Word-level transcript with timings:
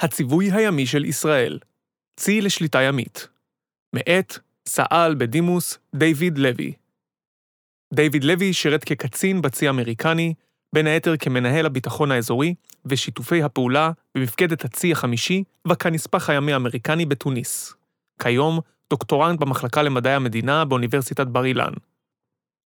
הציווי 0.00 0.52
הימי 0.52 0.86
של 0.86 1.04
ישראל, 1.04 1.58
צי 2.16 2.40
לשליטה 2.40 2.82
ימית, 2.82 3.28
מאת 3.94 4.38
סא"ל 4.68 5.14
בדימוס 5.18 5.78
דיוויד 5.94 6.38
לוי. 6.38 6.72
דיוויד 7.94 8.24
לוי 8.24 8.52
שירת 8.52 8.84
כקצין 8.84 9.42
בצי 9.42 9.66
האמריקני, 9.66 10.34
בין 10.74 10.86
היתר 10.86 11.16
כמנהל 11.16 11.66
הביטחון 11.66 12.10
האזורי 12.10 12.54
ושיתופי 12.84 13.42
הפעולה 13.42 13.90
במפקדת 14.14 14.64
הצי 14.64 14.92
החמישי 14.92 15.44
וכנספח 15.68 16.30
הימי 16.30 16.52
האמריקני 16.52 17.06
בתוניס. 17.06 17.74
כיום, 18.22 18.60
דוקטורנט 18.90 19.40
במחלקה 19.40 19.82
למדעי 19.82 20.14
המדינה 20.14 20.64
באוניברסיטת 20.64 21.26
בר 21.26 21.44
אילן. 21.44 21.72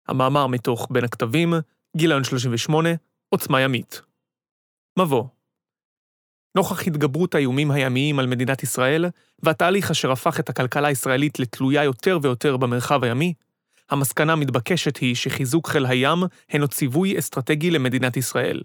המאמר 0.07 0.47
מתוך 0.47 0.87
בין 0.91 1.03
הכתבים, 1.03 1.53
גיליון 1.97 2.23
38, 2.23 2.89
עוצמה 3.29 3.61
ימית. 3.61 4.01
מבוא 4.99 5.23
נוכח 6.55 6.87
התגברות 6.87 7.35
האיומים 7.35 7.71
הימיים 7.71 8.19
על 8.19 8.27
מדינת 8.27 8.63
ישראל, 8.63 9.05
והתהליך 9.43 9.91
אשר 9.91 10.11
הפך 10.11 10.39
את 10.39 10.49
הכלכלה 10.49 10.87
הישראלית 10.87 11.39
לתלויה 11.39 11.83
יותר 11.83 12.19
ויותר 12.21 12.57
במרחב 12.57 13.03
הימי, 13.03 13.33
המסקנה 13.89 14.33
המתבקשת 14.33 14.97
היא 14.97 15.15
שחיזוק 15.15 15.67
חיל 15.67 15.85
הים 15.85 16.19
הינו 16.49 16.67
ציווי 16.67 17.19
אסטרטגי 17.19 17.71
למדינת 17.71 18.17
ישראל. 18.17 18.61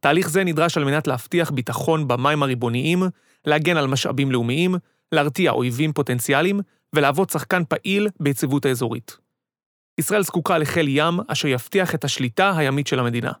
תהליך 0.00 0.30
זה 0.30 0.44
נדרש 0.44 0.76
על 0.76 0.84
מנת 0.84 1.06
להבטיח 1.06 1.50
ביטחון 1.50 2.08
במים 2.08 2.42
הריבוניים, 2.42 3.02
להגן 3.46 3.76
על 3.76 3.86
משאבים 3.86 4.32
לאומיים, 4.32 4.74
להרתיע 5.12 5.50
אויבים 5.50 5.92
פוטנציאליים 5.92 6.60
ולהוות 6.92 7.30
שחקן 7.30 7.62
פעיל 7.68 8.08
ביציבות 8.20 8.64
האזורית. 8.66 9.16
ישראל 9.98 10.22
זקוקה 10.22 10.58
לחיל 10.58 10.86
ים 10.88 11.20
אשר 11.28 11.48
יבטיח 11.48 11.94
את 11.94 12.04
השליטה 12.04 12.56
הימית 12.56 12.86
של 12.86 12.98
המדינה. 12.98 13.32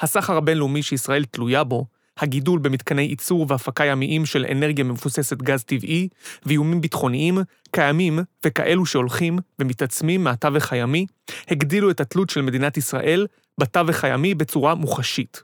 הסחר 0.00 0.36
הבינלאומי 0.36 0.82
שישראל 0.82 1.24
תלויה 1.24 1.64
בו, 1.64 1.86
הגידול 2.18 2.58
במתקני 2.58 3.02
ייצור 3.02 3.46
והפקה 3.48 3.84
ימיים 3.84 4.26
של 4.26 4.46
אנרגיה 4.52 4.84
מבוססת 4.84 5.36
גז 5.42 5.62
טבעי, 5.62 6.08
ואיומים 6.46 6.80
ביטחוניים, 6.80 7.38
קיימים 7.70 8.18
וכאלו 8.44 8.86
שהולכים 8.86 9.38
ומתעצמים 9.58 10.24
מהתווך 10.24 10.72
הימי, 10.72 11.06
הגדילו 11.48 11.90
את 11.90 12.00
התלות 12.00 12.30
של 12.30 12.42
מדינת 12.42 12.76
ישראל 12.76 13.26
בתווך 13.58 14.04
הימי 14.04 14.34
בצורה 14.34 14.74
מוחשית. 14.74 15.42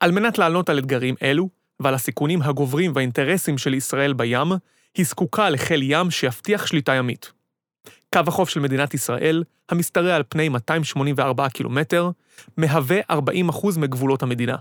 על 0.00 0.12
מנת 0.12 0.38
לענות 0.38 0.68
על 0.68 0.78
אתגרים 0.78 1.14
אלו, 1.22 1.48
ועל 1.80 1.94
הסיכונים 1.94 2.42
הגוברים 2.42 2.92
והאינטרסים 2.94 3.58
של 3.58 3.74
ישראל 3.74 4.12
בים, 4.12 4.52
היא 4.94 5.06
זקוקה 5.06 5.50
לחיל 5.50 5.80
ים 5.82 6.10
שיבטיח 6.10 6.66
שליטה 6.66 6.94
ימית. 6.94 7.32
קו 8.12 8.20
החוף 8.26 8.48
של 8.48 8.60
מדינת 8.60 8.94
ישראל, 8.94 9.44
המשתרע 9.68 10.16
על 10.16 10.22
פני 10.28 10.48
284 10.48 11.48
קילומטר, 11.48 12.10
מהווה 12.56 13.00
40% 13.10 13.14
מגבולות 13.78 14.22
המדינה. 14.22 14.56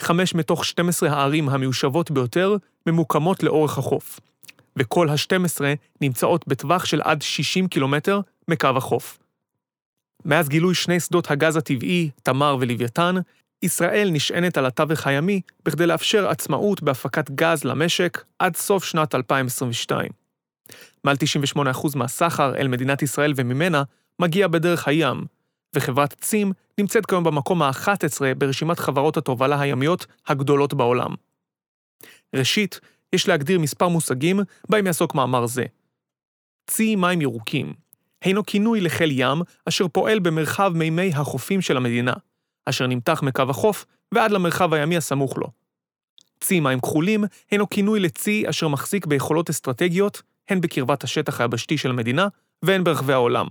חמש 0.00 0.34
מתוך 0.34 0.64
12 0.64 1.10
הערים 1.10 1.48
המיושבות 1.48 2.10
ביותר 2.10 2.56
ממוקמות 2.86 3.42
לאורך 3.42 3.78
החוף, 3.78 4.20
וכל 4.76 5.08
ה-12 5.08 5.60
נמצאות 6.00 6.48
בטווח 6.48 6.84
של 6.84 7.00
עד 7.02 7.22
60 7.22 7.68
קילומטר 7.68 8.20
מקו 8.48 8.68
החוף. 8.76 9.18
מאז 10.24 10.48
גילוי 10.48 10.74
שני 10.74 11.00
שדות 11.00 11.30
הגז 11.30 11.56
הטבעי, 11.56 12.10
תמר 12.22 12.56
ולוויתן, 12.60 13.14
ישראל 13.62 14.10
נשענת 14.12 14.58
על 14.58 14.66
התווך 14.66 15.06
הימי 15.06 15.40
בכדי 15.64 15.86
לאפשר 15.86 16.28
עצמאות 16.28 16.82
בהפקת 16.82 17.30
גז 17.30 17.64
למשק 17.64 18.24
עד 18.38 18.56
סוף 18.56 18.84
שנת 18.84 19.14
2022. 19.14 20.10
מעל 21.04 21.16
98% 21.56 21.58
מהסחר 21.96 22.56
אל 22.56 22.68
מדינת 22.68 23.02
ישראל 23.02 23.32
וממנה 23.36 23.82
מגיע 24.18 24.48
בדרך 24.48 24.88
הים, 24.88 25.24
וחברת 25.76 26.14
צים 26.20 26.52
נמצאת 26.78 27.06
כיום 27.06 27.24
במקום 27.24 27.62
ה-11 27.62 28.34
ברשימת 28.38 28.78
חברות 28.78 29.16
התובלה 29.16 29.60
הימיות 29.60 30.06
הגדולות 30.26 30.74
בעולם. 30.74 31.14
ראשית, 32.34 32.80
יש 33.12 33.28
להגדיר 33.28 33.58
מספר 33.58 33.88
מושגים 33.88 34.40
בהם 34.68 34.86
יעסוק 34.86 35.14
מאמר 35.14 35.46
זה. 35.46 35.64
צי 36.66 36.96
מים 36.96 37.20
ירוקים 37.20 37.72
הינו 38.24 38.46
כינוי 38.46 38.80
לחיל 38.80 39.10
ים 39.12 39.42
אשר 39.68 39.88
פועל 39.88 40.18
במרחב 40.18 40.72
מימי 40.74 41.10
החופים 41.14 41.60
של 41.60 41.76
המדינה, 41.76 42.12
אשר 42.66 42.86
נמתח 42.86 43.22
מקו 43.22 43.42
החוף 43.48 43.86
ועד 44.12 44.30
למרחב 44.30 44.74
הימי 44.74 44.96
הסמוך 44.96 45.38
לו. 45.38 45.46
צי 46.40 46.60
מים 46.60 46.80
כחולים 46.80 47.24
הינו 47.50 47.68
כינוי 47.70 48.00
לצי 48.00 48.44
אשר 48.50 48.68
מחזיק 48.68 49.06
ביכולות 49.06 49.50
אסטרטגיות, 49.50 50.22
הן 50.48 50.60
בקרבת 50.60 51.04
השטח 51.04 51.40
היבשתי 51.40 51.78
של 51.78 51.90
המדינה 51.90 52.28
והן 52.62 52.84
ברחבי 52.84 53.12
העולם. 53.12 53.46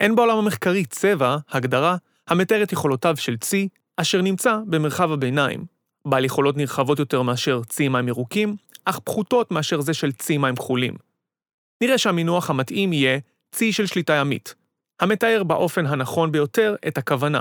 אין 0.00 0.16
בעולם 0.16 0.38
המחקרי 0.38 0.84
צבע, 0.84 1.36
הגדרה, 1.48 1.96
המתאר 2.28 2.62
את 2.62 2.72
יכולותיו 2.72 3.16
של 3.16 3.36
צי, 3.36 3.68
אשר 3.96 4.22
נמצא 4.22 4.58
במרחב 4.66 5.12
הביניים, 5.12 5.64
בעל 6.04 6.24
יכולות 6.24 6.56
נרחבות 6.56 6.98
יותר 6.98 7.22
מאשר 7.22 7.62
צי 7.64 7.88
מים 7.88 8.08
ירוקים, 8.08 8.56
אך 8.84 8.98
פחותות 8.98 9.50
מאשר 9.50 9.80
זה 9.80 9.94
של 9.94 10.12
צי 10.12 10.38
מים 10.38 10.56
כחולים. 10.56 10.94
נראה 11.82 11.98
שהמינוח 11.98 12.50
המתאים 12.50 12.92
יהיה 12.92 13.18
צי 13.52 13.72
של 13.72 13.86
שליטה 13.86 14.12
ימית, 14.12 14.54
המתאר 15.00 15.42
באופן 15.44 15.86
הנכון 15.86 16.32
ביותר 16.32 16.74
את 16.88 16.98
הכוונה. 16.98 17.40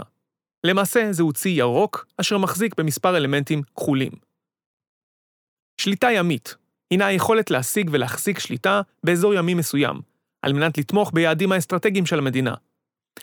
למעשה 0.63 1.07
זהו 1.11 1.33
צי 1.33 1.49
ירוק, 1.49 2.05
אשר 2.17 2.37
מחזיק 2.37 2.75
במספר 2.77 3.17
אלמנטים 3.17 3.61
כחולים. 3.75 4.11
שליטה 5.81 6.11
ימית 6.11 6.55
הינה 6.91 7.05
היכולת 7.05 7.51
להשיג 7.51 7.89
ולהחזיק 7.93 8.39
שליטה 8.39 8.81
באזור 9.03 9.33
ימי 9.33 9.53
מסוים, 9.53 10.01
על 10.45 10.53
מנת 10.53 10.77
לתמוך 10.77 11.11
ביעדים 11.13 11.51
האסטרטגיים 11.51 12.05
של 12.05 12.19
המדינה. 12.19 12.53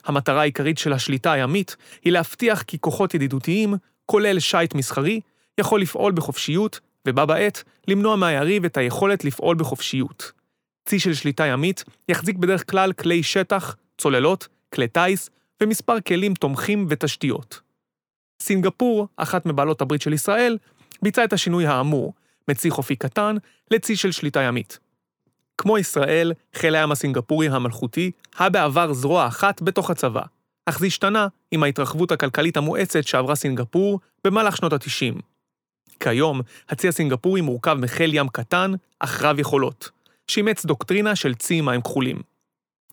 המטרה 0.05 0.41
העיקרית 0.41 0.79
של 0.79 0.93
השליטה 0.93 1.33
הימית 1.33 1.77
היא 2.05 2.13
להבטיח 2.13 2.63
כי 2.63 2.79
כוחות 2.79 3.15
ידידותיים, 3.15 3.75
כולל 4.07 4.41
שיט 4.41 4.75
מסחרי, 4.75 5.21
יכול 5.59 5.81
לפעול 5.81 6.13
בחופשיות, 6.13 6.81
ובה 7.09 7.27
בעת 7.27 7.63
למנוע 7.89 8.17
מהיריב 8.17 8.65
את 8.65 8.77
היכולת 8.77 9.25
לפעול 9.25 9.57
בחופשיות. 9.57 10.33
צי 10.85 10.99
של 10.99 11.15
שליטה 11.15 11.47
ימית 11.47 11.85
יחזיק 12.09 12.37
בדרך 12.37 12.71
כלל 12.71 12.93
כלי 12.93 13.23
שטח, 13.23 13.77
צוללות, 13.99 14.49
כלי 14.75 14.89
טיס 14.89 15.31
ומספר 15.63 16.01
כלים 16.01 16.35
תומכים 16.35 16.87
ותשתיות. 16.89 17.61
סינגפור, 18.41 19.09
אחת 19.17 19.47
מבעלות 19.47 19.81
הברית 19.81 20.03
של 20.03 20.13
ישראל, 20.13 20.59
ביצעה 21.03 21.25
את 21.25 21.33
השינוי 21.33 21.67
האמור, 21.67 22.15
מצי 22.49 22.71
חופי 22.71 22.97
קטן 22.97 23.37
לצי 23.71 23.97
של 23.97 24.13
שליטה 24.13 24.41
ימית. 24.41 24.79
כמו 25.63 25.79
ישראל, 25.79 26.33
חיל 26.55 26.75
הים 26.75 26.93
הסינגפורי 26.93 27.49
המלכותי 27.49 28.11
היה 28.39 28.49
בעבר 28.49 28.93
זרוע 28.93 29.27
אחת 29.27 29.63
בתוך 29.63 29.91
הצבא, 29.91 30.23
אך 30.67 30.79
זה 30.79 30.87
השתנה 30.87 31.27
עם 31.51 31.63
ההתרחבות 31.63 32.13
הכלכלית 32.13 32.57
המואצת 32.57 33.07
שעברה 33.07 33.35
סינגפור 33.35 34.01
במהלך 34.25 34.57
שנות 34.57 34.73
ה-90. 34.73 35.23
כיום, 36.01 36.41
הצי 36.69 36.89
הסינגפורי 36.89 37.41
מורכב 37.41 37.75
מחיל 37.75 38.15
ים 38.15 38.29
קטן, 38.29 38.73
אך 38.99 39.23
רב 39.23 39.39
יכולות, 39.39 39.91
שאימץ 40.27 40.65
דוקטרינה 40.65 41.17
של 41.17 41.35
צי 41.35 41.61
מים 41.61 41.83
כחולים. 41.83 42.21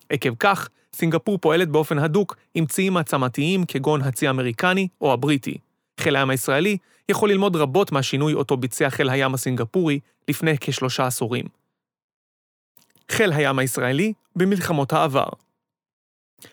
עקב 0.09 0.35
כך, 0.39 0.69
סינגפור 0.93 1.37
פועלת 1.37 1.69
באופן 1.69 1.99
הדוק 1.99 2.35
עם 2.53 2.65
ציים 2.65 2.93
מעצמתיים 2.93 3.65
כגון 3.65 4.01
הצי 4.01 4.27
האמריקני 4.27 4.87
או 5.01 5.13
הבריטי. 5.13 5.57
חיל 5.99 6.15
הים 6.15 6.29
הישראלי 6.29 6.77
יכול 7.09 7.29
ללמוד 7.29 7.55
רבות 7.55 7.91
מהשינוי 7.91 8.33
אותו 8.33 8.57
ביצע 8.57 8.89
חיל 8.89 9.09
הים 9.09 9.33
הסינגפורי 9.33 9.99
לפני 10.27 10.57
כשלושה 10.59 11.07
עשורים. 11.07 11.58
חיל 13.11 13.33
הים 13.33 13.59
הישראלי 13.59 14.13
במלחמות 14.35 14.93
העבר. 14.93 15.29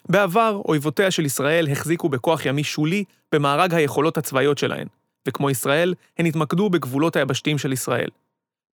בעבר, 0.09 0.61
אויבותיה 0.65 1.11
של 1.11 1.25
ישראל 1.25 1.69
החזיקו 1.73 2.09
בכוח 2.09 2.47
ימי 2.47 2.65
שולי 2.65 3.05
במארג 3.33 3.75
היכולות 3.75 4.19
הצבאיות 4.19 4.59
שלהן, 4.59 4.87
וכמו 5.29 5.51
ישראל, 5.51 5.95
הן 6.19 6.27
התמקדו 6.27 6.71
בגבולות 6.71 7.17
היבשתיים 7.17 7.59
של 7.59 7.73
ישראל. 7.73 8.09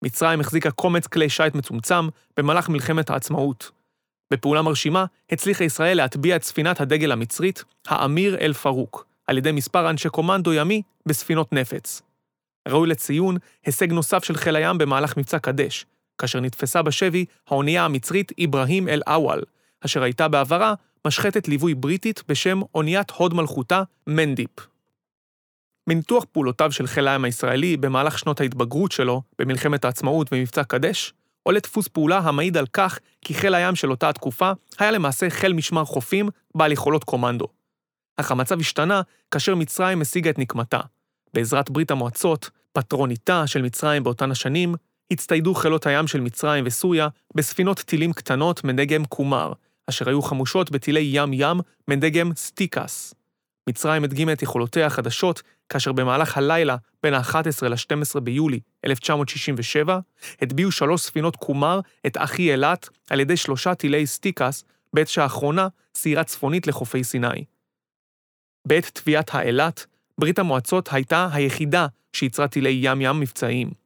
מצרים 0.03 0.39
החזיקה 0.39 0.71
קומץ 0.71 1.07
כלי 1.07 1.29
שיט 1.29 1.55
מצומצם 1.55 2.07
במהלך 2.37 2.69
מלחמת 2.69 3.09
העצמאות. 3.09 3.71
בפעולה 4.33 4.61
מרשימה, 4.61 5.05
הצליחה 5.31 5.63
ישראל 5.63 5.97
להטביע 5.97 6.35
את 6.35 6.43
ספינת 6.43 6.81
הדגל 6.81 7.11
המצרית, 7.11 7.63
האמיר 7.87 8.37
אל-פארוק, 8.41 9.05
על 9.27 9.37
ידי 9.37 9.51
מספר 9.51 9.89
אנשי 9.89 10.09
קומנדו 10.09 10.53
ימי 10.53 10.81
בספינות 11.05 11.53
נפץ. 11.53 12.01
ראוי 12.67 12.89
לציון 12.89 13.37
הישג 13.65 13.91
נוסף 13.91 14.23
של 14.23 14.35
חיל 14.35 14.55
הים 14.55 14.77
במהלך 14.77 15.17
מבצע 15.17 15.39
קדש, 15.39 15.85
כאשר 16.17 16.39
נתפסה 16.39 16.81
בשבי 16.81 17.25
האונייה 17.47 17.85
המצרית 17.85 18.31
איברהים 18.43 18.87
אל-אוואל, 18.87 19.41
אשר 19.85 20.03
הייתה 20.03 20.27
בעברה 20.27 20.73
משחתת 21.07 21.47
ליווי 21.47 21.73
בריטית 21.73 22.23
בשם 22.27 22.61
אוניית 22.75 23.11
הוד 23.11 23.33
מלכותה 23.33 23.83
מנדיפ. 24.07 24.49
מניתוח 25.87 26.25
פעולותיו 26.31 26.71
של 26.71 26.87
חיל 26.87 27.07
הים 27.07 27.25
הישראלי 27.25 27.77
במהלך 27.77 28.19
שנות 28.19 28.41
ההתבגרות 28.41 28.91
שלו 28.91 29.21
במלחמת 29.39 29.85
העצמאות 29.85 30.27
ומבצע 30.31 30.63
קדש, 30.63 31.13
עולה 31.43 31.59
דפוס 31.59 31.87
פעולה 31.87 32.17
המעיד 32.17 32.57
על 32.57 32.65
כך 32.73 32.99
כי 33.21 33.33
חיל 33.33 33.55
הים 33.55 33.75
של 33.75 33.91
אותה 33.91 34.09
התקופה 34.09 34.51
היה 34.79 34.91
למעשה 34.91 35.29
חיל 35.29 35.53
משמר 35.53 35.85
חופים 35.85 36.29
בעל 36.55 36.71
יכולות 36.71 37.03
קומנדו. 37.03 37.47
אך 38.17 38.31
המצב 38.31 38.59
השתנה 38.59 39.01
כאשר 39.31 39.55
מצרים 39.55 40.01
השיגה 40.01 40.29
את 40.29 40.39
נקמתה. 40.39 40.79
בעזרת 41.33 41.69
ברית 41.69 41.91
המועצות, 41.91 42.49
פטרוניתה 42.73 43.47
של 43.47 43.61
מצרים 43.61 44.03
באותן 44.03 44.31
השנים, 44.31 44.75
הצטיידו 45.11 45.53
חילות 45.55 45.87
הים 45.87 46.07
של 46.07 46.21
מצרים 46.21 46.63
וסוריה 46.67 47.07
בספינות 47.35 47.79
טילים 47.79 48.13
קטנות 48.13 48.63
מדגם 48.63 49.05
קומר, 49.05 49.53
אשר 49.89 50.09
היו 50.09 50.21
חמושות 50.21 50.71
בטילי 50.71 51.09
ים-ים 51.13 51.59
מדגם 51.87 52.31
סטיקס. 52.35 53.13
מצרים 53.69 54.03
הדגימה 54.03 54.33
את 54.33 54.41
יכולותיה 54.41 54.85
החדשות, 54.85 55.41
כאשר 55.69 55.91
במהלך 55.91 56.37
הלילה, 56.37 56.75
בין 57.03 57.13
ה-11 57.13 57.67
ל-12 57.69 58.19
ביולי 58.19 58.59
1967, 58.85 59.99
הטביעו 60.41 60.71
שלוש 60.71 61.01
ספינות 61.01 61.35
קומאר 61.35 61.79
את 62.07 62.17
אח"י 62.17 62.51
אילת 62.51 62.89
על 63.09 63.19
ידי 63.19 63.37
שלושה 63.37 63.75
טילי 63.75 64.07
סטיקס, 64.07 64.63
בעת 64.93 65.07
שהאחרונה 65.07 65.67
סיירה 65.95 66.23
צפונית 66.23 66.67
לחופי 66.67 67.03
סיני. 67.03 67.45
בעת 68.67 68.85
טביעת 68.85 69.35
האילת, 69.35 69.85
ברית 70.19 70.39
המועצות 70.39 70.89
הייתה 70.93 71.27
היחידה 71.33 71.87
שייצרה 72.13 72.47
טילי 72.47 72.79
ים-ים 72.83 73.19
מבצעיים. 73.19 73.82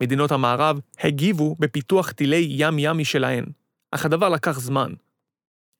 מדינות 0.00 0.32
המערב 0.32 0.80
הגיבו 1.00 1.56
בפיתוח 1.58 2.10
טילי 2.10 2.46
ים-ים 2.50 2.98
משלהן, 2.98 3.44
אך 3.90 4.04
הדבר 4.04 4.28
לקח 4.28 4.58
זמן. 4.58 4.92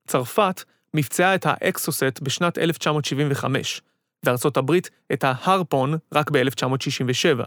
צרפת 0.06 0.62
מבצעה 0.94 1.34
את 1.34 1.46
האקסוסט 1.46 2.20
בשנת 2.22 2.58
1975, 2.58 3.82
וארצות 4.24 4.56
הברית 4.56 4.90
את 5.12 5.24
ההרפון 5.24 5.94
רק 6.14 6.30
ב-1967. 6.30 7.44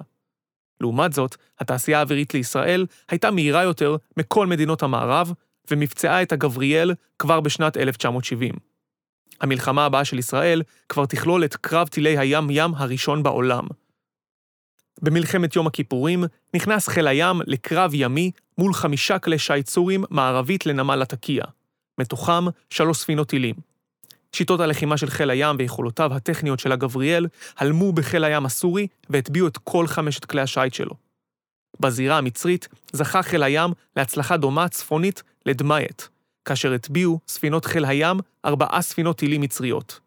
לעומת 0.82 1.14
זאת, 1.14 1.36
התעשייה 1.60 2.00
האווירית 2.00 2.34
לישראל 2.34 2.86
הייתה 3.10 3.32
מהירה 3.32 3.64
יותר 3.64 3.96
מכל 4.18 4.48
מדינות 4.48 4.84
המערב, 4.84 5.34
ומבצעה 5.72 6.22
את 6.22 6.32
הגבריאל 6.32 6.94
כבר 7.20 7.40
בשנת 7.40 7.78
1970. 7.78 8.54
המלחמה 9.42 9.86
הבאה 9.86 10.06
של 10.06 10.20
ישראל 10.20 10.62
כבר 10.90 11.06
תכלול 11.06 11.46
את 11.46 11.56
קרב 11.56 11.88
טילי 11.88 12.18
הים-ים 12.18 12.76
הראשון 12.76 13.24
בעולם. 13.24 13.68
במלחמת 15.02 15.56
יום 15.56 15.68
הכיפורים 15.68 16.24
נכנס 16.54 16.88
חיל 16.88 17.08
הים 17.08 17.42
לקרב 17.46 17.92
ימי 17.94 18.32
מול 18.58 18.74
חמישה 18.74 19.20
כלי 19.20 19.40
שיט 19.40 19.68
סורים 19.68 20.04
מערבית 20.10 20.66
לנמל 20.66 20.96
לטקיה. 20.96 21.44
מתוכם 21.98 22.46
שלוש 22.70 22.98
ספינות 22.98 23.30
טילים. 23.30 23.56
שיטות 24.36 24.60
הלחימה 24.60 24.98
של 24.98 25.10
חיל 25.10 25.30
הים 25.30 25.56
ויכולותיו 25.60 26.14
הטכניות 26.14 26.60
של 26.60 26.72
הגבריאל 26.72 27.28
הלמו 27.58 27.94
בחיל 27.94 28.24
הים 28.24 28.46
הסורי 28.46 28.88
והטביעו 29.10 29.48
את 29.48 29.58
כל 29.58 29.88
חמשת 29.88 30.26
כלי 30.26 30.42
השיט 30.42 30.74
שלו. 30.74 30.94
בזירה 31.80 32.18
המצרית 32.18 32.68
זכה 32.92 33.24
חיל 33.24 33.44
הים 33.44 33.72
להצלחה 33.96 34.38
דומה 34.38 34.68
צפונית 34.68 35.24
לדמייט, 35.46 36.02
כאשר 36.46 36.74
הטביעו 36.74 37.20
ספינות 37.28 37.66
חיל 37.66 37.86
הים 37.86 38.18
ארבעה 38.46 38.82
ספינות 38.82 39.18
טילים 39.18 39.42
מצריות. 39.42 40.00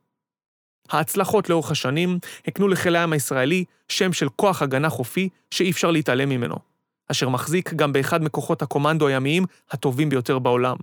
ההצלחות 0.91 1.51
לאורך 1.51 1.71
השנים 1.71 2.19
הקנו 2.47 2.69
לחיל 2.69 2.97
הים 2.97 3.13
הישראלי 3.13 3.65
שם 3.89 4.13
של 4.13 4.29
כוח 4.29 4.63
הגנה 4.63 4.89
חופי 4.89 5.29
שאי 5.51 5.71
אפשר 5.71 5.91
להתעלם 5.91 6.29
ממנו, 6.29 6.57
אשר 7.09 7.29
מחזיק 7.29 7.73
גם 7.73 7.93
באחד 7.93 8.23
מכוחות 8.23 8.63
הקומנדו 8.63 9.07
הימיים 9.07 9.45
הטובים 9.71 10.09
ביותר 10.09 10.39
בעולם. 10.39 10.77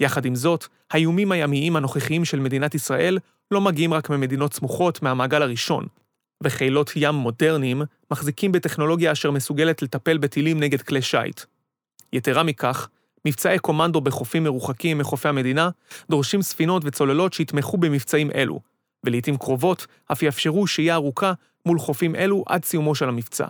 יחד 0.00 0.24
עם 0.24 0.34
זאת, 0.34 0.66
האיומים 0.90 1.32
הימיים 1.32 1.76
הנוכחיים 1.76 2.24
של 2.24 2.40
מדינת 2.40 2.74
ישראל 2.74 3.18
לא 3.50 3.60
מגיעים 3.60 3.94
רק 3.94 4.10
ממדינות 4.10 4.54
סמוכות 4.54 5.02
מהמעגל 5.02 5.42
הראשון, 5.42 5.86
וחילות 6.42 6.92
ים 6.96 7.14
מודרניים 7.14 7.82
מחזיקים 8.10 8.52
בטכנולוגיה 8.52 9.12
אשר 9.12 9.30
מסוגלת 9.30 9.82
לטפל 9.82 10.18
בטילים 10.18 10.60
נגד 10.60 10.82
כלי 10.82 11.02
שיט. 11.02 11.40
יתרה 12.12 12.42
מכך, 12.42 12.88
מבצעי 13.24 13.58
קומנדו 13.58 14.00
בחופים 14.00 14.44
מרוחקים 14.44 14.98
מחופי 14.98 15.28
המדינה 15.28 15.70
דורשים 16.10 16.42
ספינות 16.42 16.82
וצוללות 16.86 17.32
שיתמכו 17.32 17.76
במבצעים 17.78 18.30
אלו, 18.34 18.60
ולעיתים 19.04 19.36
קרובות 19.36 19.86
אף 20.12 20.22
יאפשרו 20.22 20.66
שהייה 20.66 20.94
ארוכה 20.94 21.32
מול 21.66 21.78
חופים 21.78 22.16
אלו 22.16 22.44
עד 22.48 22.64
סיומו 22.64 22.94
של 22.94 23.08
המבצע. 23.08 23.46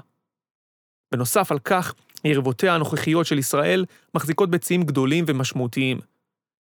בנוסף 1.12 1.52
על 1.52 1.58
כך, 1.58 1.94
יריבותיה 2.24 2.74
הנוכחיות 2.74 3.26
של 3.26 3.38
ישראל 3.38 3.84
מחזיקות 4.14 4.50
בציים 4.50 4.82
גדולים 4.82 5.24
ומשמעותיים, 5.28 6.00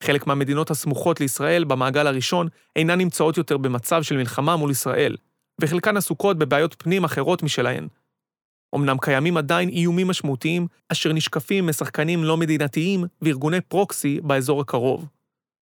חלק 0.03 0.27
מהמדינות 0.27 0.71
הסמוכות 0.71 1.19
לישראל 1.19 1.63
במעגל 1.63 2.07
הראשון 2.07 2.47
אינן 2.75 2.97
נמצאות 2.97 3.37
יותר 3.37 3.57
במצב 3.57 4.03
של 4.03 4.17
מלחמה 4.17 4.55
מול 4.55 4.71
ישראל, 4.71 5.17
וחלקן 5.61 5.97
עסוקות 5.97 6.37
בבעיות 6.37 6.75
פנים 6.77 7.03
אחרות 7.03 7.43
משלהן. 7.43 7.87
אמנם 8.75 8.97
קיימים 9.01 9.37
עדיין 9.37 9.69
איומים 9.69 10.07
משמעותיים 10.07 10.67
אשר 10.89 11.13
נשקפים 11.13 11.67
משחקנים 11.67 12.23
לא 12.23 12.37
מדינתיים 12.37 13.03
וארגוני 13.21 13.61
פרוקסי 13.61 14.21
באזור 14.21 14.61
הקרוב. 14.61 15.05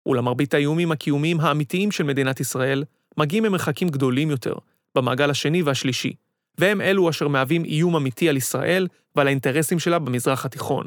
אולם 0.06 0.24
מרבית 0.24 0.54
האיומים 0.54 0.92
הקיומיים 0.92 1.40
האמיתיים 1.40 1.90
של 1.90 2.04
מדינת 2.04 2.40
ישראל 2.40 2.84
מגיעים 3.16 3.44
ממרחקים 3.44 3.88
גדולים 3.88 4.30
יותר, 4.30 4.54
במעגל 4.94 5.30
השני 5.30 5.62
והשלישי, 5.62 6.12
והם 6.58 6.80
אלו 6.80 7.10
אשר 7.10 7.28
מהווים 7.28 7.64
איום 7.64 7.96
אמיתי 7.96 8.28
על 8.28 8.36
ישראל 8.36 8.88
ועל 9.16 9.26
האינטרסים 9.26 9.78
שלה 9.78 9.98
במזרח 9.98 10.44
התיכון. 10.44 10.86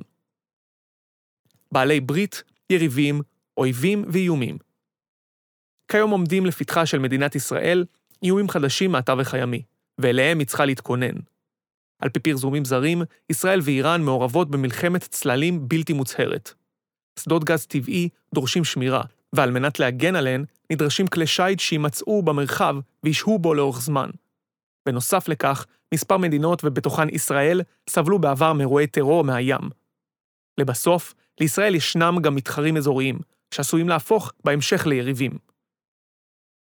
בעלי 1.72 2.00
ברית 2.00 2.44
יריבים, 2.70 3.22
אויבים 3.58 4.06
ואיומים. 4.08 4.58
כיום 5.88 6.12
עומדים 6.12 6.46
לפתחה 6.46 6.86
של 6.86 7.00
מדינת 7.00 7.36
ישראל 7.36 7.86
איומים 8.24 8.50
חדשים 8.50 8.92
מהתווך 8.92 9.34
הימי, 9.34 9.62
ואליהם 9.98 10.40
היא 10.40 10.48
צריכה 10.48 10.66
להתכונן. 10.66 11.16
על 12.00 12.10
פי 12.10 12.20
פרזומים 12.20 12.66
זרים, 12.66 13.02
ישראל 13.30 13.60
ואיראן 13.64 14.02
מעורבות 14.02 14.52
במלחמת 14.52 15.02
צללים 15.02 15.70
בלתי 15.70 15.94
מוצהרת. 15.94 16.54
שדות 17.20 17.44
גז 17.44 17.66
טבעי 17.66 18.10
דורשים 18.34 18.64
שמירה, 18.64 19.04
ועל 19.34 19.52
מנת 19.52 19.80
להגן 19.80 20.16
עליהן, 20.16 20.46
נדרשים 20.72 21.08
כלי 21.08 21.28
שיט 21.28 21.60
שיימצאו 21.60 22.24
במרחב 22.24 22.76
וישהו 23.04 23.40
בו 23.40 23.54
לאורך 23.54 23.82
זמן. 23.82 24.10
בנוסף 24.86 25.28
לכך, 25.28 25.66
מספר 25.94 26.18
מדינות 26.18 26.64
ובתוכן 26.64 27.10
ישראל 27.10 27.62
סבלו 27.90 28.20
בעבר 28.20 28.54
מאירועי 28.54 28.88
טרור 28.88 29.24
מהים. 29.24 29.70
לבסוף, 30.58 31.14
לישראל 31.40 31.76
ישנם 31.76 32.18
גם 32.22 32.36
מתחרים 32.36 32.78
אזוריים, 32.78 33.20
שעשויים 33.52 33.90
להפוך 33.90 34.32
בהמשך 34.44 34.88
ליריבים. 34.88 35.32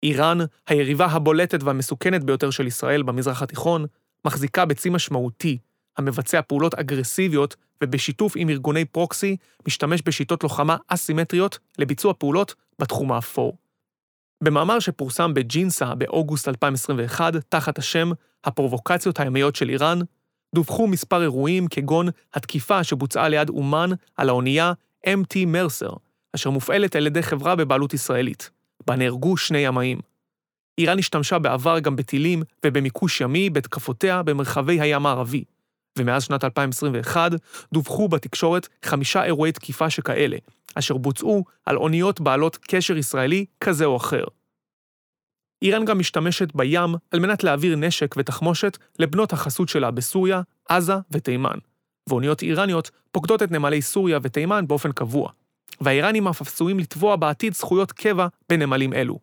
איראן, 0.04 0.38
היריבה 0.68 1.06
הבולטת 1.06 1.64
והמסוכנת 1.64 2.24
ביותר 2.24 2.50
של 2.50 2.68
ישראל 2.68 3.04
במזרח 3.04 3.42
התיכון, 3.42 3.86
מחזיקה 4.26 4.66
בצי 4.66 4.90
משמעותי, 4.90 5.58
המבצע 5.98 6.42
פעולות 6.42 6.74
אגרסיביות 6.74 7.56
ובשיתוף 7.84 8.34
עם 8.36 8.50
ארגוני 8.50 8.86
פרוקסי, 8.86 9.38
משתמש 9.68 10.02
בשיטות 10.06 10.44
לוחמה 10.44 10.78
אסימטריות 10.88 11.60
לביצוע 11.78 12.14
פעולות 12.14 12.56
בתחום 12.80 13.12
האפור. 13.12 13.58
במאמר 14.44 14.80
שפורסם 14.80 15.34
בג'ינסה 15.34 15.96
באוגוסט 15.96 16.48
2021, 16.48 17.34
תחת 17.50 17.78
השם 17.78 18.12
"הפרובוקציות 18.44 19.20
הימיות 19.20 19.56
של 19.56 19.70
איראן", 19.70 20.00
דווחו 20.56 20.88
מספר 20.88 21.22
אירועים 21.22 21.68
כגון 21.68 22.08
התקיפה 22.34 22.84
שבוצעה 22.84 23.30
ליד 23.30 23.50
אומן 23.50 23.90
על 24.18 24.30
האונייה 24.30 24.74
MT 25.08 25.46
מרסר, 25.48 25.90
אשר 26.36 26.50
מופעלת 26.50 26.96
על 26.96 27.08
ידי 27.08 27.24
חברה 27.24 27.56
בבעלות 27.56 27.94
ישראלית, 27.94 28.50
בה 28.88 28.96
נהרגו 28.96 29.38
שני 29.38 29.58
ימאים. 29.58 30.00
איראן 30.78 31.00
השתמשה 31.00 31.40
בעבר 31.40 31.80
גם 31.80 31.96
בטילים 31.96 32.44
ובמיקוש 32.66 33.22
ימי 33.22 33.50
בתקפותיה 33.50 34.24
במרחבי 34.24 34.82
הים 34.82 35.06
הערבי, 35.06 35.44
ומאז 35.98 36.24
שנת 36.24 36.44
2021 36.44 37.32
דווחו 37.74 38.08
בתקשורת 38.08 38.68
חמישה 38.86 39.24
אירועי 39.24 39.52
תקיפה 39.52 39.90
שכאלה, 39.90 40.38
אשר 40.76 40.98
בוצעו 40.98 41.44
על 41.66 41.78
אוניות 41.78 42.22
בעלות 42.22 42.58
קשר 42.58 42.98
ישראלי 42.98 43.46
כזה 43.60 43.86
או 43.86 43.98
אחר. 43.98 44.24
איראן 45.62 45.86
גם 45.86 46.00
משתמשת 46.00 46.56
בים 46.56 46.96
על 47.12 47.20
מנת 47.20 47.44
להעביר 47.44 47.76
נשק 47.76 48.16
ותחמושת 48.18 48.78
לבנות 49.00 49.34
החסות 49.34 49.70
שלה 49.70 49.92
בסוריה, 49.92 50.42
עזה 50.70 50.94
ותימן. 51.12 51.58
ואוניות 52.10 52.42
איראניות 52.42 52.92
פוקדות 53.12 53.44
את 53.44 53.52
נמלי 53.52 53.82
סוריה 53.82 54.20
ותימן 54.24 54.68
באופן 54.68 54.92
קבוע. 54.92 55.32
והאיראנים 55.82 56.28
אף 56.28 56.42
עשויים 56.42 56.80
לתבוע 56.80 57.16
בעתיד 57.16 57.54
זכויות 57.54 57.92
קבע 57.92 58.28
בנמלים 58.50 58.94
אלו. 58.94 59.20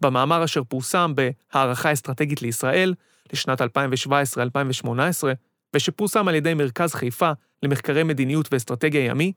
במאמר 0.00 0.44
אשר 0.44 0.64
פורסם 0.64 1.12
בהערכה 1.14 1.92
אסטרטגית 1.92 2.42
לישראל 2.42 2.94
לשנת 3.32 3.62
2017-2018, 3.62 3.64
ושפורסם 5.74 6.28
על 6.28 6.34
ידי 6.34 6.54
מרכז 6.54 6.94
חיפה 6.94 7.32
למחקרי 7.62 8.02
מדיניות 8.02 8.48
ואסטרטגיה 8.52 9.04
ימי, 9.04 9.32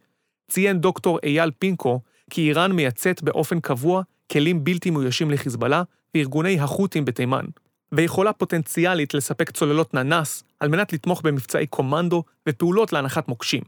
ציין 0.50 0.82
דוקטור 0.82 1.20
אייל 1.24 1.52
פינקו 1.60 2.00
כי 2.30 2.48
איראן 2.48 2.72
מייצאת 2.72 3.24
באופן 3.24 3.60
קבוע 3.60 4.02
כלים 4.32 4.64
בלתי 4.64 4.90
מאוישים 4.90 5.32
לחיזבאללה 5.32 5.84
וארגוני 6.16 6.60
החות'ים 6.60 7.06
בתימן, 7.06 7.46
ויכולה 7.92 8.34
פוטנציאלית 8.34 9.14
לספק 9.14 9.52
צוללות 9.52 9.94
ננס 9.94 10.44
על 10.60 10.70
מנת 10.70 10.94
לתמוך 10.94 11.22
במבצעי 11.22 11.68
קומנדו 11.68 12.24
ופעולות 12.50 12.94
להנחת 12.94 13.28
מוקשים. 13.28 13.64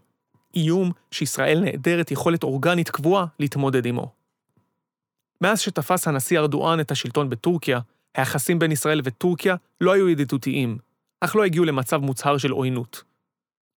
איום 0.56 0.92
שישראל 1.12 1.60
נעדרת 1.60 2.12
יכולת 2.12 2.44
אורגנית 2.44 2.90
קבועה 2.90 3.26
להתמודד 3.40 3.88
עמו. 3.88 4.12
מאז 5.42 5.60
שתפס 5.60 6.08
הנשיא 6.08 6.40
ארדואן 6.40 6.80
את 6.80 6.92
השלטון 6.92 7.30
בטורקיה, 7.30 7.80
היחסים 8.16 8.60
בין 8.60 8.72
ישראל 8.72 9.02
וטורקיה 9.04 9.56
לא 9.82 9.92
היו 9.92 10.10
ידידותיים, 10.10 10.78
אך 11.22 11.36
לא 11.36 11.44
הגיעו 11.44 11.66
למצב 11.66 11.98
מוצהר 11.98 12.38
של 12.38 12.52
עוינות. 12.52 13.11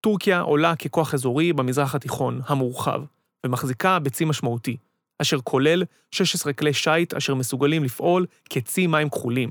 טורקיה 0.05 0.39
עולה 0.39 0.75
ככוח 0.75 1.13
אזורי 1.13 1.53
במזרח 1.53 1.95
התיכון, 1.95 2.41
המורחב, 2.47 3.01
ומחזיקה 3.45 3.99
בצי 3.99 4.25
משמעותי, 4.25 4.77
אשר 5.21 5.37
כולל 5.43 5.83
16 6.11 6.53
כלי 6.53 6.73
שיט 6.73 7.13
אשר 7.13 7.35
מסוגלים 7.35 7.83
לפעול 7.83 8.25
כצי 8.49 8.87
מים 8.87 9.09
כחולים. 9.09 9.49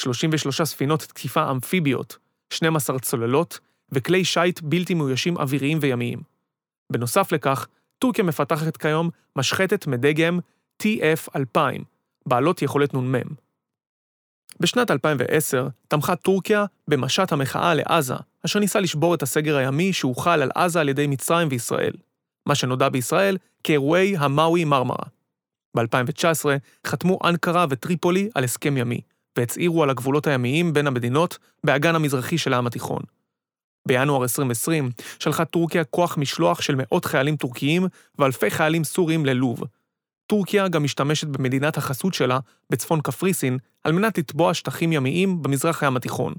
33 0.00 0.62
ספינות 0.62 1.00
תקיפה 1.02 1.50
אמפיביות, 1.50 2.16
12 2.50 2.98
צוללות 2.98 3.58
וכלי 3.92 4.24
שיט 4.24 4.60
בלתי 4.62 4.94
מאוישים 4.94 5.36
אוויריים 5.36 5.78
וימיים. 5.80 6.18
בנוסף 6.92 7.32
לכך, 7.32 7.66
טורקיה 7.98 8.24
מפתחת 8.24 8.76
כיום 8.76 9.10
משחטת 9.36 9.86
מדגם 9.86 10.38
TF-2000, 10.82 11.58
בעלות 12.26 12.62
יכולת 12.62 12.94
נ"מ. 12.94 13.14
בשנת 14.60 14.90
2010 14.90 15.68
תמכה 15.88 16.16
טורקיה 16.16 16.64
במשט 16.88 17.32
המחאה 17.32 17.74
לעזה, 17.74 18.14
אשר 18.46 18.58
ניסה 18.58 18.80
לשבור 18.80 19.14
את 19.14 19.22
הסגר 19.22 19.56
הימי 19.56 19.92
שהוחל 19.92 20.42
על 20.42 20.50
עזה 20.54 20.80
על 20.80 20.88
ידי 20.88 21.06
מצרים 21.06 21.48
וישראל, 21.50 21.92
מה 22.46 22.54
שנודע 22.54 22.88
בישראל 22.88 23.36
כאירועי 23.64 24.16
המאווי 24.16 24.64
מרמרה. 24.64 25.04
ב-2019 25.76 26.44
חתמו 26.86 27.18
אנקרה 27.24 27.66
וטריפולי 27.70 28.28
על 28.34 28.44
הסכם 28.44 28.76
ימי, 28.76 29.00
והצהירו 29.38 29.82
על 29.82 29.90
הגבולות 29.90 30.26
הימיים 30.26 30.72
בין 30.72 30.86
המדינות 30.86 31.38
באגן 31.64 31.94
המזרחי 31.94 32.38
של 32.38 32.52
העם 32.52 32.66
התיכון. 32.66 33.02
בינואר 33.88 34.22
2020 34.22 34.90
שלחה 35.18 35.44
טורקיה 35.44 35.84
כוח 35.84 36.18
משלוח 36.18 36.60
של 36.60 36.74
מאות 36.74 37.04
חיילים 37.04 37.36
טורקיים 37.36 37.86
ואלפי 38.18 38.50
חיילים 38.50 38.84
סוריים 38.84 39.26
ללוב. 39.26 39.64
טורקיה 40.32 40.68
גם 40.68 40.84
משתמשת 40.84 41.26
במדינת 41.26 41.76
החסות 41.76 42.14
שלה, 42.14 42.38
בצפון 42.70 43.00
קפריסין, 43.00 43.58
על 43.84 43.92
מנת 43.92 44.18
לתבוע 44.18 44.54
שטחים 44.54 44.92
ימיים 44.92 45.42
במזרח 45.42 45.82
הים 45.82 45.96
התיכון. 45.96 46.34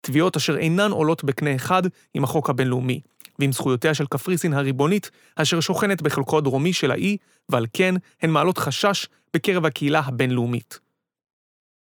תביעות 0.00 0.36
אשר 0.36 0.56
אינן 0.56 0.90
עולות 0.90 1.24
בקנה 1.24 1.56
אחד 1.56 1.82
עם 2.14 2.24
החוק 2.24 2.50
הבינלאומי, 2.50 3.00
ועם 3.38 3.52
זכויותיה 3.52 3.94
של 3.94 4.06
קפריסין 4.06 4.52
הריבונית, 4.52 5.10
אשר 5.36 5.60
שוכנת 5.60 6.02
בחלקו 6.02 6.38
הדרומי 6.38 6.72
של 6.72 6.90
האי, 6.90 7.16
ועל 7.48 7.66
כן 7.72 7.94
הן 8.22 8.30
מעלות 8.30 8.58
חשש 8.58 9.06
בקרב 9.34 9.66
הקהילה 9.66 10.00
הבינלאומית. 10.00 10.78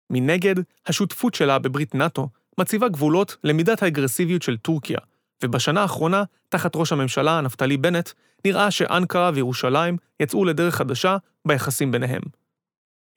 מנגד, 0.09 0.55
השותפות 0.85 1.35
שלה 1.35 1.59
בברית 1.59 1.95
נאט"ו 1.95 2.29
מציבה 2.57 2.89
גבולות 2.89 3.37
למידת 3.43 3.83
האגרסיביות 3.83 4.41
של 4.41 4.57
טורקיה, 4.57 4.99
ובשנה 5.43 5.81
האחרונה, 5.81 6.23
תחת 6.49 6.75
ראש 6.75 6.91
הממשלה 6.91 7.41
נפתלי 7.41 7.77
בנט, 7.77 8.09
נראה 8.45 8.71
שאנקרה 8.71 9.31
וירושלים 9.33 9.97
יצאו 10.19 10.45
לדרך 10.45 10.75
חדשה 10.75 11.17
ביחסים 11.47 11.91
ביניהם. 11.91 12.21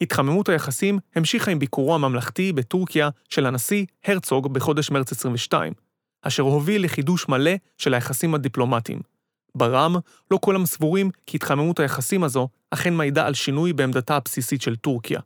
התחממות 0.00 0.48
היחסים 0.48 0.98
המשיכה 1.14 1.50
עם 1.50 1.58
ביקורו 1.58 1.94
הממלכתי 1.94 2.52
בטורקיה 2.52 3.08
של 3.28 3.46
הנשיא 3.46 3.86
הרצוג 4.04 4.52
בחודש 4.52 4.90
מרץ 4.90 5.12
22, 5.12 5.72
אשר 6.22 6.42
הוביל 6.42 6.84
לחידוש 6.84 7.28
מלא 7.28 7.52
של 7.78 7.94
היחסים 7.94 8.34
הדיפלומטיים. 8.34 9.00
ברם, 9.54 9.96
לא 10.30 10.38
כולם 10.42 10.66
סבורים 10.66 11.10
כי 11.26 11.36
התחממות 11.36 11.80
היחסים 11.80 12.24
הזו 12.24 12.48
אכן 12.70 12.94
מעידה 12.94 13.26
על 13.26 13.34
שינוי 13.34 13.72
בעמדתה 13.72 14.16
הבסיסית 14.16 14.62
של 14.62 14.76
טורקיה. 14.76 15.20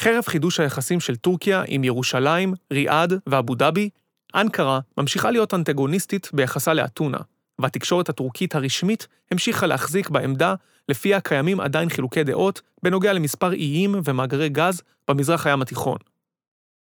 חרף 0.00 0.28
חידוש 0.28 0.60
היחסים 0.60 1.00
של 1.00 1.16
טורקיה 1.16 1.62
עם 1.66 1.84
ירושלים, 1.84 2.54
ריאד 2.72 3.12
ואבו 3.26 3.54
דאבי, 3.54 3.90
אנקרה 4.34 4.80
ממשיכה 4.98 5.30
להיות 5.30 5.54
אנטגוניסטית 5.54 6.30
ביחסה 6.32 6.74
לאתונה, 6.74 7.18
והתקשורת 7.58 8.08
הטורקית 8.08 8.54
הרשמית 8.54 9.06
המשיכה 9.30 9.66
להחזיק 9.66 10.10
בעמדה 10.10 10.54
לפיה 10.88 11.20
קיימים 11.20 11.60
עדיין 11.60 11.88
חילוקי 11.88 12.24
דעות 12.24 12.60
בנוגע 12.82 13.12
למספר 13.12 13.52
איים 13.52 13.94
ומאגרי 14.04 14.48
גז 14.48 14.82
במזרח 15.08 15.46
הים 15.46 15.62
התיכון. 15.62 15.98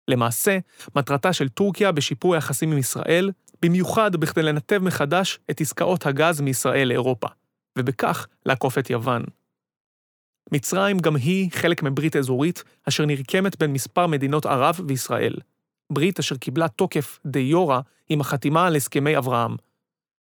למעשה, 0.08 0.58
מטרתה 0.96 1.34
של 1.34 1.50
טורקיה 1.50 1.92
בשיפור 1.92 2.36
היחסים 2.36 2.72
עם 2.72 2.78
ישראל, 2.78 3.32
במיוחד 3.62 4.16
בכדי 4.16 4.44
לנתב 4.44 4.78
מחדש 4.78 5.40
את 5.52 5.62
עסקאות 5.62 6.06
הגז 6.06 6.42
מישראל 6.42 6.88
לאירופה, 6.88 7.28
ובכך 7.78 8.28
לעקוף 8.46 8.78
את 8.78 8.90
יוון. 8.90 9.24
מצרים 10.52 11.00
גם 11.00 11.16
היא 11.16 11.52
חלק 11.52 11.84
מברית 11.84 12.16
אזורית 12.16 12.64
אשר 12.88 13.06
נרקמת 13.06 13.60
בין 13.60 13.74
מספר 13.74 14.08
מדינות 14.08 14.46
ערב 14.46 14.80
וישראל. 14.88 15.36
ברית 15.92 16.20
אשר 16.20 16.38
קיבלה 16.38 16.68
תוקף 16.68 17.20
די 17.26 17.40
יורה 17.40 17.82
עם 18.10 18.22
החתימה 18.22 18.68
על 18.68 18.76
הסכמי 18.76 19.18
אברהם. 19.18 19.56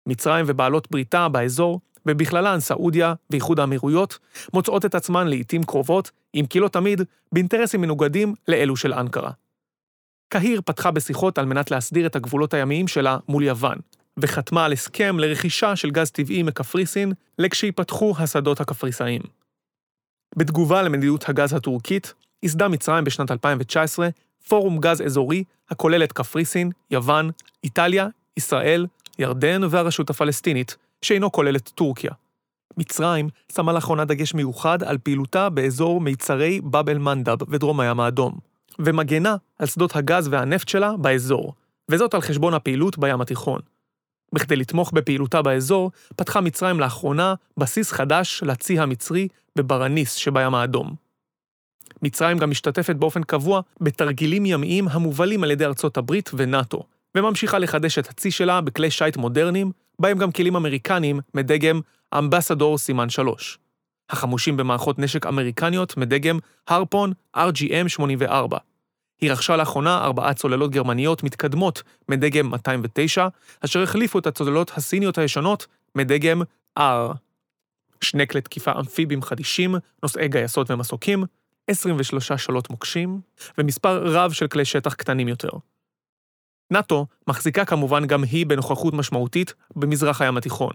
מצרים 0.08 0.44
ובעלות 0.48 0.90
בריתה 0.90 1.28
באזור, 1.28 1.80
ובכללן 2.06 2.60
סעודיה 2.60 3.14
ואיחוד 3.30 3.60
האמירויות, 3.60 4.18
מוצאות 4.54 4.84
את 4.84 4.94
עצמן 4.94 5.28
לעיתים 5.28 5.62
קרובות, 5.62 6.10
אם 6.34 6.44
כי 6.50 6.60
לא 6.60 6.68
תמיד, 6.68 7.02
באינטרסים 7.32 7.80
מנוגדים 7.80 8.34
לאלו 8.48 8.76
של 8.76 8.94
אנקרה. 8.94 9.30
קהיר 10.28 10.60
פתחה 10.64 10.90
בשיחות 10.90 11.38
על 11.38 11.46
מנת 11.46 11.70
להסדיר 11.70 12.06
את 12.06 12.16
הגבולות 12.16 12.54
הימיים 12.54 12.88
שלה 12.88 13.18
מול 13.28 13.42
יוון, 13.42 13.78
וחתמה 14.16 14.64
על 14.64 14.72
הסכם 14.72 15.18
לרכישה 15.18 15.76
של 15.76 15.90
גז 15.90 16.10
טבעי 16.10 16.42
מקפריסין 16.42 17.12
לכשייפתחו 17.38 18.14
השדות 18.18 18.60
הקפריסאיים. 18.60 19.22
בתגובה 20.36 20.82
למדיניות 20.82 21.28
הגז 21.28 21.52
הטורקית, 21.52 22.14
ייסדה 22.42 22.68
מצרים 22.68 23.04
בשנת 23.04 23.30
2019 23.30 24.08
פורום 24.48 24.78
גז 24.78 25.02
אזורי 25.02 25.44
הכולל 25.70 26.04
את 26.04 26.12
קפריסין, 26.12 26.70
יוון, 26.90 27.30
איטליה, 27.64 28.08
ישראל, 28.36 28.86
ירדן 29.18 29.60
והרשות 29.70 30.10
הפלסטינית, 30.10 30.76
שאינו 31.02 31.32
כולל 31.32 31.56
את 31.56 31.68
טורקיה. 31.68 32.10
מצרים 32.76 33.28
שמה 33.52 33.72
לאחרונה 33.72 34.04
דגש 34.04 34.34
מיוחד 34.34 34.82
על 34.82 34.98
פעילותה 34.98 35.48
באזור 35.48 36.00
מיצרי 36.00 36.60
באב 36.60 36.88
אל-מנדב 36.88 37.36
ודרום 37.48 37.80
הים 37.80 38.00
האדום, 38.00 38.38
ומגנה 38.78 39.36
על 39.58 39.66
שדות 39.66 39.96
הגז 39.96 40.28
והנפט 40.28 40.68
שלה 40.68 40.96
באזור, 40.96 41.54
וזאת 41.90 42.14
על 42.14 42.20
חשבון 42.20 42.54
הפעילות 42.54 42.98
בים 42.98 43.20
התיכון. 43.20 43.60
בכדי 44.32 44.56
לתמוך 44.56 44.92
בפעילותה 44.92 45.42
באזור, 45.42 45.90
פתחה 46.16 46.40
מצרים 46.40 46.80
לאחרונה 46.80 47.34
בסיס 47.56 47.92
חדש 47.92 48.42
לצי 48.46 48.78
המצרי 48.78 49.28
בברניס 49.56 50.14
שבים 50.14 50.54
האדום. 50.54 51.03
מצרים 52.02 52.38
גם 52.38 52.50
משתתפת 52.50 52.96
באופן 52.96 53.22
קבוע 53.22 53.60
בתרגילים 53.80 54.46
ימיים 54.46 54.88
המובלים 54.88 55.44
על 55.44 55.50
ידי 55.50 55.64
ארצות 55.64 55.96
הברית 55.96 56.30
ונאט"ו, 56.34 56.82
וממשיכה 57.14 57.58
לחדש 57.58 57.98
את 57.98 58.08
הצי 58.08 58.30
שלה 58.30 58.60
בכלי 58.60 58.90
שיט 58.90 59.16
מודרניים, 59.16 59.72
בהם 59.98 60.18
גם 60.18 60.32
כלים 60.32 60.56
אמריקניים 60.56 61.20
מדגם 61.34 61.80
אמבסדור 62.18 62.78
סימן 62.78 63.10
3. 63.10 63.58
החמושים 64.10 64.56
במערכות 64.56 64.98
נשק 64.98 65.26
אמריקניות 65.26 65.96
מדגם 65.96 66.38
הרפון 66.68 67.12
RGM-84. 67.36 68.56
היא 69.20 69.32
רכשה 69.32 69.56
לאחרונה 69.56 70.04
ארבעה 70.04 70.34
צוללות 70.34 70.70
גרמניות 70.70 71.22
מתקדמות 71.22 71.82
מדגם 72.08 72.46
209, 72.46 73.28
אשר 73.64 73.82
החליפו 73.82 74.18
את 74.18 74.26
הצוללות 74.26 74.72
הסיניות 74.76 75.18
הישנות 75.18 75.66
מדגם 75.94 76.42
R. 76.78 76.82
שני 78.00 78.26
כלי 78.26 78.40
תקיפה 78.40 78.72
אמפיביים 78.78 79.22
חדישים, 79.22 79.74
נושאי 80.02 80.28
גייסות 80.28 80.70
ומסוקים, 80.70 81.24
23 81.68 82.32
שלות 82.32 82.70
מוקשים, 82.70 83.20
ומספר 83.58 84.02
רב 84.06 84.32
של 84.32 84.46
כלי 84.46 84.64
שטח 84.64 84.94
קטנים 84.94 85.28
יותר. 85.28 85.50
נאט"ו 86.70 87.06
מחזיקה 87.28 87.64
כמובן 87.64 88.06
גם 88.06 88.24
היא 88.24 88.46
בנוכחות 88.46 88.94
משמעותית 88.94 89.54
במזרח 89.76 90.20
הים 90.20 90.36
התיכון. 90.36 90.72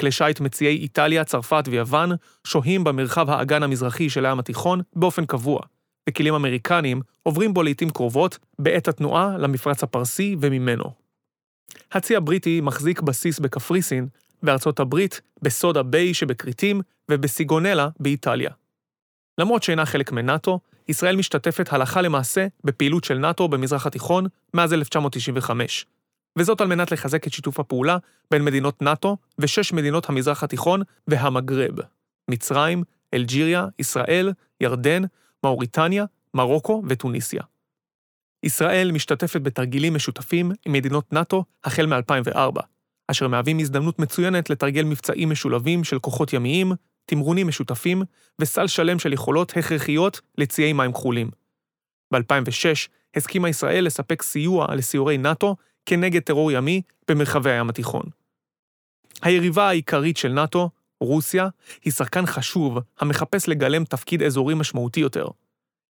כלי 0.00 0.12
שיט 0.12 0.40
מציעי 0.40 0.76
איטליה, 0.76 1.24
צרפת 1.24 1.64
ויוון 1.66 2.10
שוהים 2.46 2.84
במרחב 2.84 3.30
האגן 3.30 3.62
המזרחי 3.62 4.10
של 4.10 4.26
הים 4.26 4.38
התיכון 4.38 4.80
באופן 4.96 5.26
קבוע, 5.26 5.60
וכלים 6.08 6.34
אמריקניים 6.34 7.00
עוברים 7.22 7.54
בו 7.54 7.62
לעיתים 7.62 7.90
קרובות 7.90 8.38
בעת 8.58 8.88
התנועה 8.88 9.38
למפרץ 9.38 9.82
הפרסי 9.82 10.36
וממנו. 10.40 10.84
הצי 11.92 12.16
הבריטי 12.16 12.60
מחזיק 12.60 13.00
בסיס 13.00 13.38
בקפריסין, 13.38 14.08
בארצות 14.42 14.80
הברית, 14.80 15.20
בסודה 15.42 15.82
ביי 15.82 16.14
שבכריתים 16.14 16.80
ובסיגונלה 17.10 17.88
באיטליה. 18.00 18.50
למרות 19.38 19.62
שאינה 19.62 19.86
חלק 19.86 20.12
מנאט"ו, 20.12 20.60
ישראל 20.88 21.16
משתתפת 21.16 21.72
הלכה 21.72 22.02
למעשה 22.02 22.46
בפעילות 22.64 23.04
של 23.04 23.18
נאט"ו 23.18 23.48
במזרח 23.48 23.86
התיכון 23.86 24.26
מאז 24.54 24.72
1995, 24.72 25.86
וזאת 26.38 26.60
על 26.60 26.66
מנת 26.66 26.92
לחזק 26.92 27.26
את 27.26 27.32
שיתוף 27.32 27.60
הפעולה 27.60 27.96
בין 28.30 28.44
מדינות 28.44 28.82
נאט"ו 28.82 29.16
ושש 29.38 29.72
מדינות 29.72 30.08
המזרח 30.08 30.42
התיכון 30.42 30.82
והמגרב, 31.08 31.74
מצרים, 32.30 32.82
אלג'יריה, 33.14 33.66
ישראל, 33.78 34.32
ירדן, 34.60 35.02
מאוריטניה, 35.44 36.04
מרוקו 36.34 36.82
וטוניסיה. 36.88 37.42
ישראל 38.42 38.92
משתתפת 38.92 39.40
בתרגילים 39.40 39.94
משותפים 39.94 40.52
עם 40.66 40.72
מדינות 40.72 41.12
נאט"ו 41.12 41.44
החל 41.64 41.86
מ-2004, 41.86 42.60
אשר 43.08 43.28
מהווים 43.28 43.58
הזדמנות 43.58 43.98
מצוינת 43.98 44.50
לתרגל 44.50 44.84
מבצעים 44.84 45.30
משולבים 45.30 45.84
של 45.84 45.98
כוחות 45.98 46.32
ימיים, 46.32 46.72
תמרונים 47.06 47.48
משותפים 47.48 48.02
וסל 48.38 48.66
שלם 48.66 48.98
של 48.98 49.12
יכולות 49.12 49.56
הכרחיות 49.56 50.20
לציי 50.38 50.72
מים 50.72 50.92
כחולים. 50.92 51.30
ב-2006 52.14 52.88
הסכימה 53.16 53.48
ישראל 53.48 53.84
לספק 53.84 54.22
סיוע 54.22 54.74
לסיורי 54.74 55.18
נאט"ו 55.18 55.56
כנגד 55.86 56.22
טרור 56.22 56.52
ימי 56.52 56.82
במרחבי 57.08 57.50
הים 57.50 57.68
התיכון. 57.68 58.04
היריבה 59.22 59.68
העיקרית 59.68 60.16
של 60.16 60.28
נאט"ו, 60.28 60.70
רוסיה, 61.00 61.48
היא 61.84 61.92
שחקן 61.92 62.26
חשוב 62.26 62.78
המחפש 63.00 63.48
לגלם 63.48 63.84
תפקיד 63.84 64.22
אזורי 64.22 64.54
משמעותי 64.54 65.00
יותר. 65.00 65.26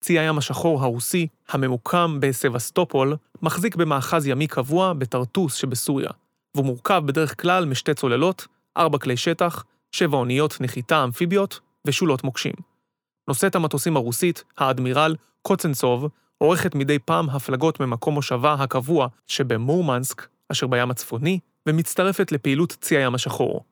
צי 0.01 0.19
הים 0.19 0.39
השחור 0.39 0.83
הרוסי, 0.83 1.27
הממוקם 1.49 2.19
בסבסטופול, 2.21 3.17
מחזיק 3.43 3.77
במאחז 3.77 4.27
ימי 4.27 4.47
קבוע 4.47 4.93
בטרטוס 4.93 5.55
שבסוריה, 5.55 6.11
והוא 6.55 6.67
מורכב 6.67 7.03
בדרך 7.07 7.41
כלל 7.41 7.65
משתי 7.65 7.95
צוללות, 7.95 8.47
ארבע 8.77 8.99
כלי 8.99 9.17
שטח, 9.17 9.65
שבע 9.95 10.17
אוניות 10.17 10.57
נחיתה 10.61 11.05
אמפיביות 11.05 11.61
ושולות 11.87 12.25
מוקשים. 12.25 12.53
נושאת 13.29 13.55
המטוסים 13.55 13.97
הרוסית, 13.97 14.45
האדמירל 14.59 15.17
קוצנצוב, 15.43 16.09
עורכת 16.39 16.75
מדי 16.75 16.99
פעם 16.99 17.31
הפלגות 17.31 17.81
ממקום 17.81 18.15
מושבה 18.15 18.55
הקבוע 18.55 19.09
שבמורמנסק, 19.27 20.29
אשר 20.53 20.67
בים 20.67 20.91
הצפוני, 20.91 21.39
ומצטרפת 21.69 22.33
לפעילות 22.33 22.77
צי 22.81 22.97
הים 22.97 23.15
השחור. 23.15 23.65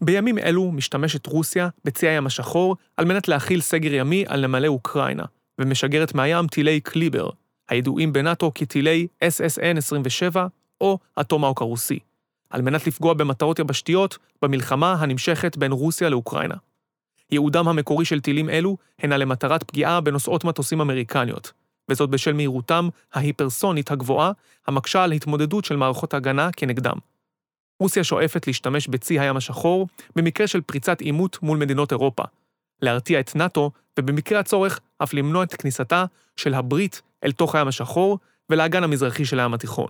בימים 0.00 0.38
אלו 0.38 0.72
משתמשת 0.72 1.26
רוסיה 1.26 1.68
בצי 1.84 2.08
הים 2.08 2.26
השחור 2.26 2.76
על 2.96 3.04
מנת 3.04 3.28
להכיל 3.28 3.60
סגר 3.60 3.94
ימי 3.94 4.24
על 4.28 4.46
נמלי 4.46 4.68
אוקראינה, 4.68 5.24
ומשגרת 5.60 6.14
מהים 6.14 6.46
טילי 6.46 6.80
קליבר, 6.80 7.30
הידועים 7.68 8.12
בנאט"ו 8.12 8.52
כטילי 8.54 9.06
SSN-27 9.24 10.36
או 10.80 10.98
הטומאוק 11.16 11.62
הרוסי, 11.62 11.98
על 12.50 12.62
מנת 12.62 12.86
לפגוע 12.86 13.14
במטרות 13.14 13.58
יבשתיות 13.58 14.18
במלחמה 14.42 14.92
הנמשכת 14.92 15.56
בין 15.56 15.72
רוסיה 15.72 16.08
לאוקראינה. 16.08 16.54
ייעודם 17.30 17.68
המקורי 17.68 18.04
של 18.04 18.20
טילים 18.20 18.50
אלו 18.50 18.76
הנה 18.98 19.16
למטרת 19.16 19.62
פגיעה 19.62 20.00
בנוסעות 20.00 20.44
מטוסים 20.44 20.80
אמריקניות, 20.80 21.52
וזאת 21.88 22.10
בשל 22.10 22.32
מהירותם 22.32 22.88
ההיפרסונית 23.14 23.90
הגבוהה, 23.90 24.32
המקשה 24.66 25.04
על 25.04 25.12
התמודדות 25.12 25.64
של 25.64 25.76
מערכות 25.76 26.14
הגנה 26.14 26.48
כנגדם. 26.56 26.96
רוסיה 27.80 28.04
שואפת 28.04 28.46
להשתמש 28.46 28.88
בצי 28.88 29.20
הים 29.20 29.36
השחור 29.36 29.88
במקרה 30.16 30.46
של 30.46 30.60
פריצת 30.60 31.00
עימות 31.00 31.42
מול 31.42 31.58
מדינות 31.58 31.92
אירופה, 31.92 32.22
להרתיע 32.82 33.20
את 33.20 33.36
נאט"ו, 33.36 33.70
ובמקרה 33.98 34.40
הצורך 34.40 34.80
אף 35.02 35.14
למנוע 35.14 35.42
את 35.42 35.54
כניסתה 35.54 36.04
של 36.36 36.54
הברית 36.54 37.02
אל 37.24 37.32
תוך 37.32 37.54
הים 37.54 37.68
השחור 37.68 38.18
ולאגן 38.50 38.84
המזרחי 38.84 39.24
של 39.24 39.40
הים 39.40 39.54
התיכון. 39.54 39.88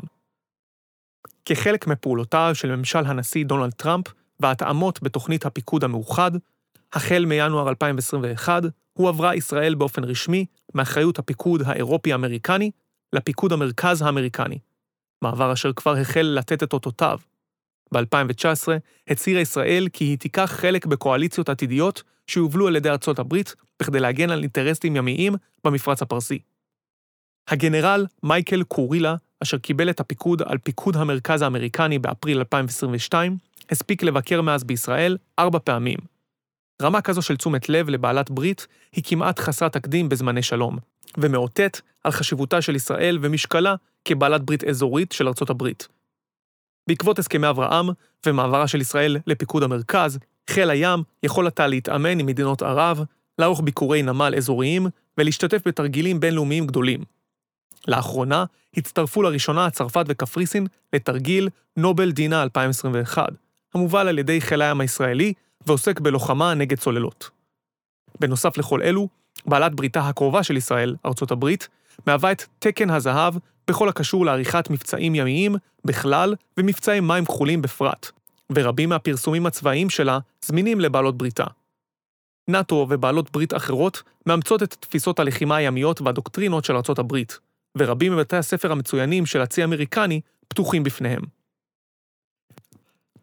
כחלק 1.47 1.87
מפעולותיו 1.87 2.51
של 2.55 2.77
ממשל 2.77 3.07
הנשיא 3.07 3.45
דונלד 3.45 3.73
טראמפ 3.73 4.05
וההתאמות 4.41 5.03
בתוכנית 5.03 5.47
הפיקוד 5.47 5.85
המאוחד, 5.85 6.31
החל 6.93 7.25
מינואר 7.25 7.69
2021 7.69 8.63
הועברה 8.93 9.35
ישראל 9.37 9.75
באופן 9.75 10.05
רשמי 10.05 10.47
מאחריות 10.75 11.19
הפיקוד 11.19 11.63
האירופי-אמריקני 11.67 12.71
לפיקוד 13.13 13.53
המרכז 13.53 14.03
האמריקני, 14.03 14.59
מעבר 15.23 15.53
אשר 15.53 15.73
כבר 15.73 15.97
החל 15.97 16.23
לתת 16.39 16.63
את 16.63 16.73
אותותיו. 16.73 17.19
ב-2019 17.95 18.69
הצהירה 19.09 19.41
ישראל 19.41 19.89
כי 19.93 20.05
היא 20.05 20.19
תיקח 20.19 20.51
חלק 20.53 20.87
בקואליציות 20.87 21.49
עתידיות 21.49 22.03
שיובלו 22.27 22.69
על 22.69 22.77
ידי 22.77 22.91
ארצות 22.91 23.19
הברית 23.19 23.55
בכדי 23.81 24.01
להגן 24.01 24.31
על 24.31 24.43
אינטרסים 24.43 24.97
ימיים 24.97 25.35
במפרץ 25.65 26.03
הפרסי. 26.03 26.39
הגנרל 27.49 28.07
מייקל 28.23 28.63
קורילה, 28.63 29.17
אשר 29.43 29.59
קיבל 29.59 29.91
את 29.91 30.01
הפיקוד 30.01 30.43
על 30.43 30.59
פיקוד 30.59 30.97
המרכז 30.97 31.43
האמריקני 31.43 31.99
באפריל 31.99 32.39
2022, 32.39 33.37
הספיק 33.71 34.03
לבקר 34.03 34.43
מאז 34.43 34.65
בישראל 34.65 35.17
ארבע 35.39 35.59
פעמים. 35.65 35.99
רמה 36.83 37.01
כזו 37.01 37.23
של 37.23 37.37
תשומת 37.37 37.69
לב 37.69 37.89
לבעלת 37.89 38.31
ברית 38.31 38.67
היא 38.93 39.05
כמעט 39.07 39.39
חסרת 39.39 39.73
תקדים 39.73 40.09
בזמני 40.09 40.43
שלום, 40.43 40.79
ומאותת 41.19 41.81
על 42.05 42.13
חשיבותה 42.13 42.63
של 42.63 42.77
ישראל 42.77 43.19
ומשקלה 43.23 43.75
כבעלת 44.05 44.43
ברית 44.43 44.65
אזורית 44.65 45.13
של 45.13 45.29
ארצות 45.29 45.51
הברית. 45.51 45.89
בעקבות 46.89 47.19
הסכמי 47.19 47.49
אברהם 47.49 47.87
ומעברה 48.27 48.69
של 48.69 48.81
ישראל 48.81 49.17
לפיקוד 49.27 49.63
המרכז, 49.63 50.19
חיל 50.51 50.71
הים 50.71 51.03
יכול 51.23 51.47
עתה 51.47 51.67
להתאמן 51.67 52.21
עם 52.21 52.27
מדינות 52.27 52.63
ערב, 52.63 53.01
לערוך 53.39 53.61
ביקורי 53.65 54.03
נמל 54.03 54.35
אזוריים 54.37 54.87
ולהשתתף 55.19 55.63
בתרגילים 55.69 56.21
בינלאומיים 56.21 56.67
גדולים. 56.67 57.16
לאחרונה 57.87 58.45
הצטרפו 58.77 59.23
לראשונה 59.23 59.71
צרפת 59.71 60.05
וקפריסין 60.09 60.67
לתרגיל 60.93 61.49
נובל 61.77 62.13
דינה 62.13 62.43
2021, 62.43 63.27
המובל 63.75 64.09
על 64.09 64.19
ידי 64.19 64.41
חיל 64.41 64.63
הים 64.63 64.81
הישראלי 64.81 65.33
ועוסק 65.67 66.01
בלוחמה 66.01 66.55
נגד 66.55 66.79
צוללות. 66.79 67.31
בנוסף 68.21 68.59
לכל 68.59 68.83
אלו, 68.83 69.09
בעלת 69.47 69.75
בריתה 69.75 70.09
הקרובה 70.09 70.43
של 70.43 70.57
ישראל, 70.57 70.97
ארצות 71.07 71.31
הברית, 71.31 71.69
מהווה 72.07 72.33
את 72.33 72.43
תקן 72.59 72.91
הזהב 72.91 73.35
בכל 73.69 73.89
הקשור 73.89 74.27
לעריכת 74.27 74.71
מבצעים 74.71 75.15
ימיים 75.15 75.57
בכלל 75.85 76.35
ומבצעי 76.57 77.01
מים 77.01 77.25
כחולים 77.25 77.63
בפרט, 77.63 78.11
ורבים 78.53 78.89
מהפרסומים 78.89 79.47
הצבאיים 79.47 79.91
שלה 79.91 80.19
זמינים 80.45 80.81
לבעלות 80.81 81.19
בריתה. 81.19 81.45
נאט"ו 82.49 82.87
ובעלות 82.91 83.31
ברית 83.33 83.55
אחרות 83.55 84.03
מאמצות 84.27 84.63
את 84.63 84.77
תפיסות 84.81 85.19
הלחימה 85.19 85.57
הימיות 85.57 86.01
והדוקטרינות 86.01 86.65
של 86.65 86.77
ארצות 86.77 86.99
הברית, 86.99 87.39
ורבים 87.77 88.13
מבתי 88.13 88.37
הספר 88.37 88.73
המצוינים 88.73 89.27
של 89.27 89.41
הצי 89.41 89.63
האמריקני 89.63 90.21
פתוחים 90.49 90.83
בפניהם. 90.83 91.23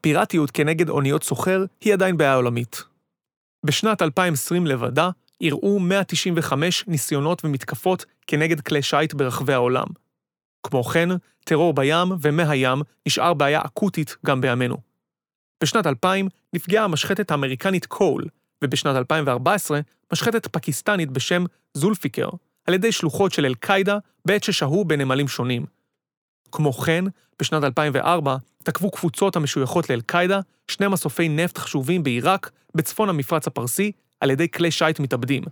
פיראטיות 0.01 0.51
כנגד 0.51 0.89
אוניות 0.89 1.23
סוחר 1.23 1.65
היא 1.81 1.93
עדיין 1.93 2.17
בעיה 2.17 2.35
עולמית. 2.35 2.83
בשנת 3.65 4.01
2020 4.01 4.67
לבדה 4.67 5.09
אירעו 5.41 5.79
195 5.79 6.87
ניסיונות 6.87 7.45
ומתקפות 7.45 8.05
כנגד 8.27 8.61
כלי 8.61 8.81
שיט 8.81 9.13
ברחבי 9.13 9.53
העולם. 9.53 9.87
כמו 10.63 10.83
כן, 10.83 11.09
טרור 11.43 11.73
בים 11.73 12.07
ומהים 12.21 12.79
נשאר 13.07 13.33
בעיה 13.33 13.61
אקוטית 13.65 14.17
גם 14.25 14.41
בימינו. 14.41 14.77
בשנת 15.63 15.87
2000 15.87 16.27
נפגעה 16.53 16.83
המשחטת 16.83 17.31
האמריקנית 17.31 17.85
קול, 17.85 18.25
ובשנת 18.63 18.95
2014 18.95 19.79
משחטת 20.13 20.47
פקיסטנית 20.47 21.11
בשם 21.11 21.43
זולפיקר, 21.73 22.29
על 22.67 22.73
ידי 22.73 22.91
שלוחות 22.91 23.31
של 23.31 23.45
אל-קאעידה 23.45 23.97
בעת 24.25 24.43
ששהו 24.43 24.85
בנמלים 24.85 25.27
שונים. 25.27 25.65
כמו 26.51 26.73
כן, 26.73 27.05
בשנת 27.39 27.63
2004 27.63 28.37
תקפו 28.63 28.91
קבוצות 28.91 29.35
המשויכות 29.35 29.89
לאל-קאעידה 29.89 30.39
שני 30.67 30.87
מסופי 30.87 31.29
נפט 31.29 31.57
חשובים 31.57 32.03
בעיראק, 32.03 32.51
בצפון 32.75 33.09
המפרץ 33.09 33.47
הפרסי, 33.47 33.91
על 34.19 34.31
ידי 34.31 34.49
כלי 34.49 34.71
שיט 34.71 34.99
מתאבדים. 34.99 35.43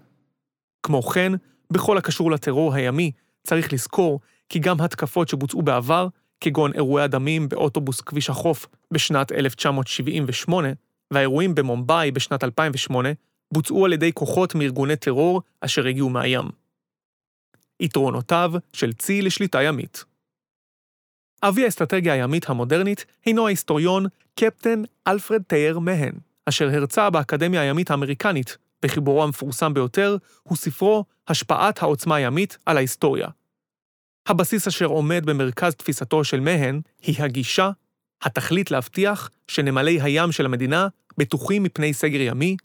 כמו 0.84 1.04
כן, 1.04 1.32
בכל 1.72 1.98
הקשור 1.98 2.32
לטרור 2.32 2.74
הימי, 2.74 3.12
צריך 3.48 3.74
לזכור 3.74 4.20
כי 4.50 4.60
גם 4.60 4.82
התקפות 4.82 5.28
שבוצעו 5.28 5.62
בעבר, 5.62 6.08
כגון 6.42 6.74
אירועי 6.74 7.04
הדמים 7.04 7.50
באוטובוס 7.50 8.02
כביש 8.02 8.30
החוף 8.30 8.66
בשנת 8.92 9.32
1978, 9.32 10.70
והאירועים 11.12 11.56
במומבאי 11.56 12.12
בשנת 12.12 12.44
2008, 12.44 13.10
בוצעו 13.54 13.86
על 13.86 13.94
ידי 13.94 14.12
כוחות 14.14 14.56
מארגוני 14.56 14.96
טרור 14.96 15.42
אשר 15.62 15.88
הגיעו 15.88 16.10
מהים. 16.10 16.61
יתרונותיו 17.82 18.52
של 18.74 18.94
צי 18.94 19.22
לשליטה 19.22 19.64
ימית 19.64 20.04
אבי 21.44 21.66
האסטרטגיה 21.66 22.14
הימית 22.14 22.50
המודרנית 22.50 23.06
הינו 23.26 23.46
ההיסטוריון 23.48 24.06
קפטן 24.36 24.84
אלפרד 25.08 25.42
טייר 25.42 25.80
מהן, 25.80 26.14
אשר 26.46 26.70
הרצה 26.70 27.10
באקדמיה 27.10 27.62
הימית 27.62 27.92
האמריקנית, 27.92 28.58
בחיבורו 28.82 29.24
המפורסם 29.24 29.74
ביותר 29.74 30.18
הוא 30.44 30.58
ספרו 30.58 31.06
"השפעת 31.28 31.82
העוצמה 31.82 32.16
הימית 32.16 32.58
על 32.66 32.78
ההיסטוריה". 32.78 33.28
הבסיס 34.28 34.68
אשר 34.68 34.86
עומד 34.86 35.26
במרכז 35.26 35.76
תפיסתו 35.76 36.24
של 36.24 36.40
מהן 36.40 36.82
היא 37.02 37.24
הגישה, 37.24 37.72
התכלית 38.22 38.72
להבטיח 38.72 39.30
שנמלי 39.48 40.02
הים 40.02 40.32
של 40.32 40.46
המדינה 40.46 40.88
בטוחים 41.18 41.64
מפני 41.64 41.94
סגר 41.94 42.22
ימי, 42.22 42.58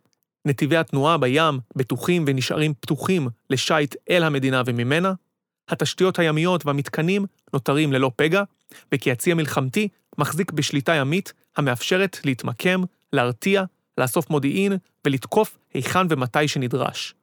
נתיבי 0.46 0.76
התנועה 0.76 1.18
בים 1.18 1.58
בטוחים 1.76 2.24
ונשארים 2.26 2.74
פתוחים 2.74 3.28
לשיט 3.50 3.94
אל 4.10 4.24
המדינה 4.24 4.62
וממנה, 4.66 5.12
התשתיות 5.68 6.18
הימיות 6.18 6.66
והמתקנים 6.66 7.26
נותרים 7.52 7.92
ללא 7.92 8.10
פגע, 8.16 8.42
וכי 8.92 9.12
הצי 9.12 9.32
המלחמתי 9.32 9.88
מחזיק 10.18 10.52
בשליטה 10.52 10.94
ימית 10.94 11.32
המאפשרת 11.56 12.18
להתמקם, 12.24 12.82
להרתיע, 13.12 13.64
לאסוף 13.98 14.30
מודיעין 14.30 14.72
ולתקוף 15.04 15.58
היכן 15.74 16.06
ומתי 16.10 16.48
שנדרש. 16.48 17.14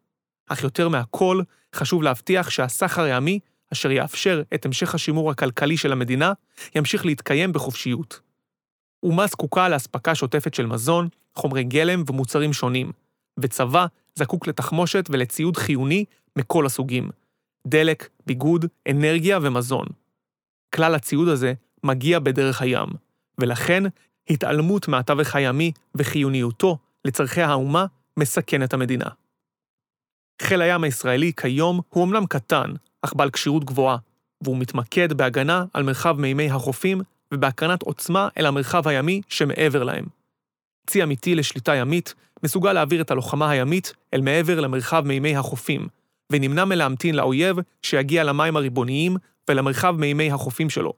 אך 0.50 0.64
יותר 0.64 0.90
מהכל, 0.90 1.42
חשוב 1.76 2.04
להבטיח 2.04 2.50
שהסחר 2.50 3.02
הימי, 3.02 3.40
אשר 3.74 3.92
יאפשר 3.92 4.42
את 4.54 4.66
המשך 4.66 4.96
השימור 4.96 5.32
הכלכלי 5.32 5.78
של 5.78 5.92
המדינה, 5.92 6.34
ימשיך 6.76 7.06
להתקיים 7.06 7.54
בחופשיות. 7.54 8.20
אומה 9.04 9.28
זקוקה 9.28 9.70
לאספקה 9.70 10.16
שוטפת 10.16 10.54
של 10.54 10.66
מזון, 10.66 11.08
חומרי 11.36 11.64
גלם 11.64 12.04
ומוצרים 12.08 12.54
שונים, 12.54 12.92
וצבא 13.40 13.86
זקוק 14.16 14.48
לתחמושת 14.48 15.06
ולציוד 15.10 15.58
חיוני 15.58 16.06
מכל 16.36 16.66
הסוגים, 16.66 17.10
דלק, 17.68 18.10
ביגוד, 18.26 18.66
אנרגיה 18.90 19.40
ומזון. 19.42 19.86
כלל 20.76 20.96
הציוד 20.96 21.28
הזה 21.28 21.54
מגיע 21.84 22.20
בדרך 22.20 22.62
הים, 22.62 22.88
ולכן 23.38 23.84
התעלמות 24.30 24.88
מהתווך 24.88 25.36
הימי 25.36 25.72
וחיוניותו 25.96 26.78
לצורכי 27.06 27.42
האומה 27.42 27.86
מסכן 28.20 28.64
את 28.64 28.74
המדינה. 28.74 29.06
חיל 30.42 30.62
הים 30.62 30.84
הישראלי 30.84 31.34
כיום 31.34 31.82
הוא 31.90 32.04
אמנם 32.04 32.26
קטן, 32.26 32.72
אך 33.02 33.14
בעל 33.16 33.32
כשירות 33.32 33.64
גבוהה, 33.64 33.98
והוא 34.44 34.58
מתמקד 34.58 35.14
בהגנה 35.14 35.66
על 35.74 35.84
מרחב 35.84 36.20
מימי 36.20 36.50
החופים 36.50 37.02
ובהקרנת 37.34 37.82
עוצמה 37.82 38.30
אל 38.38 38.46
המרחב 38.46 38.88
הימי 38.88 39.22
שמעבר 39.30 39.84
להם. 39.84 40.06
צי 40.88 41.04
אמיתי 41.04 41.36
לשליטה 41.36 41.76
ימית 41.76 42.14
מסוגל 42.44 42.74
להעביר 42.74 43.02
את 43.02 43.12
הלוחמה 43.12 43.50
הימית 43.50 43.94
אל 44.14 44.22
מעבר 44.22 44.60
למרחב 44.60 45.04
מימי 45.06 45.36
החופים, 45.36 45.88
ונמנע 46.30 46.66
מלהמתין 46.66 47.16
לאויב 47.16 47.56
שיגיע 47.82 48.24
למים 48.24 48.58
הריבוניים 48.58 49.18
ולמרחב 49.50 49.96
מימי 49.98 50.32
החופים 50.32 50.70
שלו. 50.70 50.94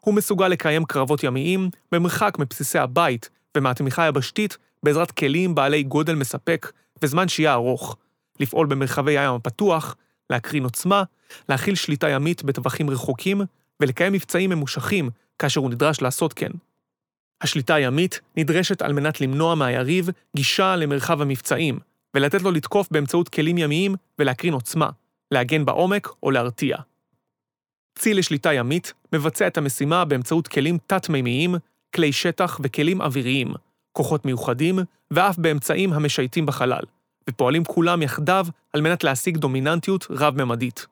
הוא 0.00 0.14
מסוגל 0.14 0.48
לקיים 0.48 0.84
קרבות 0.84 1.24
ימיים 1.24 1.70
במרחק 1.92 2.36
מבסיסי 2.38 2.78
הבית 2.78 3.30
ומהתמיכה 3.56 4.04
היבשתית 4.04 4.58
בעזרת 4.82 5.10
כלים 5.10 5.54
בעלי 5.54 5.82
גודל 5.82 6.14
מספק 6.14 6.72
וזמן 7.02 7.28
שהייה 7.28 7.52
ארוך, 7.52 7.96
לפעול 8.40 8.66
במרחבי 8.66 9.18
הים 9.18 9.34
הפתוח, 9.34 9.96
להקרין 10.30 10.64
עוצמה, 10.64 11.02
להכיל 11.48 11.74
שליטה 11.74 12.08
ימית 12.08 12.42
בטווחים 12.42 12.90
רחוקים 12.90 13.40
ולקיים 13.80 14.12
מבצעים 14.12 14.50
ממושכים 14.50 15.10
כאשר 15.38 15.60
הוא 15.60 15.70
נדרש 15.70 16.02
לעשות 16.02 16.32
כן. 16.32 16.50
השליטה 17.44 17.74
הימית 17.74 18.20
נדרשת 18.36 18.82
על 18.82 18.92
מנת 18.92 19.20
למנוע 19.20 19.54
מהיריב 19.54 20.08
גישה 20.36 20.76
למרחב 20.76 21.22
המבצעים, 21.22 21.78
ולתת 22.14 22.42
לו 22.42 22.50
לתקוף 22.50 22.88
באמצעות 22.90 23.28
כלים 23.28 23.58
ימיים 23.58 23.94
ולהקרין 24.18 24.54
עוצמה, 24.54 24.90
להגן 25.30 25.64
בעומק 25.64 26.08
או 26.22 26.30
להרתיע. 26.30 26.76
צי 27.98 28.14
לשליטה 28.14 28.52
ימית 28.52 28.92
מבצע 29.12 29.46
את 29.46 29.58
המשימה 29.58 30.04
באמצעות 30.04 30.48
כלים 30.48 30.78
תת-מימיים, 30.86 31.54
כלי 31.94 32.12
שטח 32.12 32.60
וכלים 32.62 33.00
אוויריים, 33.00 33.54
כוחות 33.92 34.24
מיוחדים 34.24 34.78
ואף 35.10 35.38
באמצעים 35.38 35.92
המשייטים 35.92 36.46
בחלל, 36.46 36.82
ופועלים 37.30 37.64
כולם 37.64 38.02
יחדיו 38.02 38.46
על 38.72 38.80
מנת 38.80 39.04
להשיג 39.04 39.36
דומיננטיות 39.36 40.06
רב-ממדית. 40.10 40.86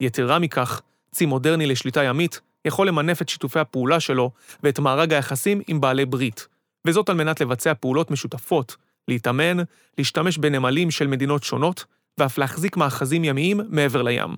יתרה 0.00 0.38
מכך, 0.38 0.80
צי 1.12 1.26
מודרני 1.26 1.66
לשליטה 1.66 2.04
ימית 2.04 2.40
יכול 2.64 2.88
למנף 2.88 3.22
את 3.22 3.28
שיתופי 3.28 3.58
הפעולה 3.58 4.00
שלו 4.00 4.30
ואת 4.62 4.78
מארג 4.78 5.12
היחסים 5.12 5.60
עם 5.66 5.80
בעלי 5.80 6.06
ברית, 6.06 6.48
וזאת 6.86 7.08
על 7.08 7.16
מנת 7.16 7.40
לבצע 7.40 7.74
פעולות 7.74 8.10
משותפות, 8.10 8.76
להתאמן, 9.08 9.56
להשתמש 9.98 10.38
בנמלים 10.38 10.90
של 10.90 11.06
מדינות 11.06 11.42
שונות, 11.42 11.84
ואף 12.18 12.38
להחזיק 12.38 12.76
מאחזים 12.76 13.24
ימיים 13.24 13.60
מעבר 13.68 14.02
לים. 14.02 14.36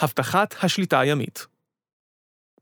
הבטחת 0.00 0.54
השליטה 0.62 1.00
הימית 1.00 1.46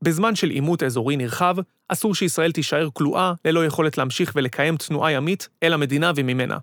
בזמן 0.01 0.35
של 0.35 0.49
עימות 0.49 0.83
אזורי 0.83 1.17
נרחב, 1.17 1.55
אסור 1.87 2.15
שישראל 2.15 2.51
תישאר 2.51 2.89
כלואה 2.93 3.33
ללא 3.45 3.65
יכולת 3.65 3.97
להמשיך 3.97 4.33
ולקיים 4.35 4.77
תנועה 4.77 5.11
ימית 5.11 5.49
אל 5.63 5.73
המדינה 5.73 6.11
וממנה. 6.15 6.57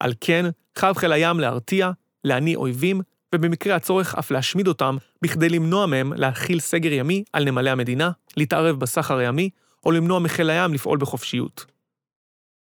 על 0.00 0.12
כן, 0.20 0.44
חב 0.78 0.92
חיל 0.96 1.12
הים 1.12 1.40
להרתיע, 1.40 1.90
להניא 2.24 2.56
אויבים, 2.56 3.00
ובמקרה 3.34 3.76
הצורך 3.76 4.14
אף 4.14 4.30
להשמיד 4.30 4.68
אותם, 4.68 4.96
בכדי 5.22 5.48
למנוע 5.48 5.86
מהם 5.86 6.12
להכיל 6.12 6.60
סגר 6.60 6.92
ימי 6.92 7.24
על 7.32 7.44
נמלי 7.44 7.70
המדינה, 7.70 8.10
להתערב 8.36 8.80
בסחר 8.80 9.16
הימי, 9.16 9.50
או 9.86 9.90
למנוע 9.90 10.18
מחיל 10.18 10.50
הים 10.50 10.74
לפעול 10.74 10.98
בחופשיות. 10.98 11.66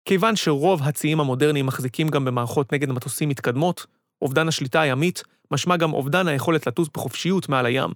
כיוון 0.05 0.37
שרוב 0.37 0.83
הציים 0.83 1.21
המודרניים 1.21 1.67
מחזיקים 1.67 2.09
גם 2.09 2.25
במערכות 2.25 2.73
נגד 2.73 2.89
מטוסים 2.91 3.29
מתקדמות, 3.29 3.87
אובדן 4.23 4.49
השליטה 4.49 4.81
הימית 4.81 5.23
משמע 5.51 5.77
גם 5.77 5.93
אובדן 5.93 6.29
היכולת 6.29 6.67
לטוס 6.67 6.89
בחופשיות 6.95 7.49
מעל 7.49 7.67
הים. 7.67 7.91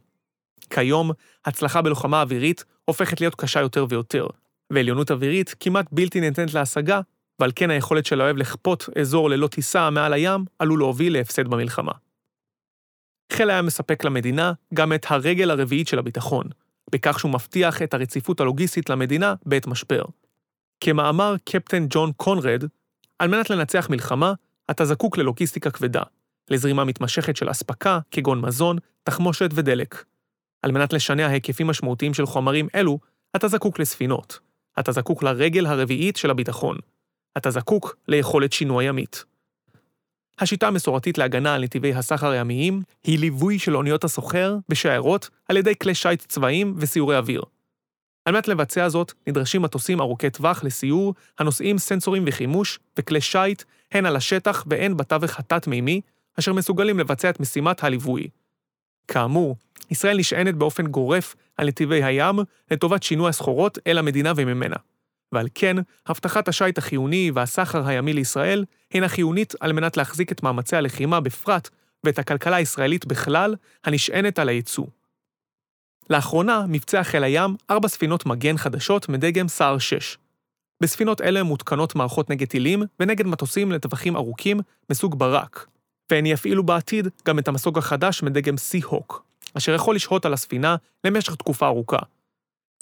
כיום, 0.70 1.10
הצלחה 1.44 1.82
בלוחמה 1.82 2.22
אווירית 2.22 2.64
הופכת 2.84 3.20
להיות 3.20 3.34
קשה 3.34 3.60
יותר 3.60 3.86
ויותר, 3.88 4.26
ועליונות 4.70 5.10
אווירית 5.10 5.54
כמעט 5.60 5.86
בלתי 5.92 6.20
ניתנת 6.20 6.54
להשגה, 6.54 7.00
ועל 7.38 7.52
כן 7.56 7.70
היכולת 7.70 8.06
של 8.06 8.20
האוהב 8.20 8.36
לכפות 8.36 8.88
אזור 9.00 9.30
ללא 9.30 9.46
טיסה 9.46 9.90
מעל 9.90 10.12
הים 10.12 10.44
עלול 10.58 10.78
להוביל 10.78 11.12
להפסד 11.12 11.48
במלחמה. 11.48 11.92
חיל 13.32 13.50
הים 13.50 13.66
מספק 13.66 14.04
למדינה 14.04 14.52
גם 14.74 14.92
את 14.92 15.06
הרגל 15.08 15.50
הרביעית 15.50 15.88
של 15.88 15.98
הביטחון, 15.98 16.46
בכך 16.92 17.18
שהוא 17.18 17.32
מבטיח 17.32 17.82
את 17.82 17.94
הרציפות 17.94 18.40
הלוגיסטית 18.40 18.90
למדינה 18.90 19.34
בעת 19.46 19.66
משבר. 19.66 20.02
כמאמר 20.80 21.34
קפטן 21.44 21.86
ג'ון 21.90 22.12
קונרד, 22.16 22.64
על 23.18 23.28
מנת 23.28 23.50
לנצח 23.50 23.90
מלחמה, 23.90 24.32
אתה 24.70 24.84
זקוק 24.84 25.18
ללוגיסטיקה 25.18 25.70
כבדה, 25.70 26.02
לזרימה 26.50 26.84
מתמשכת 26.84 27.36
של 27.36 27.50
אספקה, 27.50 27.98
כגון 28.10 28.40
מזון, 28.40 28.78
תחמושת 29.02 29.50
ודלק. 29.54 30.04
על 30.62 30.72
מנת 30.72 30.92
לשנע 30.92 31.26
היקפים 31.26 31.66
משמעותיים 31.66 32.14
של 32.14 32.26
חומרים 32.26 32.68
אלו, 32.74 32.98
אתה 33.36 33.48
זקוק 33.48 33.78
לספינות. 33.78 34.38
אתה 34.78 34.92
זקוק 34.92 35.22
לרגל 35.22 35.66
הרביעית 35.66 36.16
של 36.16 36.30
הביטחון. 36.30 36.76
אתה 37.36 37.50
זקוק 37.50 37.96
ליכולת 38.08 38.52
שינוע 38.52 38.84
ימית. 38.84 39.24
השיטה 40.38 40.68
המסורתית 40.68 41.18
להגנה 41.18 41.54
על 41.54 41.62
נתיבי 41.62 41.94
הסחר 41.94 42.30
הימיים 42.30 42.82
היא 43.04 43.18
ליווי 43.18 43.58
של 43.58 43.76
אוניות 43.76 44.04
הסוחר 44.04 44.56
בשיירות 44.68 45.30
על 45.48 45.56
ידי 45.56 45.74
כלי 45.82 45.94
שיט 45.94 46.26
צבאיים 46.26 46.74
וסיורי 46.76 47.16
אוויר. 47.16 47.42
על 48.24 48.34
מנת 48.34 48.48
לבצע 48.48 48.88
זאת, 48.88 49.12
נדרשים 49.26 49.62
מטוסים 49.62 50.00
ארוכי 50.00 50.30
טווח 50.30 50.64
לסיור, 50.64 51.14
הנושאים 51.38 51.78
סנסורים 51.78 52.24
וחימוש, 52.26 52.78
וכלי 52.98 53.20
שיט, 53.20 53.62
הן 53.92 54.06
על 54.06 54.16
השטח 54.16 54.64
והן 54.66 54.96
בתווך 54.96 55.38
התת-מימי, 55.38 56.00
אשר 56.38 56.52
מסוגלים 56.52 56.98
לבצע 56.98 57.30
את 57.30 57.40
משימת 57.40 57.84
הליווי. 57.84 58.28
כאמור, 59.08 59.56
ישראל 59.90 60.18
נשענת 60.18 60.54
באופן 60.54 60.86
גורף 60.86 61.36
על 61.56 61.68
נתיבי 61.68 62.04
הים 62.04 62.36
לטובת 62.70 63.02
שינוי 63.02 63.28
הסחורות 63.28 63.78
אל 63.86 63.98
המדינה 63.98 64.32
וממנה. 64.36 64.76
ועל 65.32 65.48
כן, 65.54 65.76
הבטחת 66.06 66.48
השיט 66.48 66.78
החיוני 66.78 67.30
והסחר 67.34 67.88
הימי 67.88 68.12
לישראל 68.12 68.64
הינה 68.90 69.08
חיונית 69.08 69.54
על 69.60 69.72
מנת 69.72 69.96
להחזיק 69.96 70.32
את 70.32 70.42
מאמצי 70.42 70.76
הלחימה 70.76 71.20
בפרט 71.20 71.68
ואת 72.04 72.18
הכלכלה 72.18 72.56
הישראלית 72.56 73.06
בכלל, 73.06 73.54
הנשענת 73.84 74.38
על 74.38 74.48
הייצוא. 74.48 74.86
לאחרונה 76.10 76.64
מבצע 76.68 77.02
חיל 77.02 77.24
הים 77.24 77.56
ארבע 77.70 77.88
ספינות 77.88 78.26
מגן 78.26 78.56
חדשות 78.56 79.08
מדגם 79.08 79.48
סער 79.48 79.78
6. 79.78 80.18
בספינות 80.82 81.20
אלה 81.20 81.42
מותקנות 81.42 81.94
מערכות 81.94 82.30
נגד 82.30 82.46
טילים 82.46 82.82
ונגד 83.00 83.26
מטוסים 83.26 83.72
לטווחים 83.72 84.16
ארוכים 84.16 84.60
מסוג 84.90 85.18
ברק, 85.18 85.66
והן 86.10 86.26
יפעילו 86.26 86.66
בעתיד 86.66 87.08
גם 87.26 87.38
את 87.38 87.48
המסוג 87.48 87.78
החדש 87.78 88.22
מדגם 88.22 88.56
סי-הוק, 88.56 89.24
אשר 89.56 89.74
יכול 89.74 89.94
לשהות 89.94 90.26
על 90.26 90.32
הספינה 90.32 90.76
למשך 91.04 91.34
תקופה 91.34 91.66
ארוכה. 91.66 91.98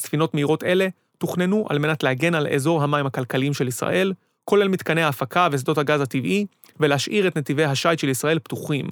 ספינות 0.01 0.35
מהירות 0.35 0.65
אלה 0.65 0.89
תוכננו 1.19 1.67
על 1.69 1.79
מנת 1.79 2.03
להגן 2.03 2.35
על 2.35 2.47
אזור 2.47 2.83
המים 2.83 3.07
הכלכליים 3.07 3.55
של 3.55 3.69
ישראל, 3.69 4.13
כולל 4.45 4.69
מתקני 4.69 5.03
ההפקה 5.03 5.49
ושדות 5.53 5.79
הגז 5.79 6.01
הטבעי, 6.01 6.47
ולהשאיר 6.81 7.29
את 7.29 7.39
נתיבי 7.39 7.65
השיט 7.65 7.99
של 7.99 8.09
ישראל 8.09 8.39
פתוחים. 8.39 8.89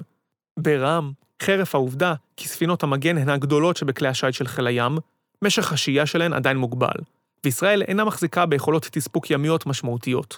ברם, 0.59 1.11
חרף 1.41 1.75
העובדה 1.75 2.13
כי 2.37 2.47
ספינות 2.47 2.83
המגן 2.83 3.17
הן 3.17 3.29
הגדולות 3.29 3.77
שבכלי 3.77 4.07
השיט 4.07 4.33
של 4.33 4.47
חיל 4.47 4.67
הים, 4.67 4.97
משך 5.41 5.73
השהייה 5.73 6.05
שלהן 6.05 6.33
עדיין 6.33 6.57
מוגבל, 6.57 6.99
וישראל 7.43 7.81
אינה 7.81 8.05
מחזיקה 8.05 8.45
ביכולות 8.45 8.87
תספוק 8.91 9.31
ימיות 9.31 9.65
משמעותיות. 9.65 10.37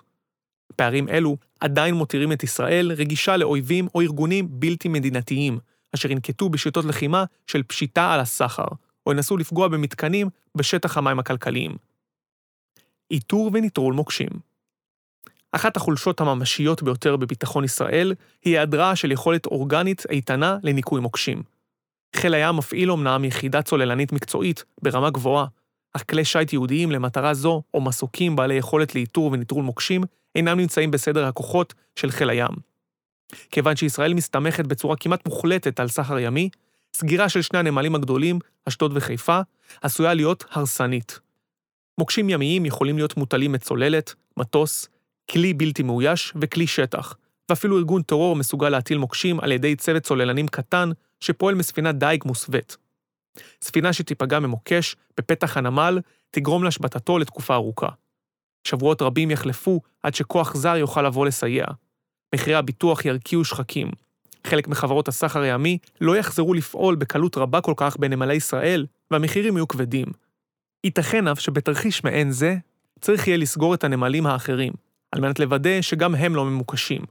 פערים 0.76 1.10
אלו 1.10 1.38
עדיין 1.60 1.95
מותירים 1.95 2.32
את 2.32 2.43
ישראל 2.43 2.91
רגישה 2.91 3.38
לאויבים 3.38 3.88
או 3.95 4.02
ארגונים 4.02 4.48
בלתי 4.50 4.88
מדינתיים, 4.88 5.60
אשר 5.95 6.12
ינקטו 6.12 6.50
בשיטות 6.50 6.86
לחימה 6.86 7.24
של 7.48 7.63
פשיטה 7.63 8.13
על 8.13 8.19
הסחר, 8.19 8.67
או 9.06 9.12
ינסו 9.12 9.38
לפגוע 9.38 9.68
במתקנים 9.68 10.30
בשטח 10.56 10.98
המים 10.98 11.20
הכלכליים. 11.20 11.72
איתור 13.12 13.52
ונטרול 13.54 13.94
מוקשים 13.94 14.30
אחת 15.56 15.78
החולשות 15.78 16.22
הממשיות 16.22 16.84
ביותר 16.84 17.15
בביטחון 17.15 17.63
ישראל 17.63 18.13
היא 18.46 18.54
היעדרה 18.54 18.96
של 18.96 19.12
יכולת 19.12 19.46
אורגנית 19.46 20.04
איתנה 20.10 20.58
לניקוי 20.63 21.02
מוקשים. 21.02 21.44
חיל 22.15 22.34
הים 22.34 22.56
מפעיל 22.56 22.91
אמנם 22.91 23.26
יחידה 23.26 23.62
צוללנית 23.62 24.12
מקצועית 24.12 24.63
ברמה 24.82 25.10
גבוהה, 25.10 25.46
אך 25.94 26.04
כלי 26.10 26.26
שיט 26.26 26.54
ייעודיים 26.54 26.91
למטרה 26.91 27.34
זו, 27.34 27.62
או 27.74 27.82
מסוקים 27.82 28.36
בעלי 28.36 28.54
יכולת 28.54 28.96
לאיתור 28.96 29.32
ונטרול 29.32 29.63
מוקשים, 29.63 30.04
אינם 30.36 30.60
נמצאים 30.60 30.91
בסדר 30.91 31.26
הכוחות 31.26 31.74
של 31.96 32.12
חיל 32.12 32.30
הים. 32.30 32.52
כיוון 33.52 33.76
שישראל 33.76 34.13
מסתמכת 34.13 34.65
בצורה 34.65 34.96
כמעט 34.96 35.26
מוחלטת 35.26 35.80
על 35.80 35.88
סחר 35.88 36.20
ימי, 36.20 36.50
סגירה 36.96 37.30
של 37.30 37.42
שני 37.42 37.60
הנמלים 37.60 37.96
הגדולים, 37.96 38.40
אשדוד 38.68 38.92
וחיפה, 38.96 39.40
עשויה 39.82 40.14
להיות 40.14 40.44
הרסנית. 40.52 41.20
מוקשים 41.98 42.30
ימיים 42.30 42.66
יכולים 42.66 42.98
להיות 42.98 43.18
מוטלים 43.18 43.52
מצוללת, 43.52 44.14
מטוס, 44.38 44.88
כלי 45.32 45.54
בלתי 45.54 45.84
מאויש 45.84 46.34
וכלי 46.42 46.68
שטח, 46.68 47.16
ואפילו 47.50 47.78
ארגון 47.78 48.02
טרור 48.02 48.36
מסוגל 48.36 48.70
להטיל 48.70 48.98
מוקשים 48.98 49.40
על 49.40 49.52
ידי 49.52 49.76
צוות 49.76 50.04
צוללנים 50.04 50.48
קטן 50.48 50.90
שפועל 51.20 51.56
מספינת 51.56 51.96
דייג 51.96 52.24
מוסווית. 52.26 52.78
ספינה 53.62 53.94
שתיפגע 53.94 54.40
ממוקש 54.40 54.96
בפתח 55.18 55.58
הנמל 55.58 56.00
תגרום 56.32 56.64
להשבתתו 56.64 57.20
לתקופה 57.20 57.54
ארוכה. 57.54 57.90
שבועות 58.68 59.02
רבים 59.02 59.32
יחלפו 59.32 59.82
עד 60.04 60.16
שכוח 60.16 60.56
זר 60.56 60.76
יוכל 60.76 61.02
לבוא 61.02 61.26
לסייע. 61.26 61.66
מחירי 62.36 62.56
הביטוח 62.56 63.06
ירקיעו 63.06 63.46
שחקים. 63.46 64.05
חלק 64.46 64.68
מחברות 64.68 65.08
הסחר 65.08 65.40
הימי 65.40 65.78
לא 66.02 66.18
יחזרו 66.18 66.54
לפעול 66.54 66.96
בקלות 66.96 67.38
רבה 67.38 67.62
כל 67.62 67.74
כך 67.78 67.98
בנמלי 67.98 68.34
ישראל, 68.34 68.86
והמחירים 69.12 69.58
יהיו 69.58 69.68
כבדים. 69.68 70.08
ייתכן 70.84 71.28
אף 71.28 71.40
שבתרחיש 71.40 72.04
מעין 72.04 72.32
זה, 72.32 72.56
צריך 73.02 73.28
יהיה 73.28 73.38
לסגור 73.38 73.74
את 73.74 73.84
הנמלים 73.84 74.26
האחרים, 74.26 74.74
על 75.12 75.22
מנת 75.22 75.40
לוודא 75.40 75.82
שגם 75.82 76.16
הם 76.16 76.36
לא 76.36 76.46
ממוקשים. 76.46 77.02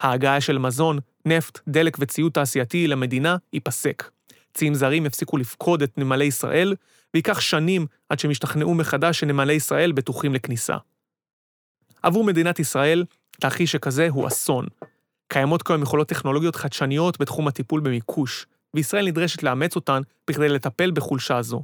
ההגעה 0.00 0.40
של 0.40 0.58
מזון, 0.58 0.98
נפט, 1.26 1.60
דלק 1.68 1.96
וציוד 2.00 2.32
תעשייתי 2.32 2.86
למדינה 2.86 3.36
ייפסק. 3.52 4.10
ציים 4.54 4.74
זרים 4.74 5.06
יפסיקו 5.06 5.36
לפקוד 5.36 5.82
את 5.82 5.98
נמלי 5.98 6.24
ישראל, 6.24 6.74
וייקח 7.14 7.40
שנים 7.40 7.86
עד 8.08 8.18
שהם 8.18 8.30
ישתכנעו 8.30 8.74
מחדש 8.74 9.20
שנמלי 9.20 9.52
ישראל 9.52 9.92
בטוחים 9.92 10.34
לכניסה. 10.34 10.76
עבור 12.02 12.24
מדינת 12.24 12.58
ישראל, 12.58 13.04
תרחיש 13.40 13.72
שכזה 13.72 14.08
הוא 14.08 14.28
אסון. 14.28 14.66
קיימות 15.32 15.62
כיום 15.62 15.82
יכולות 15.82 16.08
טכנולוגיות 16.08 16.56
חדשניות 16.56 17.20
בתחום 17.20 17.48
הטיפול 17.48 17.80
במיקוש, 17.80 18.46
וישראל 18.74 19.06
נדרשת 19.06 19.42
לאמץ 19.42 19.76
אותן 19.76 20.02
בכדי 20.30 20.48
לטפל 20.48 20.90
בחולשה 20.90 21.42
זו. 21.42 21.62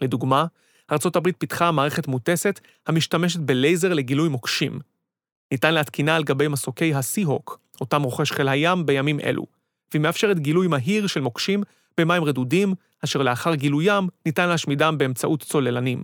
לדוגמה, 0.00 0.46
ארה"ב 0.90 1.30
פיתחה 1.38 1.70
מערכת 1.70 2.08
מוטסת 2.08 2.60
המשתמשת 2.86 3.40
בלייזר 3.40 3.92
לגילוי 3.92 4.28
מוקשים. 4.28 4.80
ניתן 5.52 5.74
להתקינה 5.74 6.16
על 6.16 6.24
גבי 6.24 6.48
מסוקי 6.48 6.94
הסי-הוק, 6.94 7.58
אותם 7.80 8.02
רוכש 8.02 8.32
חיל 8.32 8.48
הים 8.48 8.86
בימים 8.86 9.20
אלו, 9.20 9.46
והיא 9.92 10.02
מאפשרת 10.02 10.38
גילוי 10.38 10.66
מהיר 10.66 11.06
של 11.06 11.20
מוקשים 11.20 11.62
במים 11.98 12.24
רדודים, 12.24 12.74
אשר 13.04 13.22
לאחר 13.22 13.54
גילוים 13.54 14.08
ניתן 14.26 14.48
להשמידם 14.48 14.98
באמצעות 14.98 15.42
צוללנים. 15.42 16.02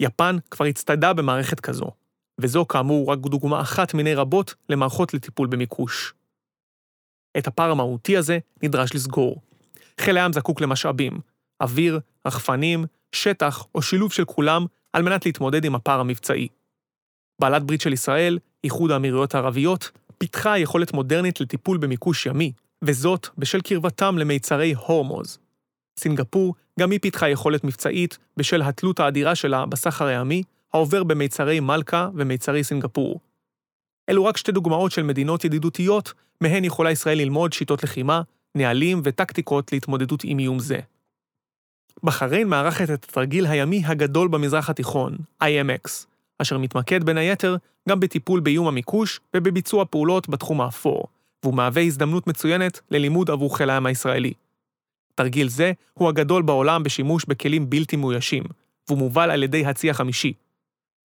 יפן 0.00 0.36
כבר 0.50 0.64
הצטיידה 0.64 1.12
במערכת 1.12 1.60
כזו, 1.60 1.90
וזו 2.40 2.66
כאמור 2.66 3.12
רק 3.12 3.18
דוגמה 3.18 3.60
אחת 3.60 3.94
מיני 3.94 4.14
רבות 4.14 4.54
למערכות 4.68 5.14
לטיפול 5.14 5.48
במיקוש. 5.48 6.14
את 7.38 7.46
הפער 7.46 7.70
המהותי 7.70 8.16
הזה 8.16 8.38
נדרש 8.62 8.94
לסגור. 8.94 9.40
חיל 10.00 10.18
הים 10.18 10.32
זקוק 10.32 10.60
למשאבים, 10.60 11.20
אוויר, 11.60 12.00
רחפנים, 12.26 12.84
שטח 13.12 13.66
או 13.74 13.82
שילוב 13.82 14.12
של 14.12 14.24
כולם 14.24 14.66
על 14.92 15.02
מנת 15.02 15.26
להתמודד 15.26 15.64
עם 15.64 15.74
הפער 15.74 16.00
המבצעי. 16.00 16.48
בעלת 17.40 17.62
ברית 17.62 17.80
של 17.80 17.92
ישראל, 17.92 18.38
איחוד 18.64 18.90
האמירויות 18.90 19.34
הערביות, 19.34 19.90
פיתחה 20.18 20.58
יכולת 20.58 20.92
מודרנית 20.92 21.40
לטיפול 21.40 21.78
במיקוש 21.78 22.26
ימי, 22.26 22.52
וזאת 22.84 23.28
בשל 23.38 23.60
קרבתם 23.60 24.18
למיצרי 24.18 24.74
הורמוז. 24.74 25.38
סינגפור 26.00 26.54
גם 26.80 26.90
היא 26.90 27.00
פיתחה 27.00 27.28
יכולת 27.28 27.64
מבצעית 27.64 28.18
בשל 28.36 28.62
התלות 28.62 29.00
האדירה 29.00 29.34
שלה 29.34 29.66
בסחר 29.66 30.04
הימי, 30.04 30.42
העובר 30.74 31.04
במיצרי 31.04 31.60
מלכה 31.60 32.08
ומיצרי 32.14 32.64
סינגפור. 32.64 33.20
אלו 34.08 34.24
רק 34.24 34.36
שתי 34.36 34.52
דוגמאות 34.52 34.92
של 34.92 35.02
מדינות 35.02 35.44
ידידותיות, 35.44 36.12
מהן 36.40 36.64
יכולה 36.64 36.90
ישראל 36.90 37.18
ללמוד 37.18 37.52
שיטות 37.52 37.82
לחימה, 37.82 38.22
נהלים 38.54 39.00
וטקטיקות 39.04 39.72
להתמודדות 39.72 40.20
עם 40.24 40.38
איום 40.38 40.58
זה. 40.58 40.78
בחריין 42.02 42.48
מארחת 42.48 42.90
את 42.90 43.04
התרגיל 43.04 43.46
הימי 43.46 43.82
הגדול 43.86 44.28
במזרח 44.28 44.70
התיכון, 44.70 45.16
IMX, 45.44 46.06
אשר 46.38 46.58
מתמקד 46.58 47.04
בין 47.04 47.18
היתר 47.18 47.56
גם 47.88 48.00
בטיפול 48.00 48.40
באיום 48.40 48.66
המיקוש 48.66 49.20
ובביצוע 49.36 49.84
פעולות 49.84 50.28
בתחום 50.28 50.60
האפור, 50.60 51.06
והוא 51.42 51.54
מהווה 51.54 51.82
הזדמנות 51.82 52.26
מצוינת 52.26 52.80
ללימוד 52.90 53.30
עבור 53.30 53.56
חיל 53.56 53.70
הים 53.70 53.86
הישראלי. 53.86 54.32
תרגיל 55.14 55.48
זה 55.48 55.72
הוא 55.94 56.08
הגדול 56.08 56.42
בעולם 56.42 56.82
בשימוש 56.82 57.24
בכלים 57.24 57.70
בלתי 57.70 57.96
מאוישים, 57.96 58.44
והוא 58.88 58.98
מובל 58.98 59.30
על 59.30 59.42
ידי 59.42 59.66
הצי 59.66 59.90
החמישי. 59.90 60.32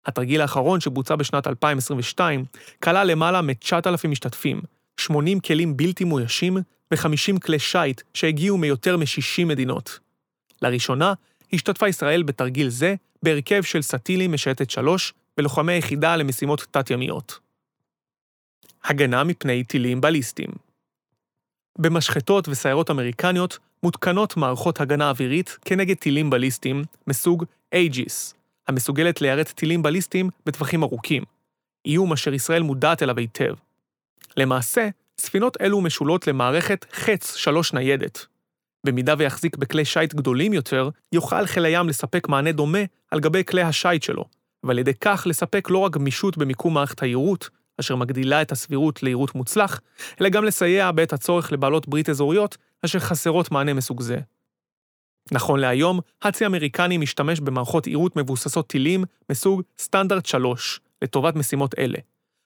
התרגיל 0.07 0.41
האחרון 0.41 0.81
שבוצע 0.81 1.17
בשנת 1.17 1.47
2022 1.47 2.45
כלל 2.83 3.07
למעלה 3.07 3.43
מ-9,000 3.43 4.09
משתתפים, 4.09 4.61
80 5.01 5.41
כלים 5.41 5.77
בלתי 5.77 6.05
מאוישים 6.05 6.57
ו-50 6.91 7.39
כלי 7.45 7.59
שיט 7.59 8.03
שהגיעו 8.15 8.59
מיותר 8.59 8.97
מ-60 8.97 9.45
מדינות. 9.45 9.99
לראשונה, 10.63 11.13
השתתפה 11.53 11.89
ישראל 11.89 12.23
בתרגיל 12.23 12.69
זה 12.69 12.95
בהרכב 13.23 13.63
של 13.63 13.83
סטילים 13.83 14.33
משייטת 14.33 14.71
3 14.71 15.15
ולוחמי 15.39 15.73
היחידה 15.73 16.17
למשימות 16.17 16.67
תת-ימיות. 16.71 17.39
הגנה 18.85 19.25
מפני 19.25 19.65
טילים 19.65 20.01
בליסטיים 20.01 20.51
במשחתות 21.79 22.49
וסיירות 22.49 22.91
אמריקניות 22.91 23.59
מותקנות 23.83 24.37
מערכות 24.37 24.81
הגנה 24.81 25.11
אווירית 25.11 25.59
כנגד 25.65 25.97
טילים 25.97 26.31
בליסטיים 26.31 26.85
מסוג 27.07 27.45
אייג'יס, 27.73 28.35
המסוגלת 28.69 29.21
ליירט 29.21 29.49
טילים 29.49 29.83
בליסטיים 29.83 30.31
בטווחים 30.47 30.83
ארוכים, 30.83 31.23
איום 31.87 32.13
אשר 32.13 32.35
ישראל 32.35 32.63
מודעת 32.63 33.03
אליו 33.03 33.19
היטב. 33.19 33.55
למעשה, 34.37 34.89
ספינות 35.19 35.57
אלו 35.61 35.81
משולות 35.81 36.27
למערכת 36.27 36.87
חץ 36.93 37.37
שלוש 37.37 37.73
ניידת. 37.73 38.27
במידה 38.87 39.15
ויחזיק 39.19 39.57
בכלי 39.57 39.85
שיט 39.85 40.15
גדולים 40.15 40.53
יותר, 40.53 40.91
יוכל 41.13 41.47
חיל 41.47 41.65
הים 41.65 41.89
לספק 41.89 42.29
מענה 42.29 42.53
דומה 42.53 42.79
על 43.11 43.21
גבי 43.21 43.45
כלי 43.45 43.63
השיט 43.63 44.03
שלו, 44.03 44.25
ועל 44.63 44.79
ידי 44.79 44.95
כך 45.01 45.27
לספק 45.27 45.71
לא 45.71 45.79
רק 45.79 45.93
גמישות 45.93 46.39
במיקום 46.39 46.75
מערכת 46.75 47.03
היירוט, 47.03 47.49
אשר 47.81 47.97
מגדילה 47.97 48.43
את 48.43 48.53
הסבירות 48.53 49.03
ליירוט 49.03 49.35
מוצלח, 49.35 49.81
אלא 50.21 50.29
גם 50.29 50.45
לסייע 50.45 50.91
בעת 50.93 51.13
הצורך 51.13 51.53
לבעלות 51.53 51.89
ברית 51.89 52.09
אזוריות, 52.09 52.57
אשר 52.85 52.99
חסרות 52.99 53.51
מענה 53.51 53.73
מסוג 53.73 54.03
זה. 54.03 54.19
נכון 55.33 55.61
להיום, 55.61 56.01
הצי 56.23 56.45
האמריקני 56.45 56.99
משתמש 56.99 57.41
במערכות 57.41 57.87
יירוט 57.87 58.17
מבוססות 58.17 58.67
טילים 58.67 59.05
מסוג 59.31 59.63
סטנדרט 59.79 60.27
3, 60.27 60.81
לטובת 61.03 61.37
משימות 61.37 61.79
אלה. 61.79 61.99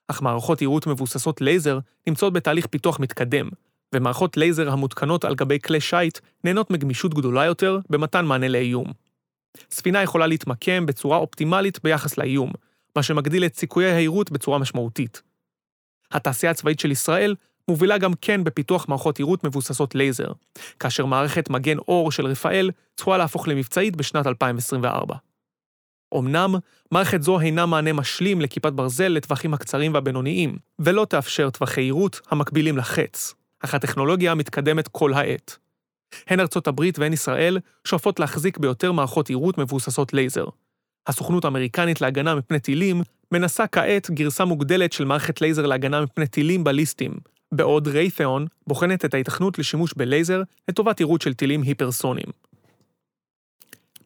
אך 0.09 0.23
מערכות 0.23 0.61
יירוט 0.61 0.87
מבוססות 0.87 1.41
לייזר 1.41 1.79
נמצאות 2.07 2.33
בתהליך 2.33 2.67
פיתוח 2.67 3.01
מתקדם, 3.01 3.49
ומערכות 3.95 4.37
לייזר 4.37 4.71
המותקנות 4.71 5.25
על 5.25 5.35
גבי 5.35 5.61
כלי 5.61 5.81
שיט 5.81 6.19
נהנות 6.45 6.71
מגמישות 6.71 7.15
גדולה 7.15 7.45
יותר 7.45 7.79
במתן 7.91 8.25
מענה 8.25 8.49
לאיום. 8.49 8.93
ספינה 9.71 10.03
יכולה 10.03 10.27
להתמקם 10.27 10.87
בצורה 10.87 11.19
אופטימלית 11.19 11.79
ביחס 11.83 12.19
לאיום, 12.19 12.53
מה 12.97 13.03
שמגדיל 13.03 13.45
את 13.45 13.55
סיכויי 13.57 13.93
היירוט 13.93 14.31
בצורה 14.31 14.59
משמעותית. 14.59 15.23
התעשייה 16.13 16.53
הצבאית 16.53 16.81
של 16.81 16.91
ישראל 16.91 17.35
מובילה 17.71 17.99
גם 17.99 18.13
כן 18.21 18.45
בפיתוח 18.45 18.89
מערכות 18.89 19.19
יירוט 19.19 19.45
מבוססות 19.45 19.95
לייזר, 19.95 20.33
כאשר 20.81 21.07
מערכת 21.07 21.51
מגן 21.51 21.79
אור 21.79 22.13
של 22.13 22.27
רפאל 22.27 22.71
צפויה 22.97 23.19
להפוך 23.19 23.49
למבצעית 23.49 23.97
בשנת 23.97 24.27
2024. 24.27 25.15
אמנם, 26.19 26.55
מערכת 26.93 27.23
זו 27.23 27.41
אינה 27.41 27.67
מענה 27.67 27.93
משלים 27.93 28.41
לכיפת 28.41 28.73
ברזל 28.73 29.09
לטווחים 29.09 29.55
הקצרים 29.55 29.95
והבינוניים, 29.95 30.57
ולא 30.79 31.05
תאפשר 31.05 31.51
טווחי 31.51 31.81
יירוט 31.81 32.21
המקבילים 32.31 32.77
לחץ, 32.77 33.35
אך 33.61 33.75
הטכנולוגיה 33.75 34.35
מתקדמת 34.35 34.89
כל 34.89 35.15
העת. 35.15 35.57
הן 36.27 36.41
ארצות 36.41 36.67
הברית 36.67 36.99
והן 36.99 37.13
ישראל 37.13 37.59
שואפות 37.85 38.21
להחזיק 38.21 38.59
ביותר 38.59 38.93
מערכות 38.93 39.31
יירוט 39.31 39.59
מבוססות 39.59 40.15
לייזר. 40.15 40.45
הסוכנות 41.07 41.45
האמריקנית 41.45 42.01
להגנה 42.01 42.35
מפני 42.35 42.61
טילים 42.61 43.03
מנסה 43.33 43.67
כעת 43.67 44.11
גרסה 44.11 44.45
מוגדלת 44.45 44.93
של 44.93 45.05
מערכת 45.05 45.41
לייזר 45.41 45.67
להגנה 45.67 46.01
מפני 46.01 46.27
טילים 46.27 46.65
בליסטיים, 46.65 47.13
בעוד 47.53 47.89
ריית'און 47.89 48.47
בוחנת 48.67 49.05
את 49.05 49.15
ההיתכנות 49.15 49.59
לשימוש 49.59 49.95
בלייזר 49.97 50.43
לטובת 50.69 51.01
יירוט 51.01 51.23
של 51.23 51.35
טילים 51.35 51.63
היפרסוניים. 51.63 52.29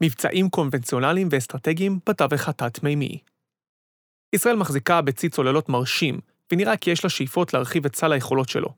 מבצעים 0.01 0.49
קונבנציונליים 0.51 1.29
ואסטרטגיים 1.31 1.99
בתווך 2.09 2.49
התת-מימי. 2.49 3.19
ישראל 4.35 4.57
מחזיקה 4.57 5.01
בצי 5.01 5.29
צוללות 5.29 5.69
מרשים, 5.69 6.21
ונראה 6.53 6.77
כי 6.77 6.91
יש 6.91 7.05
לה 7.05 7.11
שאיפות 7.11 7.55
להרחיב 7.55 7.87
את 7.87 7.97
סל 7.97 8.13
היכולות 8.13 8.49
שלו. 8.49 8.69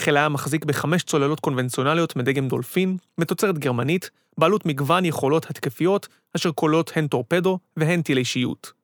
חיל 0.00 0.16
הים 0.16 0.32
מחזיק 0.32 0.64
בחמש 0.64 1.02
צוללות 1.02 1.40
קונבנציונליות 1.40 2.16
מדגם 2.16 2.48
דולפין, 2.48 2.96
מתוצרת 3.18 3.58
גרמנית, 3.58 4.10
בעלות 4.38 4.66
מגוון 4.66 5.04
יכולות 5.04 5.50
התקפיות, 5.50 6.08
אשר 6.36 6.52
כוללות 6.52 6.92
הן 6.96 7.06
טורפדו 7.06 7.58
והן 7.76 8.02
טילי 8.02 8.24
שיוט. 8.24 8.75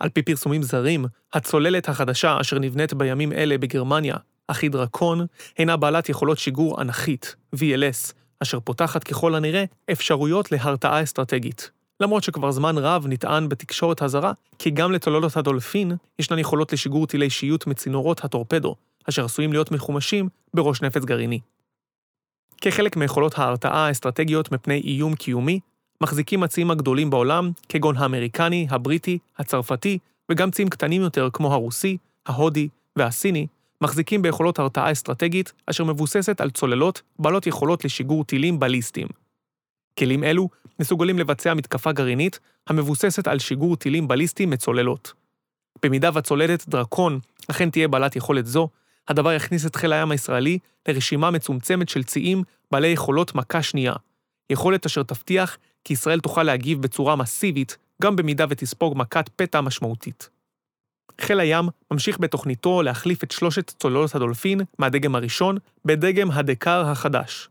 על 0.00 0.08
פי 0.08 0.22
פרסומים 0.22 0.62
זרים, 0.62 1.06
הצוללת 1.32 1.88
החדשה 1.88 2.40
אשר 2.40 2.58
נבנית 2.58 2.94
בימים 2.94 3.32
אלה 3.32 3.58
בגרמניה, 3.58 4.16
אחי 4.48 4.68
דרקון, 4.68 5.26
אינה 5.58 5.76
בעלת 5.76 6.08
יכולות 6.08 6.38
שיגור 6.38 6.82
אנכית, 6.82 7.36
VLS, 7.54 8.12
אשר 8.42 8.60
פותחת 8.60 9.04
ככל 9.04 9.34
הנראה 9.34 9.64
אפשרויות 9.92 10.52
להרתעה 10.52 11.02
אסטרטגית. 11.02 11.70
למרות 12.00 12.22
שכבר 12.22 12.50
זמן 12.50 12.78
רב 12.78 13.06
נטען 13.08 13.48
בתקשורת 13.48 14.02
הזרה 14.02 14.32
כי 14.58 14.70
גם 14.70 14.92
לצוללות 14.92 15.36
הדולפין 15.36 15.92
ישנן 16.18 16.38
יכולות 16.38 16.72
לשיגור 16.72 17.06
טילי 17.06 17.30
שיוט 17.30 17.66
מצינורות 17.66 18.24
הטורפדו, 18.24 18.74
אשר 19.08 19.24
עשויים 19.24 19.52
להיות 19.52 19.70
מחומשים 19.70 20.28
בראש 20.54 20.82
נפץ 20.82 21.04
גרעיני. 21.04 21.40
כחלק 22.60 22.96
מיכולות 22.96 23.38
ההרתעה 23.38 23.86
האסטרטגיות 23.86 24.52
מפני 24.52 24.80
איום 24.84 25.14
קיומי, 25.14 25.60
מחזיקים 26.02 26.42
הציים 26.42 26.70
הגדולים 26.70 27.10
בעולם, 27.10 27.50
כגון 27.68 27.96
האמריקני, 27.96 28.66
הבריטי, 28.70 29.18
הצרפתי, 29.38 29.98
וגם 30.30 30.50
ציים 30.50 30.68
קטנים 30.68 31.02
יותר 31.02 31.28
כמו 31.32 31.52
הרוסי, 31.52 31.96
ההודי 32.26 32.68
והסיני, 32.96 33.46
מחזיקים 33.80 34.22
ביכולות 34.22 34.58
הרתעה 34.58 34.92
אסטרטגית 34.92 35.52
אשר 35.66 35.84
מבוססת 35.84 36.40
על 36.40 36.50
צוללות 36.50 37.02
בעלות 37.18 37.46
יכולות 37.46 37.84
לשיגור 37.84 38.24
טילים 38.24 38.60
בליסטיים. 38.60 39.08
כלים 39.98 40.24
אלו 40.24 40.48
מסוגלים 40.80 41.18
לבצע 41.18 41.54
מתקפה 41.54 41.92
גרעינית 41.92 42.38
המבוססת 42.66 43.28
על 43.28 43.38
שיגור 43.38 43.76
טילים 43.76 44.08
בליסטיים 44.08 44.50
מצוללות. 44.50 45.12
במידה 45.82 46.10
והצוללת 46.14 46.68
דרקון 46.68 47.18
אכן 47.50 47.70
תהיה 47.70 47.88
בעלת 47.88 48.16
יכולת 48.16 48.46
זו, 48.46 48.68
הדבר 49.08 49.32
יכניס 49.32 49.66
את 49.66 49.76
חיל 49.76 49.92
הים 49.92 50.10
הישראלי 50.10 50.58
לרשימה 50.88 51.30
מצומצמת 51.30 51.88
של 51.88 52.04
ציים 52.04 52.42
בעלי 52.70 52.88
יכולות 52.88 53.34
מכה 53.34 53.62
שנייה, 53.62 53.92
יכולת 54.50 54.86
אשר 54.86 55.02
תבטיח 55.02 55.58
כי 55.88 55.92
ישראל 55.92 56.20
תוכל 56.20 56.42
להגיב 56.42 56.82
בצורה 56.82 57.16
מסיבית 57.16 57.76
גם 58.02 58.16
במידה 58.16 58.44
ותספוג 58.48 58.94
מכת 58.96 59.30
פתע 59.36 59.60
משמעותית. 59.60 60.30
חיל 61.20 61.40
הים 61.40 61.68
ממשיך 61.90 62.20
בתוכניתו 62.20 62.82
להחליף 62.82 63.24
את 63.24 63.30
שלושת 63.30 63.74
צוללות 63.78 64.14
הדולפין 64.14 64.60
מהדגם 64.78 65.14
הראשון 65.14 65.56
בדגם 65.84 66.30
הדקר 66.30 66.86
החדש. 66.86 67.48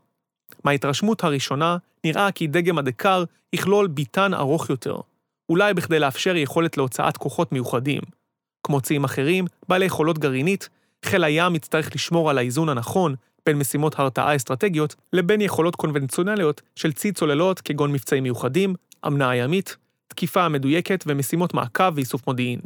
מההתרשמות 0.64 1.24
הראשונה 1.24 1.76
נראה 2.04 2.32
כי 2.32 2.46
דגם 2.46 2.78
הדקר 2.78 3.24
יכלול 3.52 3.86
ביטן 3.86 4.34
ארוך 4.34 4.70
יותר, 4.70 4.96
אולי 5.48 5.74
בכדי 5.74 5.98
לאפשר 5.98 6.36
יכולת 6.36 6.76
להוצאת 6.76 7.16
כוחות 7.16 7.52
מיוחדים. 7.52 8.02
כמו 8.62 8.80
ציים 8.80 9.04
אחרים, 9.04 9.44
בעלי 9.68 9.86
יכולות 9.86 10.18
גרעינית, 10.18 10.68
חיל 11.04 11.24
הים 11.24 11.54
יצטרך 11.54 11.94
לשמור 11.94 12.30
על 12.30 12.38
האיזון 12.38 12.68
הנכון 12.68 13.14
בין 13.48 13.58
משימות 13.58 13.98
הרתעה 13.98 14.36
אסטרטגיות 14.36 14.94
לבין 15.12 15.40
יכולות 15.40 15.76
קונבנציונליות 15.76 16.62
של 16.76 16.92
צי 16.92 17.12
צוללות 17.12 17.60
כגון 17.60 17.92
מבצעים 17.92 18.22
מיוחדים, 18.22 18.74
אמנה 19.06 19.30
הימית, 19.30 19.76
תקיפה 20.08 20.48
מדויקת 20.48 21.04
ומשימות 21.06 21.54
מעקב 21.54 21.92
ואיסוף 21.94 22.26
מודיעין. 22.26 22.60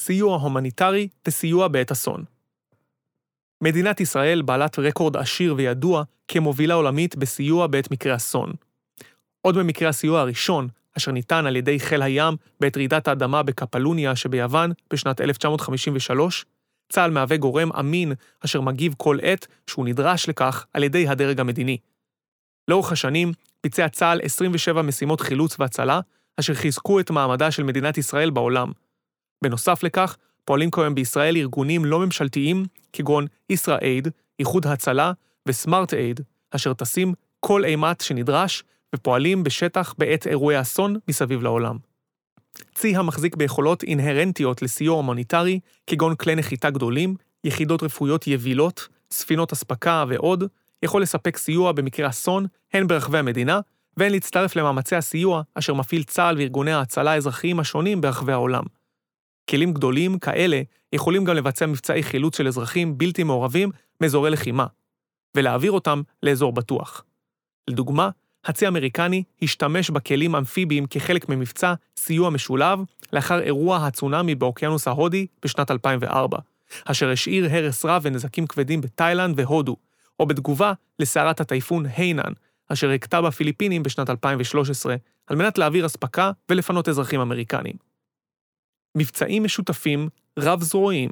סיוע 0.00 0.36
הומניטרי 0.36 1.08
וסיוע 1.26 1.68
בעת 1.68 1.90
אסון. 1.90 2.24
מדינת 3.60 4.00
ישראל 4.00 4.42
בעלת 4.42 4.78
רקורד 4.78 5.16
עשיר 5.16 5.54
וידוע 5.56 6.02
כמובילה 6.28 6.74
עולמית 6.74 7.16
בסיוע 7.16 7.66
בעת 7.66 7.90
מקרה 7.90 8.16
אסון. 8.16 8.52
עוד 9.40 9.58
במקרה 9.58 9.88
הסיוע 9.88 10.20
הראשון, 10.20 10.68
אשר 10.96 11.12
ניתן 11.12 11.46
על 11.46 11.56
ידי 11.56 11.80
חיל 11.80 12.02
הים 12.02 12.34
בעת 12.60 12.76
רעידת 12.76 13.08
האדמה 13.08 13.42
בקפלוניה 13.42 14.16
שביוון 14.16 14.72
בשנת 14.92 15.20
1953, 15.20 16.44
צה"ל 16.92 17.10
מהווה 17.10 17.36
גורם 17.36 17.72
אמין 17.72 18.12
אשר 18.44 18.60
מגיב 18.60 18.94
כל 18.96 19.18
עת 19.22 19.46
שהוא 19.66 19.86
נדרש 19.86 20.28
לכך 20.28 20.66
על 20.74 20.82
ידי 20.82 21.08
הדרג 21.08 21.40
המדיני. 21.40 21.78
לאורך 22.68 22.92
השנים 22.92 23.32
ביצע 23.62 23.88
צה"ל 23.88 24.20
27 24.22 24.82
משימות 24.82 25.20
חילוץ 25.20 25.56
והצלה, 25.58 26.00
אשר 26.40 26.54
חיזקו 26.54 27.00
את 27.00 27.10
מעמדה 27.10 27.50
של 27.50 27.62
מדינת 27.62 27.98
ישראל 27.98 28.30
בעולם. 28.30 28.72
בנוסף 29.44 29.82
לכך, 29.82 30.16
פועלים 30.44 30.70
כיום 30.70 30.94
בישראל 30.94 31.36
ארגונים 31.36 31.84
לא 31.84 31.98
ממשלתיים 31.98 32.64
כגון 32.92 33.26
ישראייד, 33.50 34.08
איחוד 34.38 34.66
הצלה 34.66 35.12
וסמארט 35.48 35.94
אייד, 35.94 36.20
אשר 36.50 36.74
טסים 36.74 37.14
כל 37.40 37.64
אימת 37.64 38.00
שנדרש 38.00 38.64
ופועלים 38.94 39.44
בשטח 39.44 39.94
בעת 39.98 40.26
אירועי 40.26 40.60
אסון 40.60 40.96
מסביב 41.08 41.42
לעולם. 41.42 41.91
צי 42.74 42.96
המחזיק 42.96 43.36
ביכולות 43.36 43.82
אינהרנטיות 43.82 44.62
לסיוע 44.62 44.96
הומניטרי, 44.96 45.60
כגון 45.86 46.14
כלי 46.14 46.34
נחיתה 46.34 46.70
גדולים, 46.70 47.14
יחידות 47.44 47.82
רפואיות 47.82 48.26
יבילות, 48.26 48.88
ספינות 49.10 49.52
אספקה 49.52 50.04
ועוד, 50.08 50.44
יכול 50.82 51.02
לספק 51.02 51.36
סיוע 51.36 51.72
במקרה 51.72 52.08
אסון, 52.08 52.46
הן 52.72 52.86
ברחבי 52.86 53.18
המדינה, 53.18 53.60
והן 53.96 54.12
להצטרף 54.12 54.56
למאמצי 54.56 54.96
הסיוע 54.96 55.42
אשר 55.54 55.74
מפעיל 55.74 56.02
צה"ל 56.02 56.38
וארגוני 56.38 56.72
ההצלה 56.72 57.12
האזרחיים 57.12 57.60
השונים 57.60 58.00
ברחבי 58.00 58.32
העולם. 58.32 58.62
כלים 59.50 59.72
גדולים 59.72 60.18
כאלה 60.18 60.62
יכולים 60.92 61.24
גם 61.24 61.36
לבצע 61.36 61.66
מבצעי 61.66 62.02
חילוץ 62.02 62.36
של 62.36 62.48
אזרחים 62.48 62.98
בלתי 62.98 63.22
מעורבים 63.22 63.70
מאזורי 64.00 64.30
לחימה, 64.30 64.66
ולהעביר 65.36 65.72
אותם 65.72 66.02
לאזור 66.22 66.52
בטוח. 66.52 67.04
לדוגמה, 67.68 68.10
הצי 68.44 68.66
האמריקני 68.66 69.22
השתמש 69.42 69.90
בכלים 69.90 70.36
אמפיביים 70.36 70.86
כחלק 70.86 71.28
ממבצע 71.28 71.74
סיוע 71.96 72.30
משולב 72.30 72.78
לאחר 73.12 73.40
אירוע 73.40 73.86
הצונאמי 73.86 74.34
באוקיינוס 74.34 74.88
ההודי 74.88 75.26
בשנת 75.42 75.70
2004, 75.70 76.38
אשר 76.84 77.10
השאיר 77.10 77.48
הרס 77.50 77.84
רב 77.84 78.02
ונזקים 78.04 78.46
כבדים 78.46 78.80
בתאילנד 78.80 79.40
והודו, 79.40 79.76
או 80.20 80.26
בתגובה 80.26 80.72
לסערת 80.98 81.40
הטייפון 81.40 81.86
היינן, 81.96 82.32
אשר 82.68 82.90
הכתה 82.90 83.22
בפיליפינים 83.22 83.82
בשנת 83.82 84.10
2013, 84.10 84.96
על 85.26 85.36
מנת 85.36 85.58
להעביר 85.58 85.86
אספקה 85.86 86.30
ולפנות 86.48 86.88
אזרחים 86.88 87.20
אמריקנים. 87.20 87.74
מבצעים 88.96 89.44
משותפים 89.44 90.08
רב-זרועיים 90.38 91.10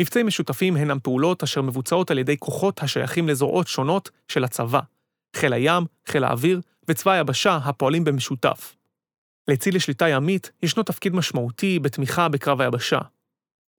מבצעים 0.00 0.26
משותפים 0.26 0.76
הינם 0.76 0.98
פעולות 1.02 1.42
אשר 1.42 1.62
מבוצעות 1.62 2.10
על 2.10 2.18
ידי 2.18 2.36
כוחות 2.38 2.82
השייכים 2.82 3.28
לזרועות 3.28 3.68
שונות 3.68 4.10
של 4.28 4.44
הצבא, 4.44 4.80
חיל 5.36 5.52
הים, 5.52 5.84
חיל 6.08 6.24
האוויר 6.24 6.60
וצבא 6.88 7.12
היבשה 7.12 7.56
הפועלים 7.56 8.04
במשותף. 8.04 8.76
לצי 9.48 9.70
לשליטה 9.70 10.08
ימית 10.08 10.50
ישנו 10.62 10.82
תפקיד 10.82 11.14
משמעותי 11.14 11.78
בתמיכה 11.78 12.28
בקרב 12.28 12.60
היבשה. 12.60 12.98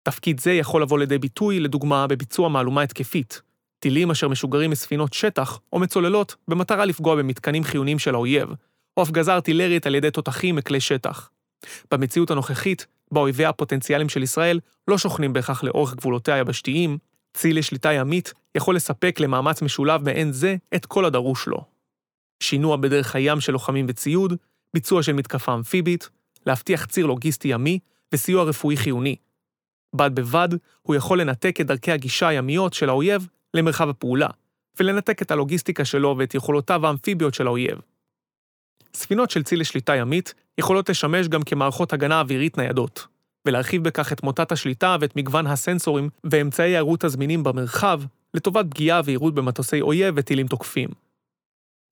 תפקיד 0.04 0.40
זה 0.40 0.52
יכול 0.52 0.82
לבוא 0.82 1.00
לידי 1.00 1.18
ביטוי, 1.18 1.60
לדוגמה, 1.60 2.08
בביצוע 2.08 2.50
מהלומה 2.50 2.82
התקפית, 2.82 3.42
טילים 3.80 4.12
אשר 4.12 4.28
משוגרים 4.28 4.72
מספינות 4.72 5.14
שטח 5.14 5.60
או 5.74 5.80
מצוללות 5.80 6.36
במטרה 6.48 6.86
לפגוע 6.86 7.16
במתקנים 7.16 7.64
חיוניים 7.64 8.00
של 8.00 8.16
האויב, 8.16 8.50
או 8.98 9.02
הפגזה 9.02 9.34
ארטילרית 9.34 9.88
על 9.88 9.96
ידי 9.96 10.12
תותחים 10.12 10.56
מכלי 10.56 10.80
שטח. 10.80 11.30
במציאות 11.92 12.32
הנוכחית, 12.32 12.88
בה 13.12 13.20
אויביה 13.20 13.50
הפוטנציאליים 13.50 14.10
של 14.10 14.24
ישראל 14.24 14.60
לא 14.88 14.98
שוכנים 14.98 15.34
בהכרח 15.34 15.64
לאורך 15.64 15.96
גבולותיה 15.96 16.36
היבשתיים, 16.36 16.98
צי 17.34 17.54
לשליטה 17.54 17.94
ימית 17.94 18.34
יכול 18.56 18.76
לספק 18.76 19.20
למאמץ 19.20 19.62
משולב 19.62 20.04
מעין 20.04 20.32
זה 20.32 20.56
את 20.76 20.86
כל 20.86 21.06
הדרוש 21.06 21.48
לו. 21.48 21.64
שינוע 22.44 22.78
בדרך 22.78 23.16
הים 23.16 23.42
של 23.42 23.52
לוחמים 23.52 23.86
וציוד, 23.90 24.34
ביצוע 24.74 25.04
של 25.04 25.14
מתקפה 25.14 25.54
אמפיבית, 25.54 26.10
להבטיח 26.46 26.86
ציר 26.86 27.06
לוגיסטי 27.06 27.48
ימי 27.48 27.80
וסיוע 28.14 28.44
רפואי 28.44 28.78
חיוני. 28.78 29.16
בד 29.96 30.16
בבד, 30.16 30.50
הוא 30.82 30.96
יכול 30.96 31.22
לנתק 31.22 31.62
את 31.62 31.68
דרכי 31.68 31.92
הגישה 31.92 32.28
הימיות 32.28 32.74
של 32.74 32.90
האויב 32.90 33.28
למרחב 33.54 33.90
הפעולה, 33.90 34.28
ולנתק 34.80 35.22
את 35.22 35.32
הלוגיסטיקה 35.32 35.86
שלו 35.86 36.16
ואת 36.18 36.36
יכולותיו 36.36 36.88
האמפיביות 36.88 37.34
של 37.34 37.48
האויב. 37.48 37.80
ספינות 38.94 39.32
של 39.32 39.44
צי 39.44 39.56
לשליטה 39.56 39.96
ימית 39.96 40.34
יכולות 40.58 40.90
לשמש 40.90 41.28
גם 41.28 41.44
כמערכות 41.44 41.94
הגנה 41.94 42.20
אווירית 42.20 42.58
ניידות, 42.58 43.08
ולהרחיב 43.46 43.84
בכך 43.84 44.14
את 44.14 44.24
מוטת 44.24 44.52
השליטה 44.52 44.98
ואת 45.02 45.16
מגוון 45.16 45.48
הסנסורים 45.48 46.10
ואמצעי 46.24 46.76
הערות 46.76 47.04
הזמינים 47.04 47.44
במרחב, 47.44 48.02
לטובת 48.34 48.66
פגיעה 48.70 49.02
ועירות 49.06 49.36
במטוסי 49.36 49.82
אויב 49.82 50.14
וטילים 50.18 50.48
תוקפים. 50.48 50.90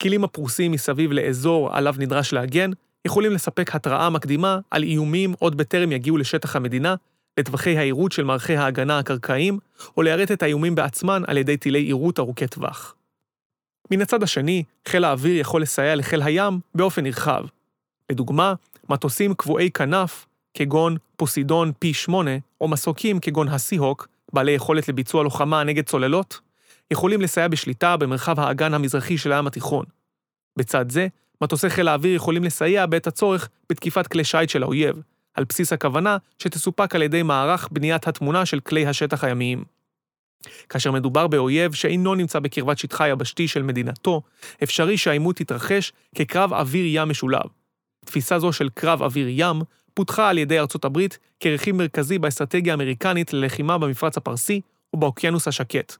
כלים 0.01 0.23
הפרוסים 0.23 0.71
מסביב 0.71 1.11
לאזור 1.11 1.75
עליו 1.75 1.95
נדרש 1.97 2.33
להגן, 2.33 2.71
יכולים 3.05 3.31
לספק 3.31 3.75
התראה 3.75 4.09
מקדימה 4.09 4.59
על 4.71 4.83
איומים 4.83 5.33
עוד 5.39 5.57
בטרם 5.57 5.91
יגיעו 5.91 6.17
לשטח 6.17 6.55
המדינה, 6.55 6.95
לטווחי 7.39 7.77
העירות 7.77 8.11
של 8.11 8.23
מערכי 8.23 8.55
ההגנה 8.55 8.99
הקרקעיים, 8.99 9.59
או 9.97 10.01
ליירט 10.01 10.31
את 10.31 10.43
האיומים 10.43 10.75
בעצמן 10.75 11.23
על 11.27 11.37
ידי 11.37 11.57
טילי 11.57 11.79
עירות 11.79 12.19
ארוכי 12.19 12.47
טווח. 12.47 12.95
מן 13.91 14.01
הצד 14.01 14.23
השני, 14.23 14.63
חיל 14.87 15.03
האוויר 15.03 15.35
יכול 15.35 15.61
לסייע 15.61 15.95
לחיל 15.95 16.21
הים 16.21 16.59
באופן 16.75 17.03
נרחב. 17.03 17.43
לדוגמה, 18.11 18.53
מטוסים 18.89 19.33
קבועי 19.33 19.71
כנף, 19.71 20.25
כגון 20.53 20.97
פוסידון 21.19 21.71
P8, 21.85 22.13
או 22.61 22.67
מסוקים 22.67 23.19
כגון 23.19 23.47
הסיהוק, 23.47 24.07
בעלי 24.33 24.51
יכולת 24.51 24.89
לביצוע 24.89 25.23
לוחמה 25.23 25.63
נגד 25.63 25.85
צוללות, 25.85 26.39
יכולים 26.91 27.21
לסייע 27.21 27.47
בשליטה 27.47 27.97
במרחב 27.97 28.39
האגן 28.39 28.73
המזרחי 28.73 29.17
של 29.17 29.31
הים 29.31 29.47
התיכון. 29.47 29.85
בצד 30.57 30.91
זה, 30.91 31.07
מטוסי 31.41 31.69
חיל 31.69 31.87
האוויר 31.87 32.15
יכולים 32.15 32.43
לסייע 32.43 32.85
בעת 32.85 33.07
הצורך 33.07 33.49
בתקיפת 33.69 34.07
כלי 34.07 34.23
שיט 34.23 34.49
של 34.49 34.63
האויב, 34.63 35.01
על 35.33 35.43
בסיס 35.43 35.73
הכוונה 35.73 36.17
שתסופק 36.37 36.95
על 36.95 37.01
ידי 37.01 37.23
מערך 37.23 37.67
בניית 37.71 38.07
התמונה 38.07 38.45
של 38.45 38.59
כלי 38.59 38.87
השטח 38.87 39.23
הימיים. 39.23 39.63
כאשר 40.69 40.91
מדובר 40.91 41.27
באויב 41.27 41.73
שאינו 41.73 42.15
נמצא 42.15 42.39
בקרבת 42.39 42.77
שטחה 42.77 43.03
היבשתי 43.03 43.47
של 43.47 43.61
מדינתו, 43.61 44.21
אפשרי 44.63 44.97
שהעימות 44.97 45.35
תתרחש 45.35 45.93
כקרב 46.15 46.53
אוויר-ים 46.53 47.09
משולב. 47.09 47.45
תפיסה 48.05 48.39
זו 48.39 48.53
של 48.53 48.69
קרב 48.69 49.01
אוויר-ים 49.01 49.61
פותחה 49.99 50.29
על 50.29 50.37
ידי 50.37 50.59
ארצות 50.59 50.85
הברית 50.85 51.19
כרכיב 51.39 51.75
מרכזי 51.75 52.19
באסטרטגיה 52.19 52.73
האמריקנית 52.73 53.33
ללחימה 53.33 53.77
במפרץ 53.77 54.17
הפרסי 54.17 54.61
ובאוקיינוס 54.93 55.47
השקט. 55.47 55.95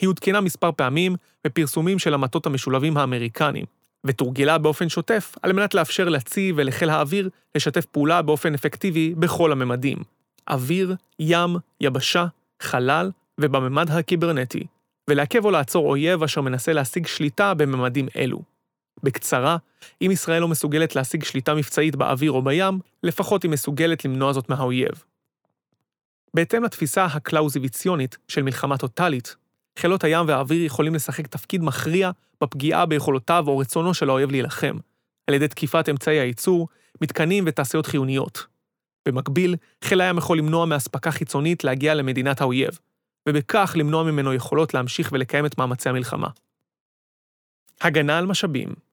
היא 0.00 0.08
עודכנה 0.08 0.40
מספר 0.40 0.72
פעמים 0.72 1.16
בפרסומים 1.44 1.98
של 1.98 2.14
המטות 2.14 2.46
המשולבים 2.46 2.96
האמריקניים, 2.96 3.64
ותורגלה 4.04 4.58
באופן 4.58 4.88
שוטף 4.88 5.34
על 5.42 5.52
מנת 5.52 5.74
לאפשר 5.74 6.08
לצי 6.08 6.52
ולחיל 6.56 6.90
האוויר 6.90 7.28
לשתף 7.54 7.84
פעולה 7.84 8.22
באופן 8.22 8.54
אפקטיבי 8.54 9.14
בכל 9.14 9.52
הממדים. 9.52 9.98
אוויר, 10.50 10.94
ים, 11.18 11.56
יבשה, 11.80 12.26
חלל 12.62 13.10
ובממד 13.40 13.90
הקיברנטי, 13.90 14.66
ולעכב 15.10 15.44
או 15.44 15.50
לעצור 15.50 15.88
אויב 15.88 16.22
אשר 16.22 16.40
מנסה 16.40 16.72
להשיג 16.72 17.06
שליטה 17.06 17.54
בממדים 17.54 18.08
אלו. 18.16 18.42
בקצרה, 19.02 19.56
אם 20.02 20.10
ישראל 20.10 20.40
לא 20.40 20.48
מסוגלת 20.48 20.96
להשיג 20.96 21.24
שליטה 21.24 21.54
מבצעית 21.54 21.96
באוויר 21.96 22.32
או 22.32 22.42
בים, 22.42 22.78
לפחות 23.02 23.42
היא 23.42 23.50
מסוגלת 23.50 24.04
למנוע 24.04 24.32
זאת 24.32 24.48
מהאויב. 24.48 25.04
בהתאם 26.34 26.64
לתפיסה 26.64 27.04
הקלאוזיביציונית 27.04 28.18
של 28.28 28.42
מלחמה 28.42 28.78
טוטאלית, 28.78 29.36
חילות 29.78 30.04
הים 30.04 30.28
והאוויר 30.28 30.64
יכולים 30.64 30.94
לשחק 30.94 31.26
תפקיד 31.26 31.62
מכריע 31.62 32.10
בפגיעה 32.40 32.86
ביכולותיו 32.86 33.44
או 33.46 33.58
רצונו 33.58 33.94
של 33.94 34.10
האויב 34.10 34.30
להילחם, 34.30 34.76
על 35.26 35.34
ידי 35.34 35.48
תקיפת 35.48 35.88
אמצעי 35.88 36.18
הייצור, 36.18 36.68
מתקנים 37.00 37.44
ותעשיות 37.46 37.86
חיוניות. 37.86 38.46
במקביל, 39.08 39.56
חיל 39.84 40.00
הים 40.00 40.18
יכול 40.18 40.38
למנוע 40.38 40.66
מאספקה 40.66 41.10
חיצונית 41.10 41.64
להגיע 41.64 41.94
למדינת 41.94 42.40
האויב, 42.40 42.78
ובכך 43.28 43.74
למנוע 43.78 44.02
ממנו 44.02 44.34
יכולות 44.34 44.74
להמשיך 44.74 45.08
ולקיים 45.12 45.46
את 45.46 45.58
מאמצי 45.58 45.88
המלחמה. 45.88 46.28
הגנה 47.80 48.18
על 48.18 48.26
משאבים 48.26 48.87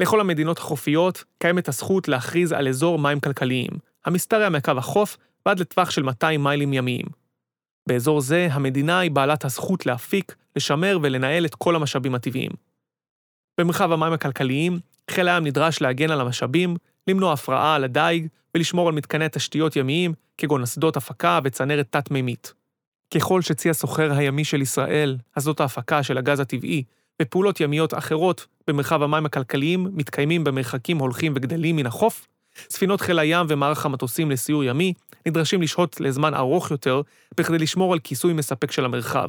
לכל 0.00 0.20
המדינות 0.20 0.58
החופיות 0.58 1.24
קיימת 1.38 1.68
הזכות 1.68 2.08
להכריז 2.08 2.52
על 2.52 2.68
אזור 2.68 2.98
מים 2.98 3.20
כלכליים, 3.20 3.70
המשתרע 4.04 4.48
מקו 4.48 4.72
החוף 4.76 5.16
ועד 5.46 5.60
לטווח 5.60 5.90
של 5.90 6.02
200 6.02 6.42
מיילים 6.42 6.72
ימיים. 6.72 7.06
באזור 7.88 8.20
זה 8.20 8.48
המדינה 8.50 8.98
היא 8.98 9.10
בעלת 9.10 9.44
הזכות 9.44 9.86
להפיק, 9.86 10.36
לשמר 10.56 10.98
ולנהל 11.02 11.44
את 11.44 11.54
כל 11.54 11.76
המשאבים 11.76 12.14
הטבעיים. 12.14 12.50
במרחב 13.60 13.92
המים 13.92 14.12
הכלכליים, 14.12 14.78
חיל 15.10 15.28
הים 15.28 15.44
נדרש 15.44 15.80
להגן 15.80 16.10
על 16.10 16.20
המשאבים, 16.20 16.76
למנוע 17.08 17.32
הפרעה 17.32 17.74
על 17.74 17.84
הדיג 17.84 18.26
ולשמור 18.54 18.88
על 18.88 18.94
מתקני 18.94 19.28
תשתיות 19.28 19.76
ימיים, 19.76 20.12
כגון 20.38 20.62
אסדות 20.62 20.96
הפקה 20.96 21.38
וצנרת 21.44 21.86
תת-מימית. 21.90 22.54
ככל 23.14 23.42
שצי 23.42 23.70
הסוחר 23.70 24.12
הימי 24.12 24.44
של 24.44 24.62
ישראל, 24.62 25.16
אסדות 25.38 25.60
ההפקה 25.60 26.02
של 26.02 26.18
הגז 26.18 26.40
הטבעי, 26.40 26.84
ופעולות 27.22 27.60
ימיות 27.60 27.94
אחרות 27.94 28.46
במרחב 28.68 29.02
המים 29.02 29.26
הכלכליים 29.26 29.88
מתקיימים 29.92 30.44
במרחקים 30.44 30.98
הולכים 30.98 31.32
וגדלים 31.36 31.76
מן 31.76 31.86
החוף, 31.86 32.26
ספינות 32.70 33.00
חיל 33.00 33.18
הים 33.18 33.46
ומערך 33.48 33.86
המטוסים 33.86 34.30
לסיור 34.30 34.64
ימי 34.64 34.92
נדרשים 35.26 35.62
לשהות 35.62 36.00
לזמן 36.00 36.34
ארוך 36.34 36.70
יותר 36.70 37.00
בכדי 37.36 37.58
לשמור 37.58 37.92
על 37.92 37.98
כיסוי 37.98 38.32
מספק 38.32 38.70
של 38.70 38.84
המרחב. 38.84 39.28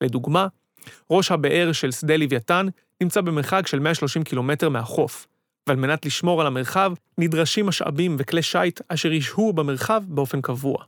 לדוגמה, 0.00 0.46
ראש 1.10 1.30
הבאר 1.30 1.72
של 1.72 1.90
שדה 1.90 2.16
לוויתן 2.16 2.66
נמצא 3.00 3.20
במרחק 3.20 3.66
של 3.66 3.78
130 3.78 4.24
קילומטר 4.24 4.68
מהחוף, 4.68 5.26
ועל 5.66 5.76
מנת 5.76 6.06
לשמור 6.06 6.40
על 6.40 6.46
המרחב 6.46 6.92
נדרשים 7.18 7.66
משאבים 7.66 8.16
וכלי 8.18 8.42
שיט 8.42 8.80
אשר 8.88 9.12
ישהו 9.12 9.52
במרחב 9.52 10.02
באופן 10.06 10.40
קבוע. 10.40 10.84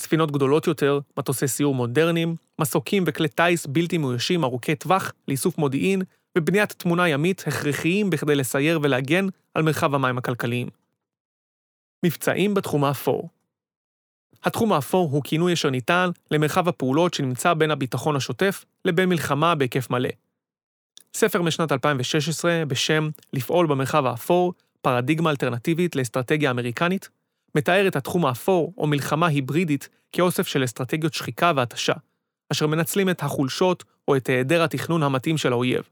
ספינות 0.00 0.30
גדולות 0.30 0.66
יותר, 0.66 0.98
מטוסי 1.18 1.48
סיור 1.48 1.74
מודרניים, 1.74 2.34
מסוקים 2.60 3.04
וכלי 3.06 3.28
טיס 3.28 3.66
בלתי 3.66 3.98
מאוישים 3.98 4.44
ארוכי 4.44 4.74
טווח 4.74 5.12
לאיסוף 5.28 5.58
מודיעין 5.58 6.02
ובניית 6.38 6.72
תמונה 6.72 7.08
ימית 7.08 7.44
הכרחיים 7.46 8.10
בכדי 8.10 8.34
לסייר 8.34 8.78
ולהגן 8.82 9.26
על 9.54 9.62
מרחב 9.62 9.94
המים 9.94 10.18
הכלכליים. 10.18 10.68
מבצעים 12.04 12.54
בתחום 12.54 12.84
האפור 12.84 13.28
התחום 14.46 14.72
האפור 14.72 15.10
הוא 15.10 15.22
כינוי 15.24 15.52
אשר 15.52 15.70
ניתן 15.70 16.10
למרחב 16.30 16.68
הפעולות 16.68 17.14
שנמצא 17.14 17.54
בין 17.54 17.70
הביטחון 17.70 18.16
השוטף 18.16 18.64
לבין 18.84 19.08
מלחמה 19.08 19.54
בהיקף 19.54 19.90
מלא. 19.90 20.08
ספר 21.14 21.42
משנת 21.42 21.72
2016 21.72 22.62
בשם 22.68 23.08
"לפעול 23.32 23.66
במרחב 23.66 24.06
האפור, 24.06 24.52
פרדיגמה 24.82 25.30
אלטרנטיבית 25.30 25.96
לאסטרטגיה 25.96 26.50
אמריקנית", 26.50 27.08
מתאר 27.56 27.88
את 27.88 27.96
התחום 27.96 28.26
האפור 28.26 28.72
או 28.78 28.86
מלחמה 28.86 29.26
היברידית 29.26 29.88
כאוסף 30.12 30.46
של 30.46 30.64
אסטרטגיות 30.64 31.14
שחיקה 31.14 31.52
והתשה, 31.56 31.92
אשר 32.52 32.66
מנצלים 32.66 33.10
את 33.10 33.22
החולשות 33.22 33.84
או 34.08 34.16
את 34.16 34.26
היעדר 34.26 34.62
התכנון 34.62 35.02
המתאים 35.02 35.38
של 35.38 35.52
האויב. 35.52 35.82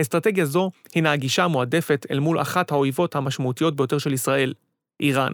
אסטרטגיה 0.00 0.44
זו 0.44 0.70
הינה 0.94 1.12
הגישה 1.12 1.44
המועדפת 1.44 2.06
אל 2.10 2.18
מול 2.18 2.40
אחת 2.40 2.70
האויבות 2.70 3.16
המשמעותיות 3.16 3.76
ביותר 3.76 3.98
של 3.98 4.12
ישראל, 4.12 4.54
איראן. 5.00 5.32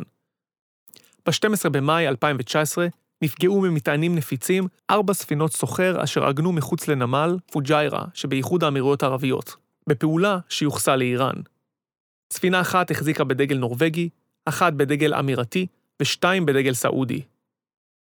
ב-12 1.27 1.69
במאי 1.69 2.09
2019 2.09 2.87
נפגעו 3.23 3.61
ממטענים 3.61 4.15
נפיצים 4.15 4.69
ארבע 4.91 5.15
ספינות 5.15 5.53
סוחר 5.53 6.05
אשר 6.05 6.25
עגנו 6.25 6.53
מחוץ 6.53 6.89
לנמל 6.89 7.37
פוג'יירה 7.53 8.05
שבאיחוד 8.15 8.65
האמירויות 8.65 9.03
הערביות, 9.03 9.57
בפעולה 9.87 10.39
שיוחסה 10.49 10.97
לאיראן. 10.97 11.35
ספינה 12.33 12.61
אחת 12.61 12.91
החזיקה 12.91 13.25
בדגל 13.25 13.59
נורבגי, 13.59 14.09
אחת 14.51 14.73
בדגל 14.73 15.15
אמירתי 15.15 15.67
ושתיים 16.03 16.47
בדגל 16.47 16.75
סעודי. 16.75 17.23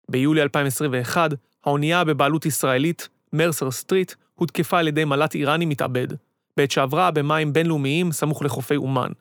ביולי 0.09 0.41
2021, 0.41 1.31
האונייה 1.65 2.03
בבעלות 2.03 2.45
ישראלית, 2.45 3.09
מרסר 3.33 3.71
סטריט, 3.71 4.13
הותקפה 4.35 4.79
על 4.79 4.87
ידי 4.87 5.05
מל"ט 5.05 5.35
איראני 5.35 5.65
מתאבד, 5.65 6.07
בעת 6.57 6.71
שעברה 6.71 7.11
במים 7.11 7.53
בינלאומיים 7.53 8.11
סמוך 8.11 8.43
לחופי 8.43 8.75
אומן. 8.75 9.11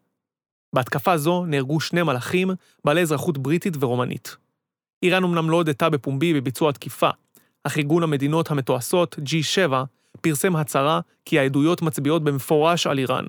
בהתקפה 0.75 1.17
זו 1.17 1.45
נהרגו 1.47 1.81
שני 1.81 2.03
מלחים, 2.03 2.51
בעלי 2.85 3.03
אזרחות 3.03 3.39
בריטית 3.39 3.77
ורומנית. 3.81 4.37
איראן 5.03 5.25
אמנם 5.25 5.51
לא 5.51 5.57
הודתה 5.57 5.91
בפומבי 5.91 6.35
בביצוע 6.35 6.71
התקיפה, 6.71 7.11
אך 7.65 7.79
ארגון 7.79 8.03
המדינות 8.03 8.51
המתועשות, 8.51 9.19
G7, 9.19 9.73
פרסם 10.21 10.57
הצהרה 10.57 11.01
כי 11.25 11.39
העדויות 11.39 11.83
מצביעות 11.83 12.25
במפורש 12.25 12.87
על 12.87 12.99
איראן. 12.99 13.25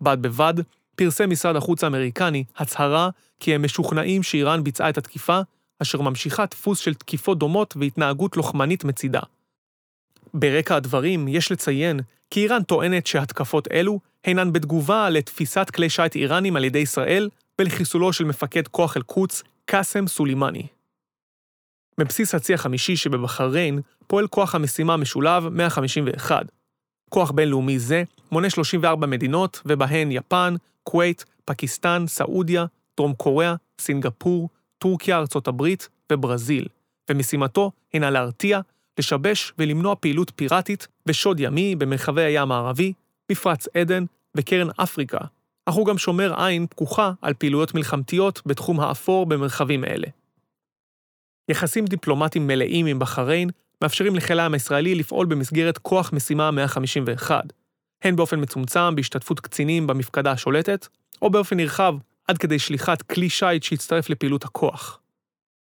בד 0.00 0.22
בבד, 0.22 0.54
פרסם 0.96 1.30
משרד 1.30 1.56
החוץ 1.56 1.84
האמריקני 1.84 2.44
הצהרה 2.56 3.10
כי 3.40 3.54
הם 3.54 3.62
משוכנעים 3.62 4.22
שאיראן 4.22 4.64
ביצעה 4.64 4.88
את 4.88 4.98
התקיפה, 4.98 5.40
אשר 5.82 6.00
ממשיכה 6.00 6.44
דפוס 6.46 6.78
של 6.78 6.94
תקיפות 6.94 7.38
דומות 7.38 7.74
והתנהגות 7.80 8.36
לוחמנית 8.36 8.84
מצידה. 8.84 9.20
ברקע 10.34 10.76
הדברים 10.76 11.28
יש 11.28 11.52
לציין 11.52 12.00
כי 12.30 12.42
איראן 12.42 12.62
טוענת 12.62 13.06
שהתקפות 13.06 13.68
אלו 13.72 14.00
הינן 14.24 14.52
בתגובה 14.52 15.10
לתפיסת 15.10 15.70
כלי 15.70 15.90
שיט 15.90 16.16
איראנים 16.16 16.56
על 16.56 16.64
ידי 16.64 16.78
ישראל 16.78 17.28
ולחיסולו 17.58 18.12
של 18.12 18.24
מפקד 18.24 18.68
כוח 18.68 18.96
אל-קודס, 18.96 19.42
קאסם 19.64 20.06
סולימני. 20.06 20.66
בבסיס 21.98 22.34
הצי 22.34 22.54
החמישי 22.54 22.96
שבבחריין 22.96 23.80
פועל 24.06 24.26
כוח 24.26 24.54
המשימה 24.54 24.94
המשולב 24.94 25.48
151. 25.48 26.46
כוח 27.10 27.30
בינלאומי 27.30 27.78
זה 27.78 28.02
מונה 28.32 28.50
34 28.50 29.06
מדינות, 29.06 29.62
ובהן 29.66 30.12
יפן, 30.12 30.54
כווית, 30.88 31.24
פקיסטן, 31.44 32.04
סעודיה, 32.06 32.66
דרום 32.96 33.14
קוריאה, 33.14 33.54
סינגפור, 33.80 34.48
טורקיה, 34.78 35.18
ארצות 35.18 35.48
הברית 35.48 35.88
וברזיל, 36.12 36.66
ומשימתו 37.10 37.72
הינה 37.92 38.10
להרתיע, 38.10 38.60
לשבש 38.98 39.52
ולמנוע 39.58 39.94
פעילות 40.00 40.32
פיראטית 40.36 40.88
בשוד 41.06 41.40
ימי 41.40 41.76
במרחבי 41.76 42.22
הים 42.22 42.52
הערבי, 42.52 42.92
מפרץ 43.32 43.68
עדן 43.76 44.04
וקרן 44.36 44.68
אפריקה, 44.76 45.18
אך 45.66 45.74
הוא 45.74 45.86
גם 45.86 45.98
שומר 45.98 46.44
עין 46.44 46.66
פקוחה 46.66 47.12
על 47.22 47.34
פעילויות 47.34 47.74
מלחמתיות 47.74 48.42
בתחום 48.46 48.80
האפור 48.80 49.26
במרחבים 49.26 49.84
אלה. 49.84 50.06
יחסים 51.48 51.84
דיפלומטיים 51.84 52.46
מלאים 52.46 52.86
עם 52.86 52.98
בחריין 52.98 53.50
מאפשרים 53.82 54.16
לחיל 54.16 54.40
הים 54.40 54.54
הישראלי 54.54 54.94
לפעול 54.94 55.26
במסגרת 55.26 55.78
כוח 55.78 56.12
משימה 56.12 56.50
151, 56.50 57.44
הן 58.06 58.16
באופן 58.16 58.40
מצומצם 58.40 58.94
בהשתתפות 58.94 59.40
קצינים 59.40 59.86
במפקדה 59.86 60.32
השולטת, 60.32 60.86
או 61.22 61.30
באופן 61.30 61.56
נרחב 61.56 61.94
עד 62.28 62.38
כדי 62.38 62.58
שליחת 62.58 63.02
כלי 63.02 63.30
שיט 63.30 63.62
שיצטרף 63.62 64.10
לפעילות 64.10 64.44
הכוח. 64.44 65.00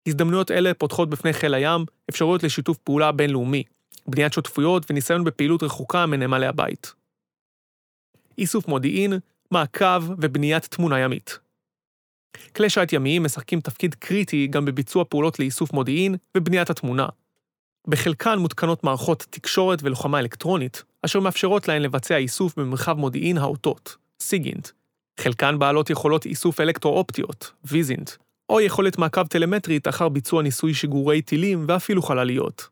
הזדמנויות 0.07 0.51
אלה 0.51 0.73
פותחות 0.73 1.09
בפני 1.09 1.33
חיל 1.33 1.53
הים 1.53 1.85
אפשרויות 2.09 2.43
לשיתוף 2.43 2.77
פעולה 2.77 3.11
בינלאומי, 3.11 3.63
בניית 4.07 4.33
שותפויות 4.33 4.85
וניסיון 4.91 5.23
בפעילות 5.23 5.63
רחוקה 5.63 6.05
מנמלי 6.05 6.47
הבית. 6.47 6.93
איסוף 8.37 8.67
מודיעין, 8.67 9.13
מעקב 9.51 10.03
ובניית 10.09 10.65
תמונה 10.65 10.99
ימית. 10.99 11.39
כלי 12.55 12.69
שיט 12.69 12.93
ימיים 12.93 13.23
משחקים 13.23 13.61
תפקיד 13.61 13.95
קריטי 13.95 14.47
גם 14.47 14.65
בביצוע 14.65 15.03
פעולות 15.09 15.39
לאיסוף 15.39 15.73
מודיעין 15.73 16.15
ובניית 16.37 16.69
התמונה. 16.69 17.07
בחלקן 17.87 18.39
מותקנות 18.39 18.83
מערכות 18.83 19.25
תקשורת 19.29 19.79
ולוחמה 19.83 20.19
אלקטרונית, 20.19 20.83
אשר 21.07 21.19
מאפשרות 21.19 21.67
להן 21.67 21.81
לבצע 21.81 22.17
איסוף 22.17 22.59
במרחב 22.59 22.93
מודיעין 22.97 23.37
האותות, 23.37 23.95
סיגינט. 24.21 24.69
חלקן 25.19 25.59
בעלות 25.59 25.89
יכולות 25.89 26.25
איסוף 26.25 26.59
אלקטרו-אופטיות, 26.59 27.51
ויזינט, 27.65 28.11
או 28.49 28.61
יכולת 28.61 28.97
מעקב 28.97 29.27
טלמטרית 29.27 29.87
אחר 29.87 30.09
ביצוע 30.09 30.43
ניסוי 30.43 30.73
שיגורי 30.73 31.21
טילים 31.21 31.65
ואפילו 31.67 32.01
חלליות. 32.01 32.67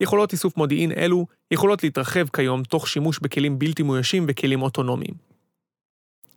יכולות 0.00 0.32
איסוף 0.32 0.56
מודיעין 0.56 0.92
אלו 0.92 1.26
יכולות 1.50 1.82
להתרחב 1.82 2.26
כיום 2.28 2.62
תוך 2.62 2.88
שימוש 2.88 3.18
בכלים 3.18 3.58
בלתי 3.58 3.82
מאוישים 3.82 4.24
וכלים 4.28 4.62
אוטונומיים. 4.62 5.14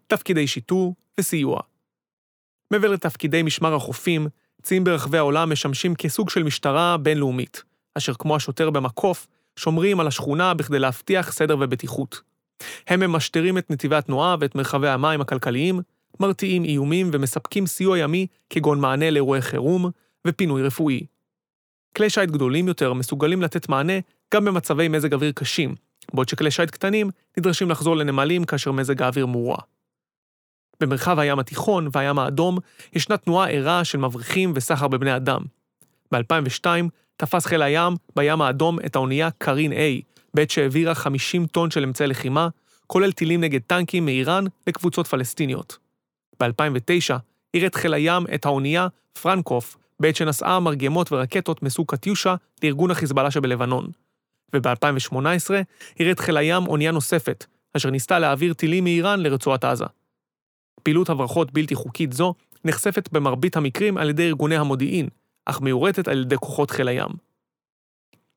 תפקידי 0.08 0.48
שיטור 0.48 0.96
וסיוע 1.20 1.60
מעבר 2.72 2.92
לתפקידי 2.92 3.44
משמר 3.44 3.76
החופים, 3.76 4.28
ציים 4.62 4.84
ברחבי 4.84 5.18
העולם 5.18 5.52
משמשים 5.52 5.96
כסוג 5.96 6.30
של 6.30 6.44
משטרה 6.44 6.98
בינלאומית, 6.98 7.64
אשר 7.98 8.14
כמו 8.14 8.36
השוטר 8.36 8.70
במקוף, 8.70 9.28
שומרים 9.56 10.00
על 10.00 10.08
השכונה 10.08 10.54
בכדי 10.54 10.80
להבטיח 10.80 11.32
סדר 11.32 11.58
ובטיחות. 11.60 12.22
הם 12.88 13.00
ממשטרים 13.00 13.58
את 13.58 13.72
נתיבי 13.72 13.96
התנועה 13.96 14.36
ואת 14.40 14.56
מרחבי 14.56 14.88
המים 14.88 15.22
הכלכליים, 15.22 15.80
מרתיעים 16.20 16.64
איומים 16.64 17.10
ומספקים 17.14 17.68
סיוע 17.68 17.98
ימי 17.98 18.28
כגון 18.50 18.80
מענה 18.80 19.12
לאירועי 19.12 19.42
חירום 19.42 19.90
ופינוי 20.28 20.64
רפואי. 20.64 21.06
כלי 21.98 22.10
שיט 22.10 22.30
גדולים 22.30 22.68
יותר 22.68 22.94
מסוגלים 22.94 23.42
לתת 23.42 23.70
מענה 23.70 23.94
גם 24.34 24.46
במצבי 24.46 24.88
מזג 24.88 25.14
אוויר 25.14 25.32
קשים, 25.32 25.76
בעוד 26.14 26.30
שכלי 26.30 26.52
שיט 26.52 26.70
קטנים 26.70 27.10
נדרשים 27.38 27.70
לחזור 27.70 27.98
לנמלים 27.98 28.44
כאשר 28.44 28.72
מזג 28.72 29.02
האוויר 29.02 29.26
מורע. 29.26 29.58
במרחב 30.80 31.20
הים 31.20 31.40
התיכון 31.40 31.88
והים 31.92 32.20
האדום 32.20 32.58
ישנה 32.94 33.18
תנועה 33.18 33.50
ערה 33.50 33.84
של 33.84 33.98
מבריחים 33.98 34.52
וסחר 34.56 34.88
בבני 34.88 35.16
אדם. 35.16 35.42
ב-2002 36.12 36.66
תפס 37.18 37.46
חיל 37.46 37.62
הים 37.62 37.94
בים 38.16 38.42
האדום 38.42 38.80
את 38.86 38.96
האונייה 38.96 39.30
קרין 39.38 39.72
A, 39.72 39.76
בעת 40.34 40.50
שהעבירה 40.50 40.96
50 40.96 41.48
טון 41.48 41.72
של 41.72 41.84
אמצעי 41.84 42.08
לחימה, 42.08 42.48
כולל 42.88 43.12
טילים 43.12 43.42
נגד 43.42 43.62
טנקים 43.68 44.06
מאיראן 44.06 44.46
לקבוצות 44.68 45.08
פלסטיניות. 45.08 45.78
ב-2009 46.40 47.16
עירת 47.54 47.76
חיל 47.76 47.94
הים 47.94 48.24
את 48.36 48.46
האונייה 48.46 48.88
פרנקוף, 49.22 49.78
בעת 50.00 50.16
שנשאה 50.16 50.60
מרגמות 50.60 51.12
ורקטות 51.12 51.64
מסוג 51.64 51.92
קטיושה 51.92 52.36
לארגון 52.64 52.92
החיזבאללה 52.92 53.32
שבלבנון. 53.32 53.88
וב-2018 54.54 55.18
עירת 55.96 56.20
חיל 56.20 56.38
הים 56.38 56.68
אונייה 56.68 56.92
נוספת, 56.92 57.46
אשר 57.78 57.90
ניסתה 57.90 58.20
להעביר 58.20 58.54
טילים 58.54 58.84
מאיראן 58.84 59.20
לרצועת 59.20 59.64
עזה. 59.64 59.86
פעילות 60.84 61.10
הברחות 61.10 61.52
בלתי 61.52 61.76
חוקית 61.76 62.14
זו 62.14 62.34
נחשפת 62.66 63.10
במרבית 63.12 63.58
המקרים 63.58 63.98
על 63.98 64.10
ידי 64.10 64.28
ארגוני 64.28 64.58
המודיעין, 64.58 65.10
אך 65.46 65.62
מיורטת 65.62 66.08
על 66.08 66.22
ידי 66.22 66.36
כוחות 66.38 66.72
חיל 66.72 66.88
הים. 66.88 67.10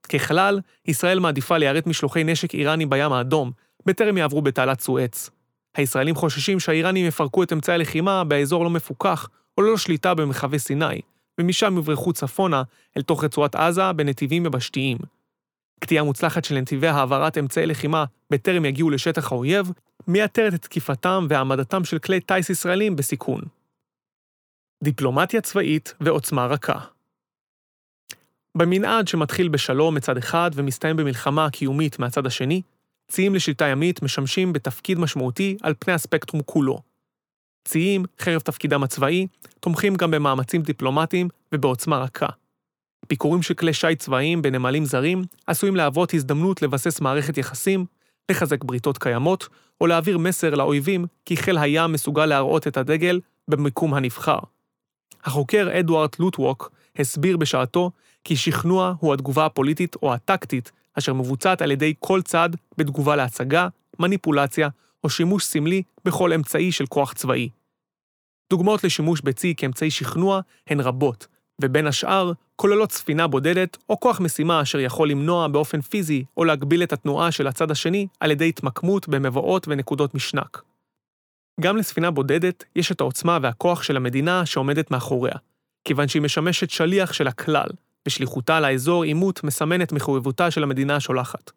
ככלל, 0.08 0.60
ישראל 0.86 1.18
מעדיפה 1.18 1.58
ליירט 1.58 1.86
משלוחי 1.86 2.24
נשק 2.24 2.54
איראני 2.54 2.86
בים 2.86 3.12
האדום, 3.12 3.50
בטרם 3.86 4.18
יעברו 4.18 4.42
בתעלת 4.42 4.80
סואץ. 4.80 5.30
הישראלים 5.74 6.14
חוששים 6.14 6.60
שהאיראנים 6.60 7.06
יפרקו 7.06 7.42
את 7.42 7.52
אמצעי 7.52 7.74
הלחימה 7.74 8.24
באזור 8.24 8.64
לא 8.64 8.70
מפוקח, 8.70 9.28
או 9.58 9.62
ללא 9.62 9.76
שליטה 9.76 10.14
במרחבי 10.14 10.58
סיני, 10.58 11.00
ומשם 11.40 11.78
יברחו 11.78 12.12
צפונה 12.12 12.62
אל 12.96 13.02
תוך 13.02 13.24
רצועת 13.24 13.54
עזה 13.54 13.92
בנתיבים 13.92 14.46
יבשתיים. 14.46 14.98
קטיעה 15.80 16.04
מוצלחת 16.04 16.44
של 16.44 16.54
נתיבי 16.54 16.88
העברת 16.88 17.38
אמצעי 17.38 17.66
לחימה 17.66 18.04
בטרם 18.30 18.64
יגיעו 18.64 18.90
לשטח 18.90 19.32
האויב, 19.32 19.72
מייתרת 20.08 20.54
את 20.54 20.62
תקיפתם 20.62 21.26
והעמדתם 21.28 21.84
של 21.84 21.98
כלי 21.98 22.20
טיס 22.20 22.50
ישראלים 22.50 22.96
בסיכון. 22.96 23.40
דיפלומטיה 24.84 25.40
צבאית 25.40 25.94
ועוצמה 26.00 26.46
רכה 26.46 26.78
במנעד 28.58 29.08
שמתחיל 29.08 29.48
בשלום 29.48 29.94
מצד 29.94 30.16
אחד 30.16 30.50
ומסתיים 30.54 30.96
במלחמה 30.96 31.50
קיומית 31.50 31.98
מהצד 31.98 32.26
השני, 32.26 32.62
ציים 33.08 33.34
לשליטה 33.34 33.66
ימית 33.66 34.02
משמשים 34.02 34.52
בתפקיד 34.52 34.98
משמעותי 34.98 35.56
על 35.62 35.74
פני 35.78 35.94
הספקטרום 35.94 36.42
כולו. 36.42 36.78
ציים, 37.64 38.04
חרף 38.20 38.42
תפקידם 38.42 38.82
הצבאי, 38.82 39.26
תומכים 39.60 39.94
גם 39.94 40.10
במאמצים 40.10 40.62
דיפלומטיים 40.62 41.28
ובעוצמה 41.52 41.98
רכה, 41.98 42.26
ביקורים 43.08 43.42
של 43.42 43.54
כלי 43.54 43.72
שיט 43.72 43.98
צבאיים 43.98 44.42
בנמלים 44.42 44.84
זרים 44.84 45.22
עשויים 45.46 45.76
להוות 45.76 46.14
הזדמנות 46.14 46.62
לבסס 46.62 47.00
מערכת 47.00 47.38
יחסים, 47.38 47.86
לחזק 48.30 48.64
בריתות 48.64 48.98
קיימות, 48.98 49.48
או 49.80 49.86
להעביר 49.86 50.18
מסר 50.18 50.54
לאויבים 50.54 51.06
כי 51.24 51.36
חיל 51.36 51.58
הים 51.58 51.92
מסוגל 51.92 52.26
להראות 52.26 52.66
את 52.66 52.76
הדגל 52.76 53.20
במיקום 53.48 53.94
הנבחר. 53.94 54.38
החוקר 55.24 55.68
אדוארד 55.80 56.10
לוטווק 56.18 56.70
הסביר 56.96 57.36
בשעתו 57.36 57.90
כי 58.28 58.36
שכנוע 58.36 58.94
הוא 59.00 59.14
התגובה 59.14 59.46
הפוליטית 59.46 59.96
או 60.02 60.14
הטקטית 60.14 60.72
אשר 60.98 61.12
מבוצעת 61.12 61.62
על 61.62 61.70
ידי 61.70 61.94
כל 61.98 62.22
צד 62.22 62.50
בתגובה 62.78 63.16
להצגה, 63.16 63.68
מניפולציה 63.98 64.68
או 65.04 65.10
שימוש 65.10 65.44
סמלי 65.44 65.82
בכל 66.04 66.32
אמצעי 66.32 66.72
של 66.72 66.86
כוח 66.86 67.12
צבאי. 67.12 67.48
דוגמאות 68.50 68.84
לשימוש 68.84 69.20
בצי 69.20 69.54
כאמצעי 69.56 69.90
שכנוע 69.90 70.40
הן 70.66 70.80
רבות, 70.80 71.26
ובין 71.62 71.86
השאר 71.86 72.32
כוללות 72.56 72.92
ספינה 72.92 73.26
בודדת 73.26 73.76
או 73.88 74.00
כוח 74.00 74.20
משימה 74.20 74.62
אשר 74.62 74.80
יכול 74.80 75.10
למנוע 75.10 75.48
באופן 75.48 75.80
פיזי 75.80 76.24
או 76.36 76.44
להגביל 76.44 76.82
את 76.82 76.92
התנועה 76.92 77.32
של 77.32 77.46
הצד 77.46 77.70
השני 77.70 78.06
על 78.20 78.30
ידי 78.30 78.48
התמקמות 78.48 79.08
במבואות 79.08 79.68
ונקודות 79.68 80.14
משנק. 80.14 80.62
גם 81.60 81.76
לספינה 81.76 82.10
בודדת 82.10 82.64
יש 82.76 82.92
את 82.92 83.00
העוצמה 83.00 83.38
והכוח 83.42 83.82
של 83.82 83.96
המדינה 83.96 84.46
שעומדת 84.46 84.90
מאחוריה, 84.90 85.34
כיוון 85.84 86.08
שהיא 86.08 86.22
משמשת 86.22 86.70
שליח 86.70 87.12
של 87.12 87.26
הכלל, 87.26 87.68
ושליחותה 88.08 88.60
לאזור 88.60 89.04
עימות 89.04 89.44
מסמנת 89.44 89.92
מחויבותה 89.92 90.50
של 90.50 90.62
המדינה 90.62 90.96
השולחת. 90.96 91.50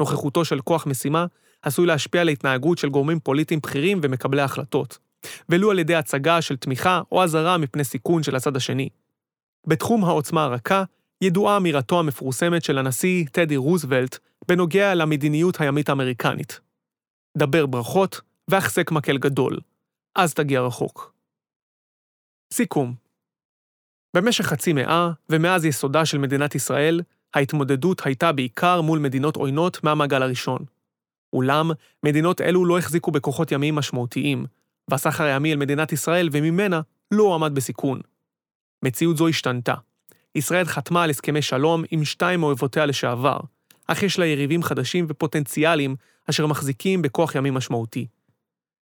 נוכחותו 0.00 0.44
של 0.44 0.60
כוח 0.60 0.86
משימה 0.86 1.26
עשוי 1.62 1.86
להשפיע 1.86 2.20
על 2.20 2.28
התנהגות 2.28 2.78
של 2.78 2.88
גורמים 2.88 3.20
פוליטיים 3.20 3.60
בכירים 3.60 4.00
ומקבלי 4.02 4.42
החלטות, 4.42 4.98
ולו 5.48 5.70
על 5.70 5.78
ידי 5.78 5.94
הצגה 5.94 6.42
של 6.42 6.56
תמיכה 6.56 7.02
או 7.12 7.24
אזהרה 7.24 7.58
מפני 7.58 7.84
סיכון 7.84 8.22
של 8.22 8.36
הצד 8.36 8.56
השני. 8.56 8.88
בתחום 9.66 10.04
העוצמה 10.04 10.44
הרכה, 10.44 10.84
ידועה 11.22 11.56
אמירתו 11.56 11.98
המפורסמת 11.98 12.64
של 12.64 12.78
הנשיא 12.78 13.24
טדי 13.32 13.56
רוזוולט 13.56 14.18
בנוגע 14.48 14.94
למדיניות 14.94 15.60
הימית 15.60 15.88
האמריקנית. 15.88 16.60
דבר 17.38 17.66
ברכות 17.66 18.20
והחזק 18.48 18.90
מקל 18.90 19.18
גדול, 19.18 19.58
אז 20.14 20.34
תגיע 20.34 20.60
רחוק. 20.60 21.12
סיכום 22.52 22.94
במשך 24.16 24.46
חצי 24.46 24.72
מאה, 24.72 25.10
ומאז 25.30 25.64
יסודה 25.64 26.06
של 26.06 26.18
מדינת 26.18 26.54
ישראל, 26.54 27.00
ההתמודדות 27.34 28.06
הייתה 28.06 28.32
בעיקר 28.32 28.80
מול 28.80 28.98
מדינות 28.98 29.36
עוינות 29.36 29.84
מהמעגל 29.84 30.22
הראשון. 30.22 30.58
אולם, 31.32 31.70
מדינות 32.02 32.40
אלו 32.40 32.64
לא 32.64 32.78
החזיקו 32.78 33.10
בכוחות 33.10 33.52
ימיים 33.52 33.74
משמעותיים, 33.74 34.46
והסחר 34.88 35.24
הימי 35.24 35.52
אל 35.52 35.56
מדינת 35.56 35.92
ישראל 35.92 36.28
וממנה 36.32 36.80
לא 37.10 37.22
הועמד 37.22 37.54
בסיכון. 37.54 38.00
מציאות 38.82 39.16
זו 39.16 39.28
השתנתה. 39.28 39.74
ישראל 40.34 40.64
חתמה 40.64 41.02
על 41.02 41.10
הסכמי 41.10 41.42
שלום 41.42 41.84
עם 41.90 42.04
שתיים 42.04 42.40
מאויבותיה 42.40 42.86
לשעבר, 42.86 43.38
אך 43.86 44.02
יש 44.02 44.18
לה 44.18 44.26
יריבים 44.26 44.62
חדשים 44.62 45.06
ופוטנציאליים 45.08 45.96
אשר 46.30 46.46
מחזיקים 46.46 47.02
בכוח 47.02 47.34
ימי 47.34 47.50
משמעותי. 47.50 48.06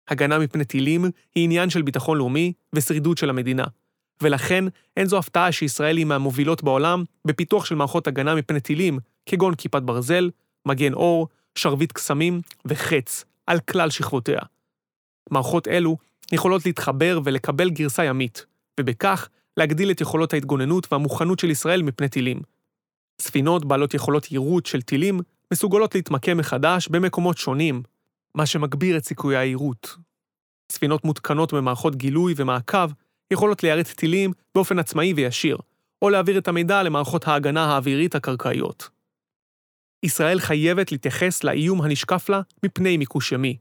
הגנה 0.07 0.39
מפני 0.39 0.65
טילים 0.65 1.05
היא 1.35 1.43
עניין 1.43 1.69
של 1.69 1.81
ביטחון 1.81 2.17
לאומי 2.17 2.53
ושרידות 2.73 3.17
של 3.17 3.29
המדינה, 3.29 3.63
ולכן 4.21 4.65
אין 4.97 5.07
זו 5.07 5.17
הפתעה 5.17 5.51
שישראל 5.51 5.97
היא 5.97 6.05
מהמובילות 6.05 6.63
בעולם 6.63 7.03
בפיתוח 7.25 7.65
של 7.65 7.75
מערכות 7.75 8.07
הגנה 8.07 8.35
מפני 8.35 8.59
טילים, 8.59 8.99
כגון 9.25 9.55
כיפת 9.55 9.81
ברזל, 9.81 10.29
מגן 10.65 10.93
אור, 10.93 11.27
שרביט 11.55 11.91
קסמים 11.91 12.41
וחץ, 12.65 13.25
על 13.47 13.59
כלל 13.59 13.89
שכבותיה. 13.89 14.39
מערכות 15.29 15.67
אלו 15.67 15.97
יכולות 16.31 16.65
להתחבר 16.65 17.19
ולקבל 17.23 17.69
גרסה 17.69 18.05
ימית, 18.05 18.45
ובכך 18.79 19.29
להגדיל 19.57 19.91
את 19.91 20.01
יכולות 20.01 20.33
ההתגוננות 20.33 20.87
והמוכנות 20.91 21.39
של 21.39 21.49
ישראל 21.49 21.83
מפני 21.83 22.09
טילים. 22.09 22.41
ספינות 23.21 23.65
בעלות 23.65 23.93
יכולות 23.93 24.31
יירוט 24.31 24.65
של 24.65 24.81
טילים 24.81 25.19
מסוגלות 25.51 25.95
להתמקם 25.95 26.37
מחדש 26.37 26.87
במקומות 26.87 27.37
שונים, 27.37 27.83
מה 28.35 28.45
שמגביר 28.45 28.97
את 28.97 29.05
סיכויי 29.05 29.37
היירוט. 29.37 29.87
ספינות 30.71 31.05
מותקנות 31.05 31.53
במערכות 31.53 31.95
גילוי 31.95 32.33
ומעקב 32.37 32.87
יכולות 33.33 33.63
ליירט 33.63 33.87
טילים 33.87 34.31
באופן 34.55 34.79
עצמאי 34.79 35.13
וישיר, 35.13 35.57
או 36.01 36.09
להעביר 36.09 36.37
את 36.37 36.47
המידע 36.47 36.83
למערכות 36.83 37.27
ההגנה 37.27 37.65
האווירית 37.65 38.15
הקרקעיות. 38.15 38.89
ישראל 40.03 40.39
חייבת 40.39 40.91
להתייחס 40.91 41.43
לאיום 41.43 41.81
הנשקף 41.81 42.29
לה 42.29 42.41
מפני 42.65 42.97
מיקוש 42.97 43.31
ימי. 43.31 43.57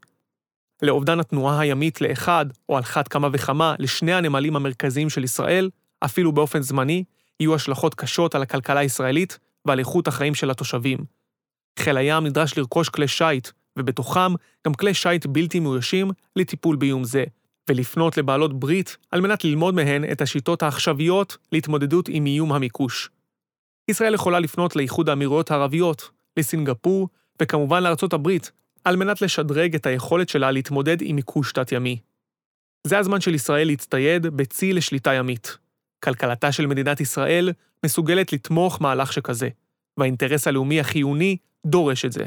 לאובדן 0.82 1.20
התנועה 1.20 1.60
הימית 1.60 2.00
לאחד, 2.00 2.46
או 2.68 2.76
על 2.76 2.82
אחת 2.82 3.08
כמה 3.08 3.28
וכמה, 3.32 3.74
לשני 3.78 4.12
הנמלים 4.12 4.56
המרכזיים 4.56 5.10
של 5.10 5.24
ישראל, 5.24 5.70
אפילו 6.04 6.32
באופן 6.32 6.62
זמני, 6.62 7.04
יהיו 7.40 7.54
השלכות 7.54 7.94
קשות 7.94 8.34
על 8.34 8.42
הכלכלה 8.42 8.80
הישראלית 8.80 9.38
ועל 9.64 9.78
איכות 9.78 10.08
החיים 10.08 10.34
של 10.34 10.50
התושבים. 10.50 10.98
חיל 11.78 11.96
הים 11.96 12.26
נדרש 12.26 12.58
לרכוש 12.58 12.88
כלי 12.88 13.08
שיט, 13.08 13.48
ובתוכם 13.78 14.34
גם 14.66 14.74
כלי 14.74 14.94
שיט 14.94 15.26
בלתי 15.26 15.60
מאוישים 15.60 16.10
לטיפול 16.36 16.76
באיום 16.76 17.04
זה, 17.04 17.24
ולפנות 17.70 18.16
לבעלות 18.16 18.60
ברית 18.60 18.96
על 19.10 19.20
מנת 19.20 19.44
ללמוד 19.44 19.74
מהן 19.74 20.12
את 20.12 20.22
השיטות 20.22 20.62
העכשוויות 20.62 21.36
להתמודדות 21.52 22.08
עם 22.08 22.26
איום 22.26 22.52
המיקוש. 22.52 23.10
ישראל 23.88 24.14
יכולה 24.14 24.40
לפנות 24.40 24.76
לאיחוד 24.76 25.08
האמירויות 25.08 25.50
הערביות, 25.50 26.10
לסינגפור, 26.36 27.08
וכמובן 27.42 27.82
לארצות 27.82 28.12
הברית, 28.12 28.52
על 28.84 28.96
מנת 28.96 29.22
לשדרג 29.22 29.74
את 29.74 29.86
היכולת 29.86 30.28
שלה 30.28 30.50
להתמודד 30.50 30.96
עם 31.00 31.16
מיקוש 31.16 31.52
תת-ימי. 31.52 31.98
זה 32.86 32.98
הזמן 32.98 33.20
של 33.20 33.34
ישראל 33.34 33.66
להצטייד 33.66 34.26
בצי 34.26 34.72
לשליטה 34.72 35.14
ימית. 35.14 35.58
כלכלתה 36.04 36.52
של 36.52 36.66
מדינת 36.66 37.00
ישראל 37.00 37.52
מסוגלת 37.84 38.32
לתמוך 38.32 38.82
מהלך 38.82 39.12
שכזה, 39.12 39.48
והאינטרס 39.98 40.46
הלאומי 40.46 40.80
החיוני 40.80 41.36
דורש 41.66 42.04
את 42.04 42.12
זה. 42.12 42.26